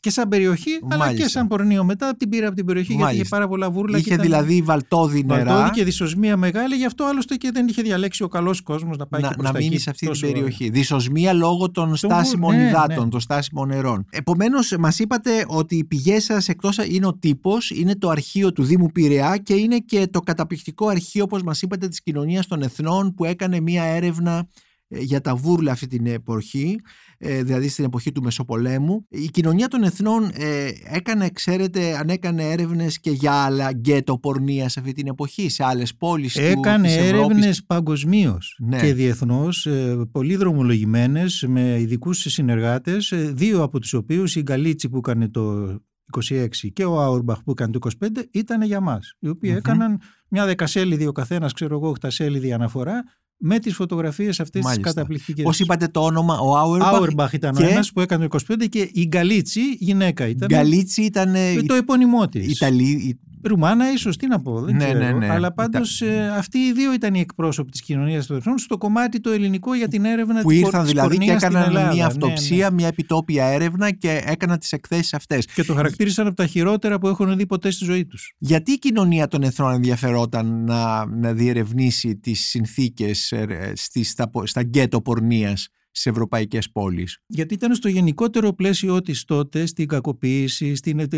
και 0.00 0.10
σαν 0.10 0.28
περιοχή 0.28 0.70
αλλά 0.88 0.96
Μάλιστα. 1.04 1.22
και 1.24 1.30
σαν 1.30 1.46
πορνείο 1.46 1.84
μετά 1.84 2.16
την 2.16 2.28
πήρα 2.28 2.46
από 2.46 2.56
την 2.56 2.64
περιοχή 2.66 2.88
γιατί 2.92 3.02
είχε 3.04 3.12
Μάλιστα. 3.14 3.36
πάρα 3.36 3.48
πολλά 3.48 3.70
βούρλα 3.70 3.98
Είχε 3.98 4.08
και 4.08 4.14
ήταν 4.14 4.24
δηλαδή 4.26 4.62
βαλτόδι 4.62 5.24
νερά. 5.24 5.44
βαλτόδι 5.44 5.70
και 5.70 5.84
δυσοσμία 5.84 6.36
μεγάλη 6.36 6.74
γι' 6.76 6.84
αυτό 6.84 7.04
άλλωστε 7.04 7.34
και 7.36 7.50
δεν 7.52 7.68
είχε 7.68 7.82
διαλέξει 7.82 8.22
ο 8.22 8.28
καλός 8.28 8.60
κόσμος 8.60 8.96
να 8.96 9.06
πάει 9.06 9.20
να, 9.22 9.28
και 9.28 9.34
προς 9.34 9.46
να 9.46 9.52
τα 9.52 9.58
μείνει 9.58 9.72
εκεί 9.74 9.82
σε 9.82 9.90
αυτή 9.90 10.04
την 10.04 10.08
τόσο- 10.14 10.26
περιοχή. 10.32 10.68
Δυσοσμία 10.70 11.32
λόγω 11.46 11.70
των 11.70 11.96
στάσιμων 11.96 12.56
ναι, 12.56 12.62
υδάτων, 12.62 13.04
ναι. 13.04 13.10
των 13.10 13.20
στάσιμων 13.20 13.68
νερών. 13.68 14.06
Επομένως, 14.10 14.74
μας 14.78 14.98
είπατε 14.98 15.44
ότι 15.48 15.76
οι 15.76 15.84
πηγές 15.84 16.24
σας 16.24 16.48
εκτός 16.48 16.78
είναι 16.78 17.06
ο 17.06 17.14
τύπος, 17.14 17.70
είναι 17.70 17.94
το 17.94 18.08
αρχείο 18.08 18.52
του 18.52 18.62
Δήμου 18.62 18.86
Πειραιά 18.92 19.36
και 19.36 19.54
είναι 19.54 19.78
και 19.78 20.06
το 20.06 20.20
καταπληκτικό 20.20 20.86
αρχείο, 20.88 21.24
όπως 21.24 21.42
μας 21.42 21.62
είπατε, 21.62 21.88
της 21.88 22.02
κοινωνίας 22.02 22.46
των 22.46 22.62
Εθνών 22.62 23.14
που 23.14 23.24
έκανε 23.24 23.60
μία 23.60 23.82
έρευνα 23.82 24.38
ε, 24.38 24.42
για 24.88 25.20
τα 25.20 25.34
βούρλα 25.34 25.72
αυτή 25.72 25.86
την 25.86 26.06
εποχή, 26.06 26.76
ε, 27.18 27.42
δηλαδή 27.42 27.68
στην 27.68 27.84
εποχή 27.84 28.12
του 28.12 28.22
Μεσοπολέμου. 28.22 29.06
Η 29.08 29.28
κοινωνία 29.30 29.68
των 29.68 29.82
εθνών 29.82 30.30
ε, 30.34 30.68
έκανε, 30.84 31.28
ξέρετε, 31.30 31.96
αν 31.96 32.08
έκανε 32.08 32.50
έρευνες 32.50 33.00
και 33.00 33.10
για 33.10 33.32
άλλα 33.32 33.70
γκέτο 33.72 34.18
πορνείας 34.18 34.72
σε 34.72 34.80
αυτή 34.80 34.92
την 34.92 35.06
εποχή, 35.06 35.48
σε 35.48 35.64
άλλες 35.64 35.94
πόλεις 35.96 36.32
του, 36.32 36.40
Έκανε 36.40 36.86
της 36.86 36.96
Ευρώπης. 36.96 37.24
έρευνες 37.24 37.64
παγκοσμίως 37.64 38.58
Ναι. 38.62 38.80
και 38.80 38.94
διεθνώς, 38.94 39.66
ε, 39.66 39.96
πολύ 40.12 40.36
δρομολογημένες 40.36 41.44
με 41.48 41.80
ειδικούς 41.80 42.18
συνεργάτες, 42.18 43.12
ε, 43.12 43.16
δύο 43.34 43.62
από 43.62 43.78
τους 43.78 43.92
οποίους 43.92 44.36
η 44.36 44.42
Γκαλίτσι 44.42 44.88
που 44.88 44.96
έκανε 44.96 45.28
το 45.28 45.76
26 46.12 46.72
και 46.72 46.84
ο 46.84 47.00
Άουρμπαχ 47.00 47.42
που 47.42 47.50
έκανε 47.50 47.72
το 47.72 47.78
25 47.78 48.28
ήταν 48.32 48.62
για 48.62 48.80
μας, 48.80 49.14
οι 49.18 49.28
οποίοι 49.28 49.50
Μμμ. 49.52 49.56
έκαναν 49.58 50.00
μια 50.28 50.46
δεκασέλιδη 50.46 51.06
ο 51.06 51.12
καθένας, 51.12 51.52
ξέρω 51.52 51.74
εγώ, 51.76 51.88
οχτασέλιδη 51.88 52.52
αναφορά 52.52 53.04
με 53.38 53.58
τις 53.58 53.74
φωτογραφίες 53.74 54.40
αυτές 54.40 54.60
τις 54.60 54.70
Μάλιστα. 54.70 54.92
καταπληκτικές. 54.92 55.44
Πώς 55.44 55.60
είπατε 55.60 55.88
το 55.88 56.00
όνομα, 56.00 56.38
ο 56.38 56.56
Άουερμπαχ. 56.56 56.94
Άουρμπαχ 56.94 57.32
ήταν 57.32 57.54
και- 57.54 57.62
ο 57.64 57.68
ένας 57.68 57.92
που 57.92 58.00
έκανε 58.00 58.20
το 58.28 58.38
25 58.54 58.68
και 58.68 58.90
η 58.92 59.04
Γκαλίτσι 59.08 59.60
γυναίκα 59.78 60.28
ήταν. 60.28 60.48
Γκαλίτσι 60.48 61.02
ήταν. 61.02 61.30
με 61.30 61.62
το 61.66 61.74
επώνυμό 61.74 62.28
της. 62.28 62.46
Ιταλή, 62.52 63.20
Ρουμάνα, 63.42 63.92
ίσως 63.92 64.16
τι 64.16 64.26
να 64.26 64.40
πω, 64.40 64.60
δεν 64.60 64.76
Ναι, 64.76 64.84
ξέρω. 64.84 64.98
ναι, 64.98 65.12
ναι. 65.12 65.30
Αλλά 65.30 65.52
πάντως 65.52 66.00
Ήταν- 66.00 66.30
αυτοί 66.30 66.58
οι 66.58 66.72
δύο 66.72 66.92
ήταν 66.92 67.14
οι 67.14 67.20
εκπρόσωποι 67.20 67.70
της 67.70 67.82
κοινωνίας 67.82 68.26
των 68.26 68.36
εθνών 68.36 68.58
στο 68.58 68.78
κομμάτι 68.78 69.20
το 69.20 69.30
ελληνικό 69.30 69.74
για 69.74 69.88
την 69.88 70.04
έρευνα 70.04 70.40
που 70.40 70.48
της 70.48 70.58
ήρθαν 70.58 70.72
πορ- 70.72 70.82
της 70.82 70.90
δηλαδή 70.92 71.08
και 71.08 71.16
πορνείας 71.24 71.40
στην 71.42 71.50
έκαναν 71.56 71.68
Ελλάδα. 71.68 71.92
μια 71.94 72.02
Ναι, 72.02 72.08
αυτοψία, 72.08 72.68
ναι. 72.68 72.74
μια 72.74 72.86
επιτόπια 72.86 73.44
έρευνα 73.46 73.90
και 73.90 74.22
έκαναν 74.24 74.58
τις 74.58 74.72
εκθέσεις 74.72 75.14
αυτές. 75.14 75.46
Και 75.46 75.64
το 75.64 75.74
χαρακτήρισαν 75.74 76.26
από 76.26 76.36
τα 76.36 76.46
χειρότερα 76.46 76.98
που 76.98 77.08
έχουν 77.08 77.36
δει 77.36 77.46
ποτέ 77.46 77.70
στη 77.70 77.84
ζωή 77.84 78.06
τους. 78.06 78.34
Γιατί 78.38 78.72
η 78.72 78.78
κοινωνία 78.78 79.28
των 79.28 79.42
εθνών 79.42 79.72
ενδιαφερόταν 79.72 80.64
να, 80.64 81.06
να 81.06 81.32
διερευνήσει 81.32 82.16
τις 82.16 82.40
συνθήκες 82.48 83.32
ε, 83.32 83.72
στις, 83.74 84.10
στα, 84.10 84.30
στα 84.44 84.62
γκέτο 84.62 85.00
πορνείας; 85.02 85.68
Στις 85.96 86.06
ευρωπαϊκές 86.12 86.70
πόλεις. 86.70 87.18
Γιατί 87.26 87.54
ήταν 87.54 87.74
στο 87.74 87.88
γενικότερο 87.88 88.52
πλαίσιο 88.52 89.00
της 89.00 89.24
τότε, 89.24 89.66
στην 89.66 89.86
κακοποίηση 89.88 90.74
στην, 90.74 90.98
ε, 90.98 91.08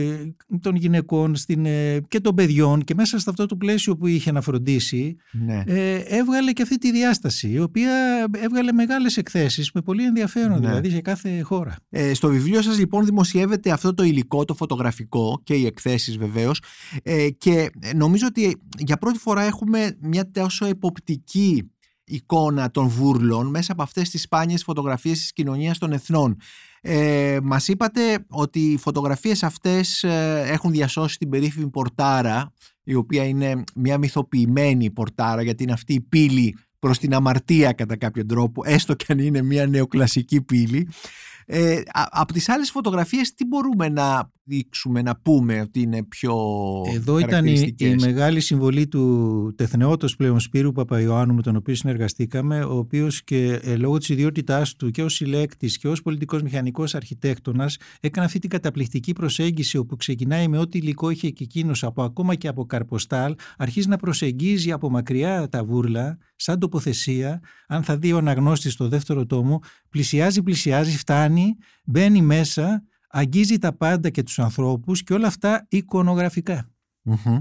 των 0.61 0.75
γυναικών 0.75 1.37
στην, 1.37 1.67
ε, 1.67 2.01
και 2.09 2.21
των 2.21 2.35
παιδιών 2.35 2.85
και 2.85 2.95
μέσα 2.95 3.19
σε 3.19 3.31
αυτό 3.31 3.47
το 3.47 3.57
πλαίσιο 3.57 3.97
που 3.97 4.07
είχε 4.07 4.33
να 4.33 4.41
φροντίσει 4.41 5.17
Ναι. 5.33 5.63
ε, 5.67 5.95
έβγαλε 5.95 6.53
και 6.53 6.63
αυτή 6.63 6.79
τη 6.79 6.91
διάσταση 6.93 7.51
η 7.51 7.61
οποία 7.61 7.91
έβγαλε 8.35 8.73
μεγάλες 8.73 9.17
εκθέσεις 9.17 9.73
με 9.73 9.83
πολύ 9.83 10.05
ενδιαφέρον 10.05 10.61
Ναι. 10.61 10.67
δηλαδή 10.67 10.91
σε 10.91 11.01
κάθε 11.01 11.41
χώρα. 11.41 11.77
Ε, 11.91 12.15
στο 12.15 12.29
βιβλίο 12.29 12.63
σας 12.63 12.79
λοιπόν 12.79 13.05
δημοσιεύεται 13.05 13.71
αυτό 13.71 13.95
το 13.95 14.03
υλικό, 14.03 14.45
το 14.45 14.55
φωτογραφικό 14.55 15.41
και 15.45 15.55
οι 15.55 15.67
εκθέσεις 15.67 16.17
βεβαίως 16.17 16.63
ε, 17.03 17.29
και 17.31 17.71
νομίζω 17.95 18.27
ότι 18.27 18.61
για 18.79 18.97
πρώτη 18.97 19.19
φορά 19.19 19.43
έχουμε 19.43 19.97
μια 20.01 20.31
τόσο 20.31 20.67
εποπτική 20.67 21.71
εικόνα 22.09 22.71
των 22.71 22.89
βούρλων 22.89 23.47
μέσα 23.47 23.73
από 23.73 23.83
αυτές 23.83 24.11
τις 24.11 24.23
σπάνιες 24.23 24.63
φωτογραφίες 24.63 25.19
της 25.19 25.33
κοινωνίας 25.33 25.79
των 25.79 25.93
εθνών. 25.93 26.37
Ε, 26.81 27.39
μας 27.43 27.69
είπατε 27.69 28.25
ότι 28.29 28.61
οι 28.61 28.77
φωτογραφίες 28.77 29.43
αυτές 29.43 30.03
ε, 30.03 30.45
έχουν 30.47 30.71
διασώσει 30.71 31.19
την 31.19 31.29
περίφημη 31.29 31.69
πορτάρα 31.71 32.53
η 32.85 32.95
οποία 32.95 33.25
είναι 33.25 33.65
μια 33.75 33.99
μυθοποιημένη 33.99 34.91
πορτάρα 34.91 35.43
γιατί 35.43 35.63
είναι 35.63 35.73
αυτή 35.73 35.95
η 35.95 36.01
πύλη 36.01 36.57
προς 36.79 36.99
την 36.99 37.15
αμαρτία 37.15 37.73
κατά 37.73 37.97
κάποιο 37.97 38.27
τρόπο 38.27 38.63
έστω 38.65 38.95
και 38.95 39.05
αν 39.09 39.19
είναι 39.19 39.43
μια 39.43 39.67
νεοκλασική 39.67 40.43
πύλη 40.43 40.89
ε, 41.51 41.83
α- 41.93 42.09
από 42.11 42.33
τις 42.33 42.49
άλλες 42.49 42.71
φωτογραφίες 42.71 43.35
τι 43.35 43.47
μπορούμε 43.47 43.89
να 43.89 44.31
δείξουμε, 44.45 45.03
να 45.03 45.17
πούμε 45.17 45.61
ότι 45.61 45.81
είναι 45.81 46.03
πιο 46.03 46.35
Εδώ 46.95 47.19
ήταν 47.19 47.47
η, 47.47 47.51
η 47.51 47.55
χαρακτηριστικές; 47.55 48.05
μεγάλη 48.05 48.41
συμβολή 48.41 48.89
του 48.89 49.55
τεθνεώτος 49.57 50.17
πλέον 50.17 50.41
Σπύρου 50.41 50.73
Παπαϊωάννου 50.73 51.35
με 51.35 51.43
τον 51.43 51.57
οποίο 51.57 51.75
συνεργαστήκαμε, 51.75 52.65
ο 52.65 52.77
οποίος 52.77 53.25
και 53.25 53.61
ε, 53.63 53.77
λόγω 53.77 53.99
της 53.99 54.09
ιδιότητάς 54.09 54.77
του 54.77 54.91
και 54.91 55.03
ως 55.03 55.15
συλλέκτης 55.15 55.79
και 55.79 55.89
ως 55.89 56.03
πολιτικός 56.03 56.43
μηχανικός 56.43 56.95
αρχιτέκτονας 56.95 57.77
έκανε 58.01 58.27
αυτή 58.27 58.39
την 58.39 58.51
καταπληκτική 58.51 59.13
προσέγγιση 59.13 59.77
όπου 59.77 59.97
ξεκινάει 59.97 60.49
με 60.49 60.59
ό,τι 60.59 60.79
υλικό 60.79 61.11
είχε 61.11 61.31
και 61.31 61.45
εκείνος 61.45 61.85
από 61.85 62.03
ακόμα 62.03 62.35
και 62.35 62.49
από 62.49 62.65
καρποστάλ, 62.67 63.35
αρχίζει 63.59 63.89
να 63.89 63.97
προσεγγίζει 63.97 64.73
από 64.73 64.91
μακριά 64.91 65.49
τα 65.49 65.65
βούρλα 65.65 66.19
σαν 66.39 66.59
τοποθεσία, 66.59 67.41
αν 67.67 67.83
θα 67.83 67.99
δει 67.99 68.13
ο 68.13 68.17
αναγνώστης 68.19 68.73
στο 68.73 68.89
δεύτερο 68.89 69.27
τόμο, 69.27 69.59
πλησιάζει, 69.89 70.43
πλησιάζει, 70.43 70.97
φτάνει, 70.97 71.57
μπαίνει 71.85 72.23
μέσα, 72.23 72.83
αγγίζει 73.09 73.59
τα 73.59 73.73
πάντα 73.77 74.11
και 74.11 74.23
τους 74.23 74.39
ανθρώπους 74.39 75.03
και 75.03 75.15
όλα 75.15 75.27
αυτά 75.27 75.67
εικονογραφικά. 75.69 76.71
Μμμ. 77.03 77.39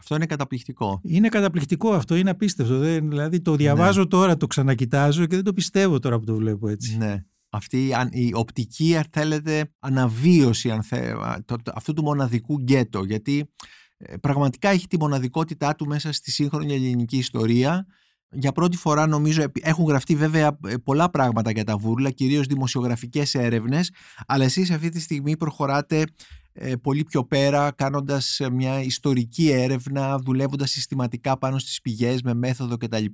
Αυτό 0.00 0.14
είναι 0.14 0.26
καταπληκτικό. 0.26 1.00
Είναι 1.02 1.28
καταπληκτικό 1.28 1.92
αυτό, 1.92 2.14
είναι 2.16 2.30
απίστευτο. 2.30 2.78
Δεν, 2.78 3.08
δηλαδή 3.08 3.40
το 3.40 3.56
διαβάζω 3.56 4.06
τώρα, 4.06 4.36
το 4.36 4.46
ξανακοιτάζω 4.46 5.26
και 5.26 5.34
δεν 5.34 5.44
το 5.44 5.52
πιστεύω 5.52 5.98
τώρα 5.98 6.18
που 6.18 6.24
το 6.24 6.34
βλέπω 6.34 6.68
έτσι. 6.68 6.96
Ναι. 6.96 7.24
Αυτή 7.50 7.86
η 7.86 7.94
αν- 7.94 8.08
η 8.12 8.30
οπτική, 8.34 8.96
αν 8.96 9.04
θέλετε, 9.10 9.72
αναβίωση 9.78 10.70
αν 10.70 10.82
θε, 10.82 11.10
α, 11.10 11.42
το- 11.44 11.56
το- 11.62 11.72
αυτού 11.74 11.92
του 11.92 12.02
μοναδικού 12.02 12.58
γκέτο. 12.58 13.04
Γιατί 13.04 13.50
ε, 13.96 14.16
πραγματικά 14.16 14.68
έχει 14.68 14.86
τη 14.86 14.98
μοναδικότητά 14.98 15.74
του 15.74 15.86
μέσα 15.86 16.12
στη 16.12 16.30
σύγχρονη 16.30 16.74
ελληνική 16.74 17.16
ιστορία. 17.16 17.86
Για 18.30 18.52
πρώτη 18.52 18.76
φορά 18.76 19.06
νομίζω 19.06 19.42
επί- 19.42 19.66
έχουν 19.66 19.84
γραφτεί 19.84 20.16
βέβαια 20.16 20.58
ε, 20.66 20.74
πολλά 20.84 21.10
πράγματα 21.10 21.50
για 21.50 21.64
τα 21.64 21.76
βούρλα, 21.76 22.10
κυρίως 22.10 22.46
δημοσιογραφικές 22.46 23.34
έρευνες, 23.34 23.90
αλλά 24.26 24.44
εσείς 24.44 24.70
αυτή 24.70 24.88
τη 24.88 25.00
στιγμή 25.00 25.36
προχωράτε 25.36 26.04
ε, 26.52 26.76
πολύ 26.76 27.04
πιο 27.04 27.24
πέρα 27.24 27.72
κάνοντας 27.76 28.40
ε, 28.40 28.50
μια 28.50 28.82
ιστορική 28.82 29.50
έρευνα, 29.50 30.18
δουλεύοντας 30.18 30.70
συστηματικά 30.70 31.38
πάνω 31.38 31.58
στις 31.58 31.80
πηγές 31.80 32.22
με 32.22 32.34
μέθοδο 32.34 32.76
κτλ 32.76 33.04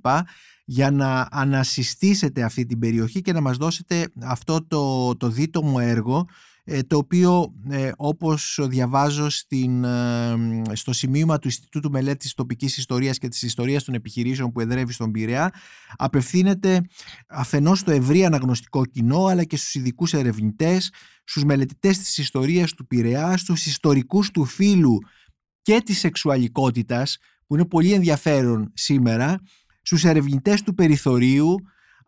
για 0.65 0.91
να 0.91 1.27
ανασυστήσετε 1.31 2.43
αυτή 2.43 2.65
την 2.65 2.79
περιοχή 2.79 3.21
και 3.21 3.33
να 3.33 3.41
μας 3.41 3.57
δώσετε 3.57 4.07
αυτό 4.21 4.65
το, 4.67 5.15
το 5.17 5.29
δίτομο 5.29 5.77
έργο 5.79 6.17
ε, 6.17 6.54
το 6.87 6.97
οποίο 6.97 7.53
ε, 7.69 7.91
όπως 7.95 8.59
διαβάζω 8.61 9.29
στην, 9.29 9.83
ε, 9.83 10.35
στο 10.73 10.93
σημείωμα 10.93 11.39
του 11.39 11.47
Ινστιτούτου 11.47 11.91
Μελέτης 11.91 12.33
Τοπικής 12.33 12.77
Ιστορίας 12.77 13.17
και 13.17 13.27
της 13.27 13.41
Ιστορίας 13.41 13.83
των 13.83 13.93
Επιχειρήσεων 13.93 14.51
που 14.51 14.59
εδρεύει 14.59 14.93
στον 14.93 15.11
Πειραιά 15.11 15.53
απευθύνεται 15.95 16.81
αφενός 17.27 17.79
στο 17.79 17.91
ευρύ 17.91 18.25
αναγνωστικό 18.25 18.85
κοινό 18.85 19.25
αλλά 19.25 19.43
και 19.43 19.57
στους 19.57 19.75
ειδικούς 19.75 20.13
ερευνητές, 20.13 20.91
στους 21.23 21.43
μελετητές 21.43 21.97
της 21.97 22.17
ιστορίας 22.17 22.73
του 22.73 22.87
Πειραιά, 22.87 23.37
στους 23.37 23.65
ιστορικούς 23.65 24.31
του 24.31 24.45
φύλου 24.45 24.99
και 25.61 25.81
της 25.85 25.99
σεξουαλικότητας 25.99 27.17
που 27.47 27.55
είναι 27.55 27.65
πολύ 27.65 27.93
ενδιαφέρον 27.93 28.71
σήμερα 28.73 29.39
στους 29.81 30.03
ερευνητές 30.03 30.61
του 30.61 30.73
περιθωρίου 30.73 31.55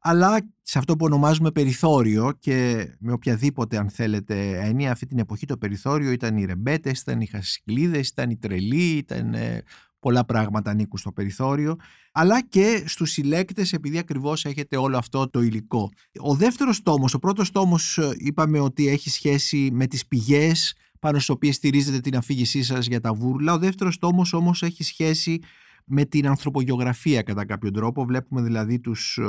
αλλά 0.09 0.49
σε 0.61 0.77
αυτό 0.77 0.95
που 0.95 1.05
ονομάζουμε 1.05 1.51
περιθώριο 1.51 2.33
και 2.39 2.87
με 2.99 3.11
οποιαδήποτε 3.11 3.77
αν 3.77 3.89
θέλετε 3.89 4.59
έννοια 4.59 4.91
αυτή 4.91 5.05
την 5.05 5.19
εποχή 5.19 5.45
το 5.45 5.57
περιθώριο 5.57 6.11
ήταν 6.11 6.37
οι 6.37 6.45
ρεμπέτες, 6.45 6.99
ήταν 6.99 7.21
οι 7.21 7.25
χασικλίδες, 7.25 8.07
ήταν 8.07 8.29
οι 8.29 8.37
τρελοί, 8.37 8.97
ήταν 8.97 9.33
ε, 9.33 9.63
πολλά 9.99 10.25
πράγματα 10.25 10.71
ανήκουν 10.71 10.99
στο 10.99 11.11
περιθώριο 11.11 11.75
αλλά 12.11 12.41
και 12.41 12.83
στους 12.85 13.11
συλλέκτες 13.11 13.73
επειδή 13.73 13.97
ακριβώς 13.97 14.45
έχετε 14.45 14.77
όλο 14.77 14.97
αυτό 14.97 15.29
το 15.29 15.41
υλικό. 15.41 15.89
Ο 16.19 16.35
δεύτερος 16.35 16.81
τόμος, 16.81 17.13
ο 17.13 17.19
πρώτος 17.19 17.51
τόμος 17.51 17.97
ε, 17.97 18.09
είπαμε 18.17 18.59
ότι 18.59 18.87
έχει 18.87 19.09
σχέση 19.09 19.69
με 19.73 19.87
τις 19.87 20.07
πηγές 20.07 20.75
πάνω 20.99 21.15
στις 21.15 21.29
οποίες 21.29 21.55
στηρίζετε 21.55 21.99
την 21.99 22.17
αφήγησή 22.17 22.63
σας 22.63 22.85
για 22.85 22.99
τα 22.99 23.13
βούρλα. 23.13 23.53
Ο 23.53 23.57
δεύτερος 23.57 23.97
τόμος 23.97 24.33
όμως 24.33 24.63
έχει 24.63 24.83
σχέση 24.83 25.39
με 25.87 26.05
την 26.05 26.27
ανθρωπογεωγραφία 26.27 27.21
κατά 27.21 27.45
κάποιο 27.45 27.71
τρόπο. 27.71 28.05
Βλέπουμε 28.05 28.41
δηλαδή 28.41 28.79
τους, 28.79 29.17
ε, 29.17 29.25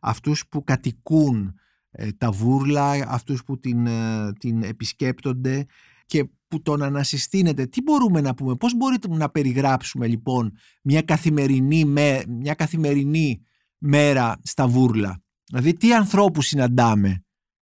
αυτούς 0.00 0.46
που 0.48 0.64
κατοικούν 0.64 1.54
ε, 1.90 2.12
τα 2.12 2.30
βούρλα, 2.30 2.90
αυτούς 2.90 3.44
που 3.44 3.58
την, 3.58 3.86
ε, 3.86 4.32
την 4.38 4.62
επισκέπτονται 4.62 5.66
και 6.06 6.24
που 6.48 6.62
τον 6.62 6.82
ανασυστήνεται. 6.82 7.66
Τι 7.66 7.82
μπορούμε 7.82 8.20
να 8.20 8.34
πούμε, 8.34 8.56
πώς 8.56 8.76
μπορείτε 8.76 9.08
να 9.08 9.30
περιγράψουμε 9.30 10.06
λοιπόν 10.06 10.52
μια 10.82 11.02
καθημερινή, 11.02 11.84
με, 11.84 12.22
μια 12.28 12.54
καθημερινή 12.54 13.42
μέρα 13.78 14.40
στα 14.42 14.68
βούρλα; 14.68 15.22
Δηλαδή 15.44 15.74
τι 15.74 15.94
ανθρώπους 15.94 16.46
συναντάμε; 16.46 17.24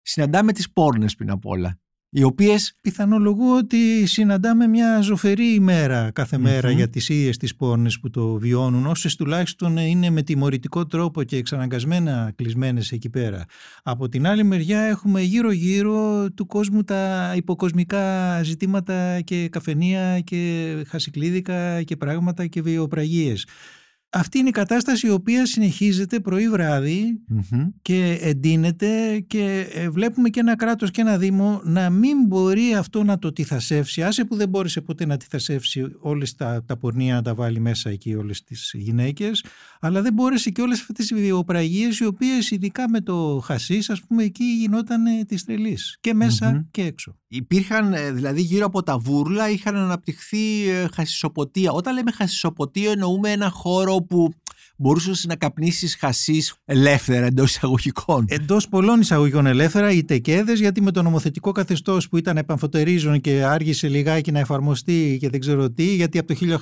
Συναντάμε 0.01 0.53
τις 0.53 0.71
πόρνες 0.71 1.15
πριν 1.15 1.29
απ' 1.29 1.45
όλα. 1.45 1.79
Οι 2.12 2.24
οποίες 2.24 2.78
Πιθανολογώ 2.82 3.58
ότι 3.58 4.06
συναντάμε 4.06 4.67
μια 4.67 5.02
ζωφερή 5.02 5.54
ημέρα 5.54 6.12
κάθε 6.12 6.38
μέρα 6.38 6.69
Μμμ. 6.69 6.76
για 6.76 6.89
τις 6.89 7.10
ίδιες 7.10 7.38
τις 7.38 7.56
πόρνες 7.56 8.00
που 8.00 8.10
το 8.10 8.34
βιώνουν, 8.34 8.86
όσες 8.86 9.15
τουλάχιστον 9.15 9.78
είναι 9.78 10.10
με 10.10 10.22
τιμωρητικό 10.22 10.86
τρόπο 10.86 11.24
και 11.24 11.38
εξαναγκασμένα 11.38 12.32
κλεισμένες 12.36 12.91
εκεί 12.91 13.10
πέρα. 13.10 13.45
Από 13.84 14.10
την 14.10 14.28
άλλη 14.28 14.43
μεριά 14.43 14.80
έχουμε 14.80 15.22
γύρω-γύρω 15.22 16.28
του 16.32 16.45
κόσμου 16.45 16.84
τα 16.84 17.34
υποκοσμικά 17.36 18.43
ζητήματα 18.43 19.22
και 19.22 19.50
καφενεία 19.50 20.19
και 20.19 20.74
χασικλίδικα 20.88 21.84
και 21.84 21.95
πράγματα 21.95 22.48
και 22.48 22.62
βιοπραγίες. 22.62 23.45
Αυτή 24.12 24.38
είναι 24.38 24.50
η 24.50 24.52
κατάσταση 24.52 25.08
η 25.08 25.10
οποία 25.10 25.45
συνεχίζεται 25.45 26.19
πρωί 26.19 26.50
βράδυ 26.50 27.19
Μμμ. 27.28 27.67
και 27.82 28.17
εντείνεται 28.22 29.19
και 29.28 29.69
ε, 29.74 29.89
βλέπουμε 29.89 30.30
και 30.30 30.39
ένα 30.39 30.56
κράτος 30.56 30.91
και 30.91 31.02
ένα 31.02 31.17
δήμο 31.17 31.62
να 31.63 31.89
μην 31.89 32.26
μπορεί 32.28 32.76
αυτό 32.76 33.04
να 33.04 33.19
το 33.19 33.34
τυθασεύσει 33.34 34.04
άσε 34.04 34.26
που 34.26 34.36
δεν 34.36 34.50
μπόρεσε 34.50 34.82
ποτέ 34.82 35.06
να 35.06 35.17
τυθασεύσει 35.17 35.88
όλες 36.00 36.36
τα, 36.36 36.63
τα 36.65 36.78
πορνεία 36.78 37.13
να 37.13 37.22
τα 37.22 37.34
βάλει 37.34 37.60
μέσα 37.60 37.89
εκεί 37.89 38.15
όλες 38.15 38.43
τις 38.43 38.72
γυναίκες 38.74 39.43
αλλά 39.80 40.02
δεν 40.02 40.13
μπόρεσε 40.13 40.50
και 40.50 40.62
όλες 40.62 40.80
αυτές 40.80 41.08
τις 41.08 41.13
βιοπραγίες 41.19 42.00
οι 42.00 42.06
οποίες 42.06 42.52
ειδικά 42.52 42.89
με 42.89 43.02
το 43.02 43.41
χασίς 43.43 43.89
ας 43.89 44.02
πούμε 44.02 44.24
εκεί 44.24 44.43
γινόταν 44.43 45.06
ε, 45.06 45.24
της 45.24 45.43
τρελής 45.43 45.98
και 46.02 46.13
μέσα 46.13 46.52
Μμμ. 46.52 46.62
και 46.72 46.82
έξω. 46.82 47.17
Υπήρχαν, 47.32 47.93
ε, 47.93 48.12
δηλαδή 48.12 48.41
γύρω 48.41 48.65
από 48.65 48.84
τα 48.84 48.98
βούρλα 48.98 49.50
είχαν 49.50 49.76
αναπτυχθεί 49.76 50.69
ε, 50.69 50.88
χασισοποτεία. 50.93 51.72
Όταν 51.72 51.93
λέμε 51.93 52.12
χασισοποτείο 52.12 52.91
εννοούμε 52.91 53.32
ένα 53.32 53.50
χώρο 53.50 53.98
που 54.03 54.33
μπορούσες 54.77 55.25
να 55.27 55.35
καπνίσεις 55.35 55.95
χασίς 55.95 56.55
ελεύθερα 56.65 57.25
εντός 57.25 57.49
εισαγωγικών. 57.49 58.25
Εντός 58.27 58.67
πολλών 58.67 58.99
εισαγωγικών 58.99 59.45
ελεύθερα, 59.45 59.91
οι 59.91 60.03
τεκέδες, 60.03 60.59
γιατί 60.59 60.81
με 60.81 60.91
το 60.91 61.01
νομοθετικό 61.01 61.51
καθεστώς 61.51 62.09
που 62.09 62.17
ήταν 62.17 62.38
επαμφωτερίζον 62.38 63.21
και 63.21 63.43
άργησε 63.43 63.88
λιγάκι 63.88 64.31
να 64.31 64.39
εφαρμοστεί 64.39 65.17
και 65.19 65.29
δεν 65.29 65.39
ξέρω 65.39 65.69
τι, 65.69 65.95
γιατί 65.95 66.17
από 66.17 66.33
το 66.33 66.62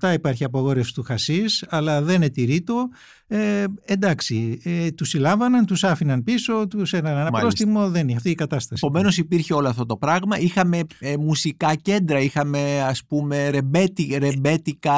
1897 0.00 0.12
υπάρχει 0.12 0.44
απαγόρευση 0.44 0.94
του 0.94 1.02
χασίς, 1.02 1.64
αλλά 1.68 2.02
δεν 2.02 2.22
ετηρεί 2.22 2.60
το. 2.60 2.88
Ε, 3.32 3.64
εντάξει, 3.84 4.60
ε, 4.64 4.90
τους 4.90 5.08
συλλάβαναν, 5.08 5.66
τους 5.66 5.84
άφηναν 5.84 6.24
πίσω, 6.24 6.66
τους 6.66 6.92
έναν 6.92 7.16
ένα 7.16 7.30
πρόστιμο. 7.30 7.90
Δεν 7.90 8.08
είναι 8.08 8.16
αυτή 8.16 8.30
η 8.30 8.34
κατάσταση. 8.34 8.82
Επομένως 8.86 9.18
υπήρχε 9.18 9.54
όλο 9.54 9.68
αυτό 9.68 9.86
το 9.86 9.96
πράγμα. 9.96 10.38
Είχαμε 10.38 10.80
ε, 10.98 11.16
μουσικά 11.16 11.74
κέντρα, 11.74 12.20
είχαμε 12.20 12.82
ας 12.82 13.04
πούμε 13.04 13.48
ρεμπέτι, 13.48 14.18
ρεμπέτικα 14.18 14.92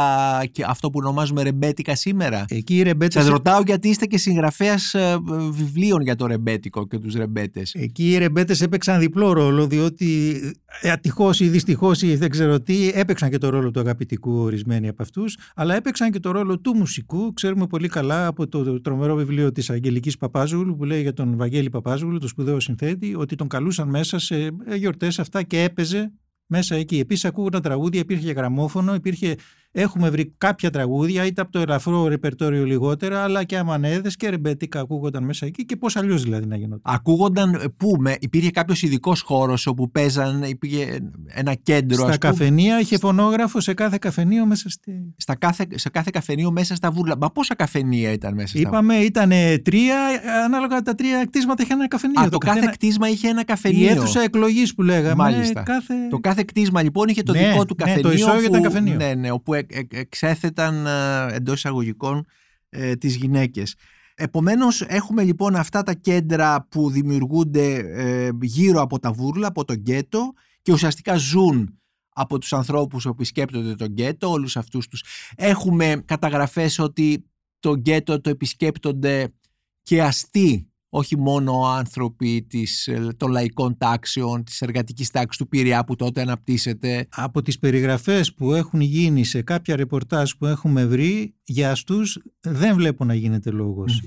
και 0.53 0.64
αυτό 0.66 0.91
που 0.91 0.99
ονομάζουμε 1.03 1.43
ρεμπέτικα 1.43 1.95
σήμερα. 1.95 2.45
Εκεί 2.49 2.76
οι 2.76 2.83
ρεμπέτες... 2.83 3.22
Σας 3.22 3.33
ρωτάω 3.33 3.61
γιατί 3.66 3.89
είστε 3.89 4.07
και 4.07 4.18
συγγραφέας 4.18 4.95
ε, 4.95 5.18
βιβλίων 5.51 6.03
για 6.03 6.16
το 6.16 6.26
ρεμπέτικο 6.26 6.87
και 6.87 6.99
τους 6.99 7.14
ρεμπέτες. 7.14 7.74
Εκεί 7.74 8.11
οι 8.11 8.18
ρεμπέτες 8.18 8.61
έπαιξαν 8.61 9.01
διπλό 9.01 9.33
ρόλο, 9.33 9.66
διότι 9.66 10.41
ε, 10.80 10.91
ατυχώς 10.91 11.41
ή 11.41 11.49
δυστυχώς 11.49 12.03
ή 12.03 12.16
δεν 12.16 12.30
ξέρω 12.30 12.61
τι, 12.61 12.89
έπαιξαν 12.95 13.30
και 13.30 13.39
το 13.39 13.49
ρόλο 13.49 13.70
του 13.70 13.80
αγαπητικού 13.80 14.33
ορισμένοι 14.39 14.89
από 14.89 15.03
αυτούς, 15.03 15.37
αλλά 15.55 15.74
έπαιξαν 15.74 16.11
και 16.11 16.18
το 16.18 16.30
ρόλο 16.30 16.59
του 16.59 16.74
μουσικού. 16.76 17.33
Ξέρουμε 17.35 17.66
πολύ 17.66 17.89
καλά 17.89 18.22
από 18.27 18.49
το 18.49 18.81
τρομερό 18.81 19.14
βιβλίο 19.14 19.53
της 19.53 19.70
Αγγελικής 19.70 20.16
Παπάζουλου 20.16 20.77
που 20.77 20.85
λέει 20.85 21.01
για 21.03 21.12
τον 21.12 21.37
Βαγγέλη 21.37 21.70
Παπάζουλου, 21.70 22.18
το 22.18 22.29
σπουδαίο 22.29 22.61
συνθέτη, 22.61 23.14
ότι 23.14 23.35
τον 23.35 23.49
καλούσαν 23.49 23.89
μέσα 23.89 24.18
σε 24.18 24.51
γιορτές 24.77 25.18
αυτά 25.18 25.43
και 25.43 25.62
έπαιζε 25.62 26.12
μέσα 26.47 26.75
εκεί. 26.75 26.99
Επίσης 26.99 27.25
ακούγονταν 27.25 27.62
τραγούδια, 27.62 28.01
υπήρχε 28.01 28.33
γραμμόφωνο, 28.33 28.95
υπήρχε 28.95 29.35
Έχουμε 29.75 30.11
βρει 30.11 30.35
κάποια 30.39 30.70
τραγούδια, 30.70 31.27
είτε 31.27 31.41
από 31.41 31.53
το 31.53 31.59
ελαφρό 31.59 32.07
ρεπερτόριο 32.09 32.64
λιγότερα, 32.64 33.23
αλλά 33.23 33.45
και 33.45 33.57
αμανέδες 33.57 34.16
και 34.16 34.29
ρεμπέτικα 34.29 34.81
ακούγονταν 34.81 35.25
μέσα 35.25 35.47
εκεί 35.47 35.64
και 35.64 35.77
πώς 35.77 35.97
αλλιώς 35.97 36.23
δηλαδή 36.23 36.47
να 36.47 36.57
γινόταν. 36.57 36.95
Ακούγονταν 36.95 37.55
ε, 37.55 37.59
πού, 37.77 37.97
με, 37.99 38.16
υπήρχε 38.20 38.51
κάποιος 38.51 38.83
ειδικός 38.83 39.20
χώρος 39.20 39.66
όπου 39.66 39.91
παίζαν, 39.91 40.43
υπήρχε 40.43 41.01
ένα 41.27 41.55
κέντρο. 41.55 42.05
Στα 42.07 42.18
καφενεία 42.18 42.81
είχε 42.81 42.99
φωνόγραφο 42.99 43.61
σε 43.61 43.75
κάθε 43.75 43.99
καφενείο 44.01 44.47
μέσα 44.47 44.68
στη. 44.68 45.14
Στα 45.16 45.37
κάθε, 45.37 45.66
σε 45.75 45.91
κάθε 45.91 46.11
καφενείο 46.12 46.51
μέσα 46.51 46.75
στα 46.75 46.91
βούρλα. 46.91 47.16
Μα 47.20 47.31
πόσα 47.31 47.55
καφενεία 47.55 48.12
ήταν 48.12 48.35
μέσα 48.35 48.49
στα 48.49 48.59
Είπαμε 48.59 48.95
ήταν 48.95 49.31
τρία, 49.62 49.97
ανάλογα 50.45 50.83
τα 50.83 50.95
τρία 50.95 51.25
κτίσματα 51.25 51.62
είχε 51.62 51.73
ένα 51.73 51.89
καφενείο. 51.89 52.20
Α, 52.20 52.25
το, 52.25 52.31
το 52.31 52.39
κάθε 52.39 52.55
καθένα... 52.55 52.73
κτίσμα 52.73 53.09
είχε 53.09 53.29
ένα 53.29 53.45
καφενείο. 53.45 53.81
Η 53.81 53.87
αίθουσα 53.87 54.20
εκλογής 54.20 54.75
που 54.75 54.83
λέγαμε. 54.83 55.14
Μάλιστα. 55.14 55.62
Κάθε... 55.62 55.95
Το 56.11 56.18
κάθε 56.18 56.43
κτίσμα 56.43 56.83
λοιπόν 56.83 57.09
είχε 57.09 57.23
το 57.23 57.33
ναι, 57.33 57.51
δικό 57.51 57.64
του 57.64 57.75
καφενείο. 57.75 58.03
Ναι, 58.03 58.09
το 58.09 58.14
ισόγειο 58.14 58.47
ήταν 58.47 58.62
καφενείο. 58.62 58.95
Ναι, 58.95 59.14
ναι, 59.14 59.31
όπου 59.31 59.55
εξέθεταν 59.88 60.86
ε, 60.86 61.34
εντός 61.34 61.54
εισαγωγικών 61.54 62.26
ε, 62.68 62.94
τις 62.94 63.16
γυναίκες. 63.16 63.74
Επομένως 64.14 64.80
έχουμε 64.80 65.22
λοιπόν 65.22 65.56
αυτά 65.56 65.82
τα 65.82 65.94
κέντρα 65.94 66.66
που 66.70 66.90
δημιουργούνται 66.90 67.74
ε, 67.74 68.30
γύρω 68.40 68.80
από 68.80 68.98
τα 68.98 69.12
βούρλα, 69.12 69.46
από 69.46 69.64
το 69.64 69.74
γκέτο 69.74 70.32
και 70.62 70.72
ουσιαστικά 70.72 71.16
ζουν 71.16 71.78
από 72.08 72.38
τους 72.38 72.52
ανθρώπους 72.52 73.02
που 73.02 73.08
επισκέπτονται 73.08 73.74
το 73.74 73.84
γκέτο, 73.84 74.30
όλους 74.30 74.56
αυτούς 74.56 74.88
τους. 74.88 75.04
Έχουμε 75.36 76.02
καταγραφές 76.04 76.78
ότι 76.78 77.24
το 77.60 77.74
γκέτο 77.76 78.20
το 78.20 78.30
επισκέπτονται 78.30 79.34
και 79.82 80.02
αστεί 80.02 80.72
όχι 80.95 81.18
μόνο 81.18 81.64
άνθρωποι 81.64 82.47
της, 82.49 82.86
ε, 82.86 83.09
των 83.16 83.30
λαϊκών 83.30 83.76
τάξεων, 83.78 84.45
της 84.45 84.62
εργατικής 84.62 85.11
τάξης 85.11 85.36
του 85.36 85.49
Πειραιά 85.49 85.84
που 85.84 85.97
τότε 85.97 86.20
αναπτύσσεται. 86.20 87.07
Από 87.11 87.43
τις 87.43 87.59
περιγραφές 87.59 88.34
που 88.34 88.53
έχουν 88.53 88.80
γίνει 88.80 89.24
σε 89.24 89.43
κάποια 89.43 89.76
ρεπορτάζ 89.76 90.30
που 90.38 90.47
έχουμε 90.47 90.86
βρει, 90.86 91.34
για 91.53 91.70
αστούς 91.70 92.18
δεν 92.40 92.74
βλέπω 92.74 93.05
να 93.05 93.14
γίνεται 93.14 93.50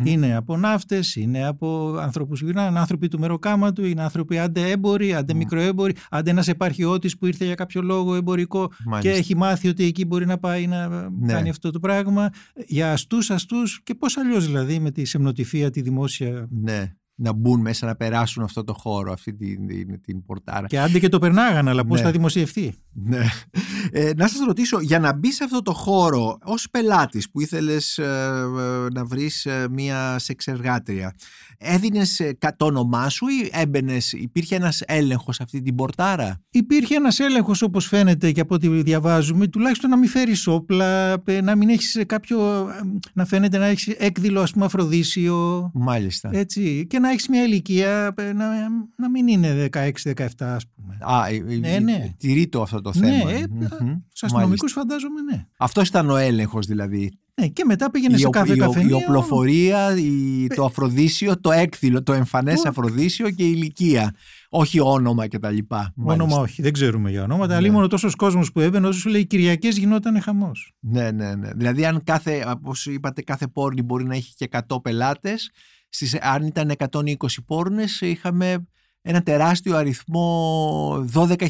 Είναι 0.03 0.35
από 0.35 0.57
ναύτες, 0.57 1.15
είναι 1.15 1.45
από 1.45 1.97
ανθρώπους 1.97 2.39
που 2.41 2.47
είναι 2.47 2.61
άνθρωποι 2.61 3.07
του 3.07 3.19
μεροκάματου, 3.19 3.85
είναι 3.85 4.01
άνθρωποι 4.01 4.39
άντε 4.39 4.69
έμποροι, 4.69 5.13
άντε 5.13 5.33
mm. 5.33 5.35
μικροέμποροι, 5.35 5.93
άντε 6.09 6.29
ένας 6.29 6.47
επαρχιώτης 6.47 7.17
που 7.17 7.25
ήρθε 7.25 7.45
για 7.45 7.55
κάποιο 7.55 7.81
λόγο 7.81 8.15
εμπορικό 8.15 8.71
και 8.99 9.09
έχει 9.09 9.35
μάθει 9.35 9.67
ότι 9.67 9.83
εκεί 9.83 10.05
μπορεί 10.05 10.25
να 10.25 10.37
πάει 10.37 10.67
να 10.67 11.09
ναι. 11.09 11.33
κάνει 11.33 11.49
αυτό 11.49 11.71
το 11.71 11.79
πράγμα. 11.79 12.29
Για 12.67 12.91
αστούς, 12.91 13.29
αστούς 13.29 13.81
και 13.83 13.95
πώς 13.95 14.17
αλλιώς 14.17 14.45
δηλαδή 14.45 14.79
με 14.79 14.91
τη 14.91 15.05
σεμνοτυφία, 15.05 15.69
τη 15.69 15.81
δημόσια... 15.81 16.47
Ναι 16.49 16.93
να 17.15 17.33
μπουν 17.33 17.61
μέσα, 17.61 17.85
να 17.85 17.95
περάσουν 17.95 18.43
αυτό 18.43 18.63
το 18.63 18.73
χώρο, 18.73 19.11
αυτή 19.11 19.33
την, 19.33 19.67
την, 19.67 20.01
την 20.01 20.25
πορτάρα. 20.25 20.67
Και 20.67 20.79
άντε 20.79 20.99
και 20.99 21.09
το 21.09 21.19
περνάγανε, 21.19 21.69
αλλά 21.69 21.85
πώς 21.85 21.99
ναι. 21.99 22.05
θα 22.05 22.11
δημοσιευτεί. 22.11 22.73
Ναι. 22.93 23.25
Ε, 23.91 24.11
να 24.15 24.27
σας 24.27 24.39
ρωτήσω, 24.45 24.79
για 24.79 24.99
να 24.99 25.13
μπει 25.13 25.31
σε 25.31 25.43
αυτό 25.43 25.61
το 25.61 25.73
χώρο 25.73 26.37
ως 26.43 26.69
πελάτης 26.71 27.29
που 27.31 27.41
ήθελες 27.41 27.97
ε, 27.97 28.03
ε, 28.03 28.93
να 28.93 29.05
βρεις 29.05 29.47
μία 29.71 30.19
σεξεργάτρια, 30.19 31.15
έδινες 31.57 32.21
το 32.57 32.65
όνομά 32.65 33.09
σου 33.09 33.27
ή 33.27 33.49
έμπαινες, 33.51 34.11
υπήρχε 34.11 34.55
ένας 34.55 34.81
έλεγχος 34.85 35.39
αυτή 35.39 35.61
την 35.61 35.75
πορτάρα; 35.75 36.41
Υπήρχε 36.49 36.95
ένας 36.95 37.19
έλεγχος 37.19 37.61
όπως 37.61 37.87
φαίνεται 37.87 38.31
και 38.31 38.41
από 38.41 38.55
ό,τι 38.55 38.67
διαβάζουμε, 38.67 39.47
τουλάχιστον 39.47 39.89
να 39.89 39.97
μην 39.97 40.09
φέρεις 40.09 40.47
όπλα, 40.47 41.21
να 41.43 41.55
μην 41.55 41.69
έχεις 41.69 42.03
κάποιο, 42.05 42.67
να 43.13 43.25
φαίνεται 43.25 43.57
να 43.57 43.65
έχεις 43.65 43.87
έκδηλο 43.87 44.41
ας 44.41 44.51
πούμε 44.51 44.65
αφροδίσιο. 44.65 45.71
Μάλιστα. 45.73 46.29
Έτσι, 46.33 46.87
και 46.89 46.99
να 47.05 47.11
έχεις 47.11 47.27
μια 47.27 47.43
ηλικία 47.43 48.13
να, 48.17 48.69
να 48.97 49.09
μην 49.09 49.27
είναι 49.27 49.69
16-17 49.73 50.25
ας 50.39 50.65
πούμε. 50.75 50.97
Α, 51.01 51.23
ναι, 51.59 51.79
ναι. 51.79 52.13
τηρεί 52.17 52.47
το 52.47 52.61
αυτό 52.61 52.81
το 52.81 52.93
θέμα. 52.93 53.31
Ναι, 53.31 53.31
ε, 53.31 53.43
mm-hmm. 53.43 54.01
στους 54.07 54.23
αστυνομικούς 54.23 54.71
φαντάζομαι 54.71 55.21
ναι. 55.21 55.45
Αυτός 55.57 55.87
ήταν 55.87 56.09
ο 56.09 56.15
έλεγχος 56.15 56.65
δηλαδή. 56.65 57.19
Ναι, 57.41 57.47
και 57.47 57.63
μετά 57.65 57.91
πήγαινε 57.91 58.17
σε 58.17 58.29
κάθε 58.29 58.55
καφενείο. 58.55 58.97
Η 58.97 59.03
οπλοφορία, 59.03 59.97
η, 59.97 60.47
το 60.55 60.65
αφροδίσιο, 60.65 61.39
το 61.39 61.51
έκδηλο, 61.51 62.03
το 62.03 62.13
εμφανές 62.13 62.65
αφροδίσιο 62.65 63.29
και 63.29 63.43
η 63.43 63.51
ηλικία. 63.55 64.15
Όχι 64.49 64.79
όνομα 64.79 65.27
κτλ. 65.27 65.57
Όνομα 66.03 66.37
όχι, 66.37 66.61
δεν 66.61 66.73
ξέρουμε 66.73 67.09
για 67.09 67.23
ονόματα. 67.23 67.47
Ναι. 67.47 67.55
Αλλά 67.55 67.71
μόνο 67.71 67.87
τόσος 67.87 68.15
κόσμος 68.15 68.51
που 68.51 68.59
έμπαινε, 68.59 68.87
όσο 68.87 68.99
σου 68.99 69.09
λέει 69.09 69.25
Κυριακές 69.25 69.77
γινόταν 69.77 70.21
χαμός. 70.21 70.73
Ναι, 70.79 71.11
ναι, 71.11 71.35
ναι. 71.35 71.49
Δηλαδή, 71.55 71.85
αν 71.85 72.03
κάθε, 72.03 72.45
όπως 72.47 72.85
είπατε, 72.85 73.21
κάθε 73.21 73.47
πόρνη 73.47 73.81
μπορεί 73.81 74.03
να 74.03 74.15
έχει 74.15 74.33
και 74.35 74.47
100 74.67 74.81
πελάτες, 74.81 75.51
αν 76.21 76.43
ήταν 76.43 76.71
120 76.77 77.13
πόρνες, 77.45 78.01
είχαμε 78.01 78.67
ένα 79.01 79.21
τεράστιο 79.21 79.75
αριθμό, 79.75 81.05
12.000 81.13 81.47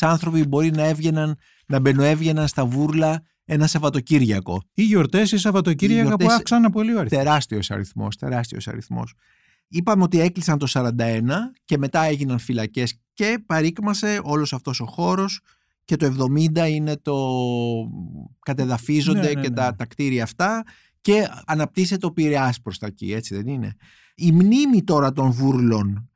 άνθρωποι 0.00 0.46
μπορεί 0.46 0.70
να 0.70 0.84
έβγαιναν, 0.84 1.36
να 1.66 1.80
μπαινοέβγαιναν 1.80 2.48
στα 2.48 2.66
βούρλα 2.66 3.22
ένα 3.44 3.66
Σαββατοκύριακο. 3.66 4.62
Ή 4.74 4.82
γιορτές 4.82 5.32
ή 5.32 5.38
Σαββατοκύριακα 5.38 6.16
που 6.16 6.30
αύξαναν 6.30 6.72
πολύ 6.72 6.94
ο 6.94 6.98
αριθμό. 6.98 7.18
Τεράστιος 7.18 7.70
αριθμός, 7.70 8.16
τεράστιος 8.16 8.68
αριθμός. 8.68 9.14
Είπαμε 9.68 10.02
ότι 10.02 10.20
έκλεισαν 10.20 10.58
το 10.58 10.66
41 10.68 10.92
και 11.64 11.78
μετά 11.78 12.02
έγιναν 12.02 12.38
φυλακές 12.38 13.00
και 13.12 13.42
παρήκμασε 13.46 14.20
όλος 14.22 14.52
αυτός 14.52 14.80
ο 14.80 14.86
χώρος 14.86 15.40
και 15.84 15.96
το 15.96 16.30
70 16.56 16.68
είναι 16.68 16.96
το 16.96 17.16
κατεδαφίζονται 18.38 19.20
ναι, 19.20 19.32
ναι, 19.32 19.40
και 19.40 19.50
τα, 19.50 19.64
ναι. 19.70 19.76
τα 19.76 19.86
κτίρια 19.86 20.22
αυτά 20.22 20.64
και 21.08 21.28
αναπτύσσεται 21.46 22.06
ο 22.06 22.12
Πειραιάς 22.12 22.60
προς 22.60 22.78
τα 22.78 22.86
εκεί, 22.86 23.12
έτσι 23.12 23.34
δεν 23.34 23.46
είναι; 23.46 23.76
Η 24.14 24.32
μνήμη 24.32 24.82
τώρα 24.84 25.12
των 25.12 25.30
βούρλων 25.30 26.10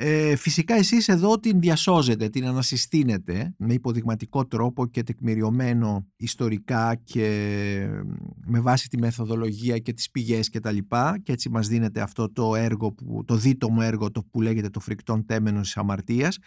ε, 0.00 0.36
φυσικά 0.36 0.74
εσείς 0.74 1.08
εδώ 1.08 1.38
την 1.38 1.60
διασώζετε, 1.60 2.28
την 2.28 2.46
ανασυστήνετε 2.46 3.54
με 3.58 3.72
υποδειγματικό 3.72 4.46
τρόπο 4.46 4.86
και 4.86 5.02
τεκμηριωμένο 5.02 6.06
ιστορικά 6.16 7.00
και 7.04 7.28
με 8.46 8.60
βάση 8.60 8.88
τη 8.88 8.98
μεθοδολογία 8.98 9.78
και 9.78 9.92
τις 9.92 10.10
πηγές 10.10 10.48
και 10.48 10.60
τα 10.60 10.70
λοιπά 10.70 11.20
και 11.22 11.32
έτσι 11.32 11.48
μας 11.48 11.68
δίνεται 11.68 12.00
αυτό 12.00 12.32
το 12.32 12.54
έργο, 12.54 12.92
που, 12.92 13.24
το 13.24 13.36
δίτομο 13.36 13.80
έργο 13.82 14.10
το 14.10 14.22
που 14.30 14.40
λέγεται 14.40 14.68
το 14.68 14.80
φρικτόν 14.80 15.26
τέμενος 15.26 15.62
της 15.62 15.76
αμαρτίας 15.76 16.38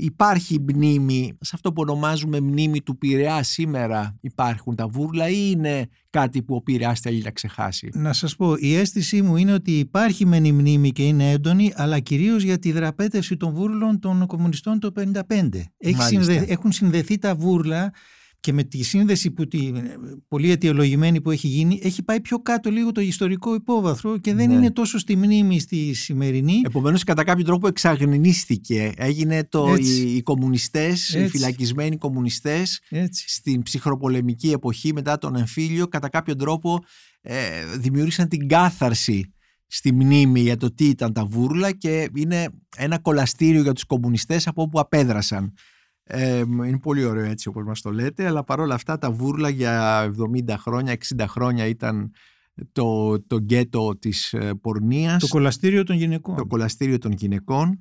Υπάρχει 0.00 0.64
μνήμη, 0.68 1.38
σε 1.40 1.50
αυτό 1.54 1.72
που 1.72 1.82
ονομάζουμε 1.82 2.40
μνήμη 2.40 2.82
του 2.82 2.98
Πειραιά 2.98 3.42
σήμερα 3.42 4.16
υπάρχουν 4.20 4.74
τα 4.74 4.86
βούρλα 4.86 5.28
ή 5.28 5.50
είναι 5.50 5.88
κάτι 6.10 6.42
που 6.42 6.54
ο 6.54 6.62
Πειραιάς 6.62 7.00
θέλει 7.00 7.22
να 7.22 7.30
ξεχάσει; 7.30 7.88
Να 7.94 8.12
σας 8.12 8.36
πω, 8.36 8.54
η 8.58 8.74
αίσθησή 8.74 9.22
μου 9.22 9.36
είναι 9.36 9.52
ότι 9.52 9.78
υπάρχει 9.78 10.26
μεν 10.26 10.44
η 10.44 10.52
μνήμη 10.52 10.92
και 10.92 11.06
είναι 11.06 11.30
έντονη, 11.30 11.72
αλλά 11.76 11.98
κυρίως 12.00 12.42
για 12.42 12.58
τη 12.58 12.72
δραπέτευση 12.72 13.36
των 13.36 13.52
βούρλων 13.52 13.98
των 14.00 14.26
κομμουνιστών 14.26 14.78
το 14.78 14.92
1955. 14.96 15.48
Έχουν 16.46 16.72
συνδεθεί 16.72 17.18
τα 17.18 17.34
βούρλα 17.34 17.92
και 18.48 18.54
με 18.54 18.62
τη 18.62 18.82
σύνδεση 18.82 19.30
που 19.30 19.46
τη, 19.46 19.72
πολύ 20.28 20.50
αιτιολογημένη 20.50 21.20
που 21.20 21.30
έχει 21.30 21.46
γίνει 21.46 21.80
έχει 21.82 22.02
πάει 22.02 22.20
πιο 22.20 22.38
κάτω 22.38 22.70
λίγο 22.70 22.92
το 22.92 23.00
ιστορικό 23.00 23.54
υπόβαθρο 23.54 24.18
και 24.18 24.34
δεν 24.34 24.48
ναι. 24.48 24.54
είναι 24.54 24.70
τόσο 24.70 24.98
στη 24.98 25.16
μνήμη 25.16 25.60
στη 25.60 25.94
σημερινή. 25.94 26.60
Επομένως 26.64 27.04
κατά 27.04 27.24
κάποιο 27.24 27.44
τρόπο 27.44 27.68
εξαγνίστηκε. 27.68 28.92
Έγινε 28.96 29.44
το, 29.44 29.74
οι, 29.78 30.14
οι 30.16 30.22
κομμουνιστές, 30.22 31.14
οι 31.14 31.28
φυλακισμένοι 31.28 31.96
κομμουνιστές 31.96 32.80
στην 33.26 33.62
ψυχροπολεμική 33.62 34.50
εποχή 34.50 34.92
μετά 34.92 35.18
τον 35.18 35.36
εμφύλιο 35.36 35.88
κατά 35.88 36.08
κάποιο 36.08 36.36
τρόπο 36.36 36.84
ε, 37.20 37.36
δημιούργησαν 37.78 38.28
την 38.28 38.48
κάθαρση 38.48 39.32
στη 39.66 39.92
μνήμη 39.92 40.40
για 40.40 40.56
το 40.56 40.74
τι 40.74 40.84
ήταν 40.84 41.12
τα 41.12 41.24
βούρλα 41.24 41.72
και 41.72 42.08
είναι 42.14 42.48
ένα 42.76 42.98
κολαστήριο 42.98 43.62
για 43.62 43.72
τους 43.72 43.84
κομμουνιστές 43.84 44.46
από 44.46 44.62
όπου 44.62 44.80
απέδρασαν. 44.80 45.52
Ε, 46.10 46.38
είναι 46.38 46.78
πολύ 46.78 47.04
ωραίο 47.04 47.24
έτσι 47.24 47.48
όπως 47.48 47.64
μας 47.64 47.80
το 47.80 47.90
λέτε, 47.90 48.26
αλλά 48.26 48.44
παρόλα 48.44 48.74
αυτά 48.74 48.98
τα 48.98 49.10
βούρλα 49.10 49.48
για 49.48 50.04
70 50.48 50.54
χρόνια, 50.58 50.96
60 51.16 51.24
χρόνια 51.28 51.66
ήταν 51.66 52.12
το, 52.72 53.20
το 53.20 53.36
γκέτο 53.38 53.96
της 53.98 54.32
ε, 54.32 54.54
πορνείας. 54.60 55.20
Το 55.20 55.28
κολαστήριο 55.28 55.82
των 55.82 55.96
γυναικών. 55.96 56.36
Το 56.36 56.46
κολαστήριο 56.46 56.98
των 56.98 57.12
γυναικών, 57.12 57.78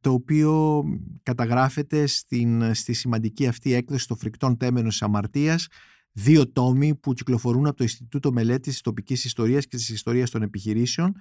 το 0.00 0.12
οποίο 0.12 0.82
καταγράφεται 1.22 2.06
στην, 2.06 2.74
στη 2.74 2.92
σημαντική 2.92 3.46
αυτή 3.46 3.72
έκδοση 3.74 4.06
των 4.08 4.16
φρικτών 4.16 4.56
τέμενος 4.56 4.92
της 4.92 5.02
αμαρτίας 5.02 5.68
δύο 6.12 6.50
τόμοι 6.50 6.94
που 6.94 7.12
κυκλοφορούν 7.12 7.66
από 7.66 7.76
το 7.76 7.84
Ινστιτούτο 7.84 8.32
Μελέτης 8.32 8.72
της 8.72 8.80
Τοπικής 8.80 9.24
Ιστορίας 9.24 9.66
και 9.66 9.76
της 9.76 9.88
Ιστορίας 9.88 10.30
των 10.30 10.42
Επιχειρήσεων 10.42 11.14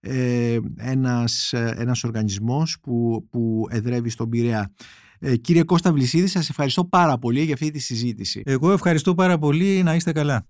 ε, 0.00 0.58
ένας, 0.76 1.52
ένας 1.52 2.04
οργανισμός 2.04 2.78
που, 2.82 3.26
που 3.30 3.66
εδρεύει 3.70 4.08
στον 4.08 4.28
Πειραιά. 4.28 4.72
Ε, 5.26 5.36
κύριε 5.36 5.62
Κώστα 5.62 5.92
Βλυσίδη, 5.92 6.26
σας 6.26 6.48
ευχαριστώ 6.48 6.84
πάρα 6.84 7.18
πολύ 7.18 7.42
για 7.42 7.54
αυτή 7.54 7.70
τη 7.70 7.78
συζήτηση. 7.78 8.42
Εγώ 8.44 8.72
ευχαριστώ 8.72 9.14
πάρα 9.14 9.38
πολύ. 9.38 9.82
Να 9.82 9.94
είστε 9.94 10.12
καλά. 10.12 10.46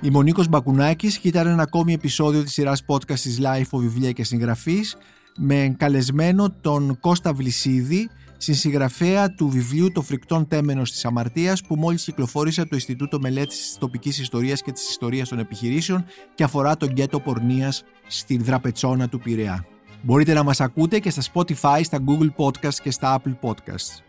Η 0.00 0.10
Μονίκος 0.10 0.48
Μπακουνάκης 0.48 1.18
και 1.18 1.28
ήταν 1.28 1.46
ένα 1.46 1.62
ακόμη 1.62 1.92
επεισόδιο 1.92 2.42
της 2.42 2.52
σειράς 2.52 2.84
podcast 2.86 3.18
της 3.18 3.38
Life 3.42 3.78
Βιβλία 3.78 4.12
και 4.12 4.24
Συγγραφής 4.24 4.96
με 5.36 5.74
καλεσμένο 5.78 6.50
τον 6.60 6.98
Κώστα 7.00 7.32
Βλυσίδη, 7.32 8.08
συγγραφέα 8.36 9.34
του 9.34 9.48
βιβλίου 9.48 9.92
«Το 9.92 10.02
φρικτόν 10.02 10.48
τέμενος 10.48 10.90
της 10.90 11.04
αμαρτίας» 11.04 11.62
που 11.62 11.76
μόλις 11.76 12.04
κυκλοφόρησε 12.04 12.60
από 12.60 12.70
το 12.70 12.76
Ινστιτούτο 12.76 13.20
Μελέτης 13.20 13.58
της 13.58 13.76
Τοπικής 13.78 14.18
Ιστορίας 14.18 14.62
και 14.62 14.72
της 14.72 14.88
Ιστορίας 14.88 15.28
των 15.28 15.38
Επιχειρήσεων 15.38 16.04
και 16.34 16.44
αφορά 16.44 16.76
τον 16.76 16.88
γκέτο 16.88 17.20
πορνείας 17.20 17.84
στην 18.06 18.44
Δραπετσόνα 18.44 19.08
του 19.08 19.18
Πειραιά. 19.18 19.66
Μπορείτε 20.02 20.32
να 20.32 20.42
μας 20.42 20.60
ακούτε 20.60 20.98
και 20.98 21.10
στα 21.10 21.22
Spotify, 21.32 21.80
στα 21.82 21.98
Google 22.06 22.30
Podcasts 22.36 22.74
και 22.82 22.90
στα 22.90 23.20
Apple 23.20 23.36
Podcasts. 23.40 24.02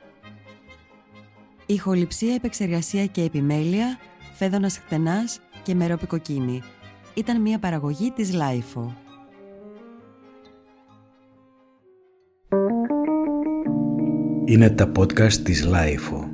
Ηχοληψία, 1.65 2.33
επεξεργασία 2.33 3.05
και 3.05 3.21
επιμέλεια, 3.21 3.99
Φαίδωνας 4.33 4.77
Χτενάς 4.77 5.39
και 5.63 5.75
Μερόπη 5.75 6.12
Κοκκίνη. 6.12 6.61
Ήταν 7.13 7.41
μια 7.41 7.59
παραγωγή 7.59 8.11
της 8.11 8.33
LiFO. 8.33 8.95
Είναι 14.45 14.69
τα 14.69 14.91
podcast 14.97 15.33
της 15.33 15.65
LiFO. 15.65 16.28